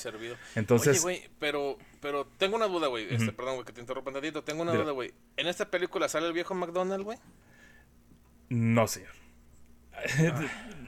Entonces, 0.55 1.03
Oye, 1.03 1.21
güey, 1.21 1.31
pero, 1.39 1.79
pero 2.03 2.27
tengo 2.37 2.57
una 2.57 2.67
duda, 2.67 2.89
güey. 2.89 3.07
Este, 3.09 3.33
perdón, 3.33 3.55
güey, 3.55 3.65
que 3.65 3.73
te 3.73 3.81
interrumpa 3.81 4.11
un 4.11 4.17
tantito. 4.17 4.45
Tengo 4.45 4.61
una 4.61 4.75
duda, 4.75 4.93
güey. 4.93 5.15
¿En 5.39 5.47
esta 5.47 5.71
película 5.71 6.11
sale 6.11 6.27
el 6.27 6.35
viejo 6.35 6.55
McDonald's, 6.55 7.07
güey? 7.07 7.17
No, 8.51 8.87
señor. 8.87 9.13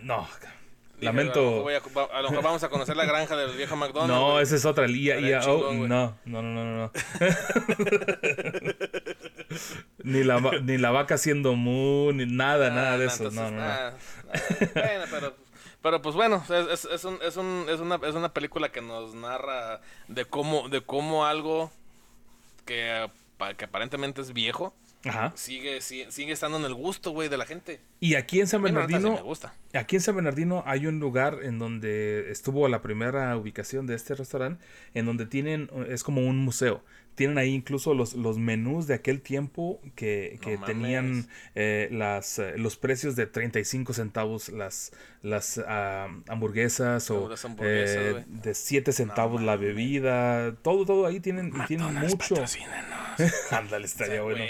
no, 0.03 0.29
Lamento. 1.01 1.67
A 2.13 2.21
lo, 2.21 2.29
mejor 2.29 2.45
vamos 2.45 2.63
a 2.63 2.69
conocer 2.69 2.95
la 2.95 3.07
granja 3.07 3.37
del 3.37 3.57
viejo 3.57 3.75
McDonald's. 3.75 4.15
No, 4.15 4.39
esa 4.39 4.57
es 4.57 4.67
otra. 4.67 4.87
Lía, 4.87 5.17
oh, 5.49 5.73
no, 5.73 6.19
no, 6.27 6.43
no, 6.43 6.43
no, 6.43 6.77
no. 6.77 6.91
ni, 10.03 10.25
la, 10.25 10.41
ni 10.63 10.79
la 10.79 10.91
vaca 10.91 11.15
haciendo 11.15 11.55
mu, 11.55 12.13
ni 12.13 12.27
nada, 12.27 12.71
nada 12.71 12.99
de 12.99 13.07
eso. 13.07 13.31
no, 13.31 13.51
no, 13.51 13.59
no. 13.59 13.91
bueno, 14.75 15.05
pero, 15.11 15.37
pero 15.83 16.03
pues 16.03 16.15
bueno, 16.15 16.45
es, 16.49 16.85
es, 16.85 17.05
un, 17.05 17.19
es, 17.23 17.37
un, 17.37 17.67
es, 17.69 17.81
una, 17.81 17.97
es 17.97 18.15
una 18.15 18.33
película 18.33 18.71
que 18.71 18.81
nos 18.81 19.15
narra 19.15 19.81
de 20.09 20.25
cómo, 20.25 20.69
de 20.69 20.81
cómo 20.83 21.27
algo 21.27 21.71
que, 22.65 23.09
que 23.57 23.65
aparentemente 23.65 24.21
es 24.21 24.33
viejo 24.33 24.75
Sigue, 25.35 25.81
sigue, 25.81 26.33
estando 26.33 26.59
en 26.59 26.65
el 26.65 26.75
gusto, 26.75 27.11
güey, 27.11 27.29
de 27.29 27.37
la 27.37 27.45
gente. 27.45 27.81
Y 28.01 28.15
aquí 28.15 28.41
en 28.41 28.47
San 28.47 28.63
Bernardino, 28.63 29.21
aquí 29.75 29.97
en 29.97 30.03
San 30.03 30.15
Bernardino 30.15 30.63
hay 30.67 30.87
un 30.87 30.99
lugar 30.99 31.41
en 31.43 31.59
donde 31.59 32.31
estuvo 32.31 32.67
la 32.69 32.81
primera 32.81 33.37
ubicación 33.37 33.87
de 33.87 33.95
este 33.95 34.15
restaurante, 34.15 34.65
en 34.95 35.05
donde 35.05 35.27
tienen, 35.27 35.71
es 35.89 36.03
como 36.03 36.23
un 36.23 36.39
museo 36.39 36.83
tienen 37.15 37.39
ahí 37.39 37.55
incluso 37.55 37.95
los, 37.95 38.15
los 38.15 38.39
menús 38.39 38.87
de 38.87 38.95
aquel 38.95 39.21
tiempo 39.21 39.81
que, 39.95 40.39
tenían 40.67 41.29
eh, 41.55 41.89
las, 41.93 42.39
eh, 42.39 42.55
los 42.57 42.77
precios 42.77 43.17
de 43.17 43.27
35 43.27 43.93
centavos 43.93 44.49
las, 44.49 44.93
las 45.23 45.59
ah, 45.67 46.09
hamburguesas 46.29 47.11
o 47.11 47.31
eh, 47.61 48.25
de 48.27 48.55
7 48.55 48.93
centavos 48.93 49.43
la 49.43 49.57
bebida. 49.57 50.55
Todo, 50.63 50.85
todo 50.85 51.07
ahí 51.07 51.21
tienen, 51.21 51.53
tienen 51.67 51.95
mucho. 51.95 52.35
Ándale, 53.51 53.87
estaría 53.87 54.23
bueno. 54.23 54.45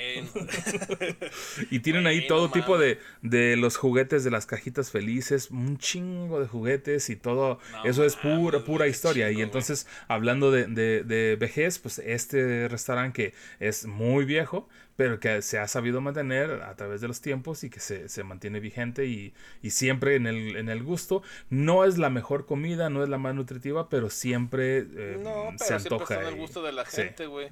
y 1.71 1.81
tienen 1.81 2.07
ahí 2.07 2.27
todo 2.27 2.51
tipo 2.51 2.79
de, 2.79 2.99
de 3.21 3.57
los 3.57 3.77
juguetes 3.77 4.25
de 4.25 4.31
las 4.31 4.47
cajitas 4.47 4.91
felices, 4.91 5.51
un 5.51 5.77
chingo 5.77 6.41
de 6.41 6.47
juguetes 6.47 7.11
y 7.11 7.17
todo. 7.17 7.59
eso 7.85 8.05
es 8.05 8.17
pura, 8.17 8.61
pura 8.61 8.87
historia. 8.87 9.31
y 9.31 9.43
entonces, 9.43 9.87
hablando 10.09 10.51
de, 10.51 10.67
de, 10.67 11.05
de 11.05 11.37
vejez, 11.37 11.79
pues 11.79 11.99
este 11.99 12.53
restaurante 12.68 13.12
que 13.12 13.34
es 13.61 13.86
muy 13.86 14.24
viejo, 14.24 14.68
pero 14.96 15.20
que 15.20 15.42
se 15.42 15.59
ha 15.59 15.68
sabido 15.68 16.00
mantener 16.00 16.62
a 16.62 16.74
través 16.76 17.00
de 17.00 17.09
los 17.09 17.20
tiempos 17.20 17.64
y 17.64 17.70
que 17.70 17.80
se, 17.80 18.24
mantiene 18.24 18.61
vigente 18.61 19.07
y, 19.07 19.34
siempre 19.70 20.16
en 20.16 20.26
el, 20.26 20.57
en 20.57 20.68
el 20.68 20.82
gusto. 20.82 21.22
No 21.50 21.84
es 21.84 21.98
la 21.98 22.11
mejor 22.11 22.46
comida, 22.46 22.90
no 22.90 23.02
es 23.02 23.09
la 23.09 23.18
más 23.18 23.34
nutritiva, 23.34 23.88
pero 23.88 24.11
siempre 24.11 24.78
eh, 24.78 25.20
no, 25.20 25.55
pero 25.59 25.59
se 25.59 25.74
antoja. 25.74 26.07
Siempre 26.07 26.28
el 26.28 26.36
gusto 26.36 26.62
de 26.62 26.72
la 26.72 26.84
gente, 26.84 27.26
güey. 27.26 27.50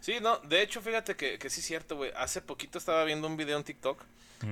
Sí. 0.00 0.14
no, 0.20 0.38
de 0.38 0.62
hecho, 0.62 0.80
fíjate 0.80 1.14
que, 1.14 1.38
que 1.38 1.50
sí 1.50 1.60
es 1.60 1.66
cierto, 1.66 1.96
güey. 1.96 2.10
Hace 2.16 2.40
poquito 2.40 2.78
estaba 2.78 3.04
viendo 3.04 3.26
un 3.26 3.36
video 3.36 3.56
en 3.56 3.64
TikTok 3.64 4.02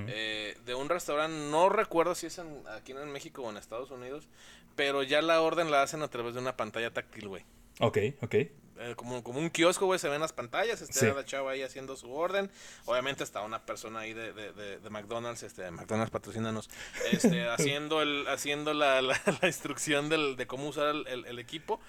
eh, 0.07 0.55
de 0.65 0.75
un 0.75 0.87
restaurante, 0.87 1.35
no 1.49 1.69
recuerdo 1.69 2.13
si 2.13 2.27
es 2.27 2.39
aquí 2.69 2.91
en 2.91 3.11
México 3.11 3.41
o 3.41 3.49
en 3.49 3.57
Estados 3.57 3.89
Unidos, 3.89 4.27
pero 4.75 5.01
ya 5.03 5.21
la 5.21 5.41
orden 5.41 5.71
la 5.71 5.81
hacen 5.81 6.03
a 6.03 6.07
través 6.07 6.35
de 6.35 6.41
una 6.41 6.55
pantalla 6.55 6.93
táctil, 6.93 7.27
güey. 7.27 7.43
Ok, 7.79 7.97
ok. 8.21 8.35
Eh, 8.81 8.93
como, 8.95 9.21
como 9.23 9.39
un 9.39 9.49
kiosco, 9.49 9.85
güey, 9.85 9.99
se 9.99 10.07
ven 10.07 10.21
las 10.21 10.31
pantallas, 10.31 10.81
está 10.81 11.13
la 11.13 11.25
chava 11.25 11.51
ahí 11.51 11.63
haciendo 11.63 11.97
su 11.97 12.13
orden. 12.13 12.49
Obviamente 12.85 13.25
está 13.25 13.41
una 13.41 13.65
persona 13.65 13.99
ahí 13.99 14.13
de, 14.13 14.31
de, 14.31 14.79
de, 14.79 14.89
McDonald's, 14.89 15.43
este, 15.43 15.69
McDonald's 15.69 16.11
patrocínanos, 16.11 16.69
este, 17.11 17.49
haciendo 17.49 18.01
el, 18.01 18.25
haciendo 18.29 18.73
la, 18.73 19.01
la, 19.01 19.19
instrucción 19.43 20.07
del, 20.07 20.37
de 20.37 20.47
cómo 20.47 20.69
usar 20.69 20.95
el, 20.95 21.25
el, 21.25 21.39
equipo. 21.39 21.81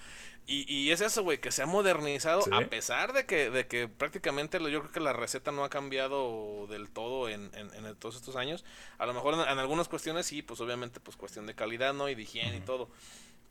Y, 0.47 0.65
y, 0.67 0.91
es 0.91 0.99
eso, 0.99 1.23
güey, 1.23 1.39
que 1.39 1.51
se 1.51 1.61
ha 1.61 1.65
modernizado 1.65 2.43
a 2.51 2.61
pesar 2.65 3.13
de 3.13 3.25
que, 3.25 3.49
de 3.49 3.67
que 3.67 3.87
prácticamente 3.87 4.59
yo 4.59 4.81
creo 4.81 4.91
que 4.91 4.99
la 4.99 5.13
receta 5.13 5.53
no 5.53 5.63
ha 5.63 5.69
cambiado 5.69 6.67
del 6.67 6.89
todo 6.89 7.29
en, 7.29 7.51
en, 7.53 7.95
todos 7.95 8.17
estos 8.17 8.35
años. 8.35 8.65
A 8.97 9.05
lo 9.05 9.13
mejor 9.13 9.35
en, 9.35 9.59
algunas 9.59 9.87
cuestiones 9.87 10.25
sí, 10.25 10.41
pues 10.41 10.59
obviamente 10.59 10.99
pues 10.99 11.15
cuestión 11.15 11.45
de 11.45 11.55
calidad, 11.55 11.93
¿no? 11.93 12.09
Y 12.09 12.15
de 12.15 12.23
higiene 12.23 12.57
y 12.57 12.61
todo. 12.61 12.89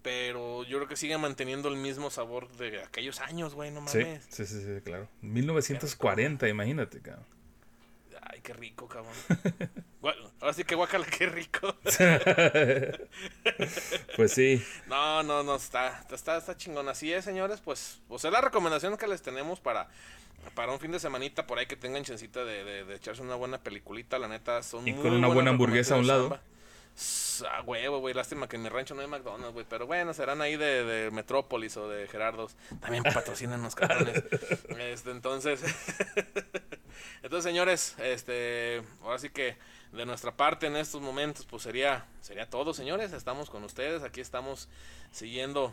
Pero 0.02 0.64
yo 0.64 0.78
creo 0.78 0.88
que 0.88 0.96
sigue 0.96 1.18
manteniendo 1.18 1.68
el 1.68 1.76
mismo 1.76 2.10
sabor 2.10 2.50
de 2.52 2.82
aquellos 2.82 3.20
años, 3.20 3.54
güey, 3.54 3.70
no 3.70 3.82
mames. 3.82 4.24
Sí, 4.30 4.46
sí, 4.46 4.62
sí, 4.62 4.80
claro. 4.82 5.08
1940, 5.20 6.48
imagínate, 6.48 7.02
cabrón. 7.02 7.26
Ay, 8.22 8.40
qué 8.42 8.54
rico, 8.54 8.88
cabrón. 8.88 9.12
ahora 10.40 10.54
sí 10.54 10.64
que 10.64 10.74
guacala, 10.74 11.06
qué 11.06 11.26
rico. 11.26 11.76
pues 14.16 14.32
sí. 14.32 14.64
No, 14.86 15.22
no, 15.22 15.42
no, 15.42 15.56
está, 15.56 16.02
está, 16.10 16.38
está 16.38 16.56
chingón. 16.56 16.88
Así 16.88 17.12
es, 17.12 17.22
señores, 17.24 17.60
pues, 17.60 18.00
pues 18.08 18.24
es 18.24 18.32
la 18.32 18.40
recomendación 18.40 18.96
que 18.96 19.06
les 19.06 19.20
tenemos 19.20 19.60
para, 19.60 19.88
para 20.54 20.72
un 20.72 20.80
fin 20.80 20.92
de 20.92 21.00
semanita 21.00 21.46
por 21.46 21.58
ahí 21.58 21.66
que 21.66 21.76
tengan 21.76 22.04
chancita 22.04 22.42
de, 22.44 22.84
de, 22.84 22.94
echarse 22.94 23.20
una 23.22 23.34
buena 23.34 23.58
peliculita, 23.58 24.18
la 24.18 24.28
neta, 24.28 24.62
son 24.62 24.88
Y 24.88 24.94
con 24.94 25.12
una 25.12 25.28
buena 25.28 25.50
hamburguesa 25.50 25.96
a 25.96 25.98
un 25.98 26.06
lado. 26.06 26.40
A 27.48 27.62
huevo, 27.62 28.00
güey. 28.00 28.14
Lástima 28.14 28.48
que 28.48 28.56
en 28.56 28.62
mi 28.62 28.68
rancho 28.68 28.94
no 28.94 29.00
hay 29.00 29.06
McDonald's, 29.06 29.54
güey. 29.54 29.66
Pero 29.68 29.86
bueno, 29.86 30.12
serán 30.12 30.42
ahí 30.42 30.56
de, 30.56 30.84
de 30.84 31.10
Metrópolis 31.10 31.76
o 31.76 31.88
de 31.88 32.06
Gerardos. 32.08 32.56
También 32.80 33.02
patrocinan 33.02 33.62
los 33.62 33.74
cabrones. 33.74 34.22
este, 34.78 35.10
entonces. 35.10 35.62
entonces, 37.22 37.44
señores, 37.44 37.94
este. 37.98 38.82
Ahora 39.02 39.18
sí 39.18 39.30
que 39.30 39.56
de 39.92 40.06
nuestra 40.06 40.36
parte 40.36 40.66
en 40.66 40.76
estos 40.76 41.00
momentos, 41.00 41.46
pues 41.46 41.62
sería, 41.62 42.06
sería 42.20 42.48
todo, 42.48 42.74
señores. 42.74 43.12
Estamos 43.12 43.48
con 43.48 43.64
ustedes. 43.64 44.02
Aquí 44.02 44.20
estamos 44.20 44.68
siguiendo 45.10 45.72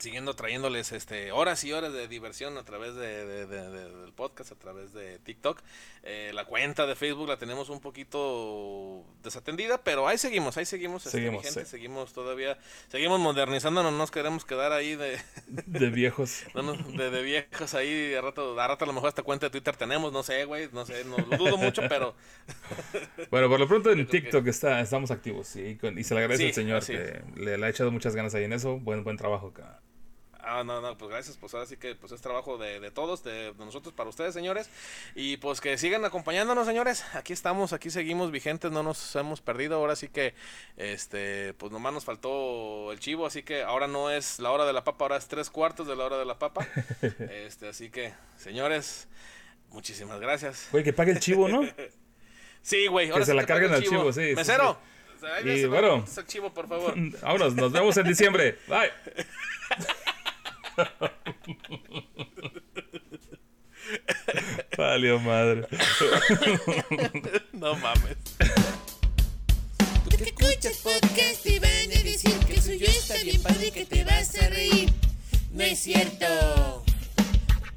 siguiendo 0.00 0.34
trayéndoles 0.34 0.92
este 0.92 1.30
horas 1.30 1.62
y 1.64 1.72
horas 1.72 1.92
de 1.92 2.08
diversión 2.08 2.56
a 2.58 2.64
través 2.64 2.94
de, 2.94 3.46
del 3.46 4.12
podcast, 4.14 4.52
a 4.52 4.54
través 4.54 4.92
de 4.92 5.18
TikTok. 5.18 5.60
Eh, 6.02 6.30
la 6.34 6.46
cuenta 6.46 6.86
de 6.86 6.96
Facebook 6.96 7.28
la 7.28 7.36
tenemos 7.36 7.68
un 7.68 7.80
poquito 7.80 9.04
desatendida, 9.22 9.82
pero 9.84 10.08
ahí 10.08 10.16
seguimos, 10.16 10.56
ahí 10.56 10.64
seguimos, 10.64 11.04
este, 11.04 11.18
seguimos, 11.18 11.46
seguimos 11.46 12.12
todavía, 12.14 12.58
seguimos 12.88 13.20
modernizándonos, 13.20 13.92
no 13.92 13.98
nos 13.98 14.10
queremos 14.10 14.44
quedar 14.46 14.72
ahí 14.72 14.96
de... 14.96 15.18
de 15.46 15.90
viejos. 15.90 16.44
de, 16.96 17.22
viejos 17.22 17.74
ahí, 17.74 18.14
a 18.14 18.22
rato, 18.22 18.58
a 18.58 18.66
rato 18.66 18.84
a 18.84 18.86
lo 18.86 18.94
mejor 18.94 19.10
esta 19.10 19.22
cuenta 19.22 19.46
de 19.46 19.50
Twitter 19.50 19.76
tenemos, 19.76 20.12
no 20.12 20.22
sé, 20.22 20.46
güey, 20.46 20.70
no 20.72 20.86
sé, 20.86 21.04
no, 21.04 21.18
lo 21.18 21.36
dudo 21.36 21.58
mucho, 21.58 21.82
pero... 21.88 22.14
bueno, 23.30 23.48
por 23.50 23.60
lo 23.60 23.68
pronto 23.68 23.90
en 23.90 24.06
TikTok 24.06 24.46
está, 24.46 24.80
estamos 24.80 25.10
activos 25.10 25.54
y, 25.56 25.78
y 25.96 26.04
se 26.04 26.14
le 26.14 26.20
agradece 26.20 26.46
al 26.46 26.54
señor 26.54 26.86
que 26.86 27.22
le, 27.36 27.58
le, 27.58 27.66
ha 27.66 27.68
echado 27.68 27.90
muchas 27.90 28.16
ganas 28.16 28.34
ahí 28.34 28.44
en 28.44 28.54
eso, 28.54 28.78
buen, 28.78 29.04
buen 29.04 29.18
trabajo 29.18 29.48
acá. 29.48 29.80
Ah, 30.52 30.64
no, 30.64 30.80
no, 30.80 30.98
pues 30.98 31.08
gracias, 31.08 31.36
pues 31.36 31.54
así 31.54 31.76
que 31.76 31.94
pues 31.94 32.10
es 32.10 32.20
trabajo 32.20 32.58
de, 32.58 32.80
de 32.80 32.90
todos, 32.90 33.22
de, 33.22 33.54
nosotros 33.56 33.94
para 33.94 34.10
ustedes, 34.10 34.34
señores. 34.34 34.68
Y 35.14 35.36
pues 35.36 35.60
que 35.60 35.78
sigan 35.78 36.04
acompañándonos, 36.04 36.66
señores. 36.66 37.04
Aquí 37.14 37.32
estamos, 37.32 37.72
aquí 37.72 37.88
seguimos 37.88 38.32
vigentes, 38.32 38.72
no 38.72 38.82
nos 38.82 39.14
hemos 39.14 39.40
perdido. 39.40 39.76
Ahora 39.76 39.94
sí 39.94 40.08
que, 40.08 40.34
este, 40.76 41.54
pues 41.54 41.70
nomás 41.70 41.92
nos 41.92 42.04
faltó 42.04 42.90
el 42.90 42.98
chivo, 42.98 43.26
así 43.26 43.44
que 43.44 43.62
ahora 43.62 43.86
no 43.86 44.10
es 44.10 44.40
la 44.40 44.50
hora 44.50 44.64
de 44.64 44.72
la 44.72 44.82
papa, 44.82 45.04
ahora 45.04 45.18
es 45.18 45.28
tres 45.28 45.50
cuartos 45.50 45.86
de 45.86 45.94
la 45.94 46.04
hora 46.04 46.18
de 46.18 46.24
la 46.24 46.36
papa. 46.36 46.66
este, 47.30 47.68
así 47.68 47.88
que, 47.88 48.12
señores, 48.36 49.06
muchísimas 49.68 50.18
gracias. 50.18 50.66
Güey, 50.72 50.82
que 50.82 50.92
pague 50.92 51.12
el 51.12 51.20
chivo, 51.20 51.48
¿no? 51.48 51.62
sí, 52.60 52.88
güey. 52.88 53.08
Que 53.08 53.24
se 53.24 53.34
la 53.34 53.46
carguen 53.46 53.72
al 53.72 53.84
chivo, 53.84 54.12
sí. 54.12 54.34
Mesero. 54.34 54.80
y 55.44 55.64
bueno, 55.66 56.04
chivo, 56.26 56.52
por 56.52 56.66
favor. 56.66 56.94
Vámonos, 57.22 57.54
nos 57.54 57.70
vemos 57.70 57.96
en 57.98 58.08
diciembre. 58.08 58.58
Bye. 58.66 58.90
Valió 64.76 65.18
madre. 65.20 65.66
no 67.52 67.74
mames. 67.76 68.16
Tú 70.08 70.16
que 70.16 70.24
escuchas 70.24 70.78
podcast 70.78 71.42
te 71.42 71.58
van 71.58 71.70
a 71.70 72.02
decir 72.02 72.34
que 72.46 72.60
soy 72.60 72.78
yo 72.78 72.86
está 72.86 73.14
bien 73.22 73.42
padre 73.42 73.70
que 73.70 73.84
te 73.84 74.04
vas 74.04 74.34
a 74.36 74.48
reír. 74.48 74.90
No 75.52 75.64
es 75.64 75.80
cierto. 75.80 76.84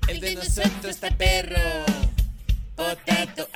El 0.07 0.19
de 0.19 0.35
nosotros 0.35 0.85
está 0.85 1.09
perro. 1.17 1.59
Potato 2.75 3.47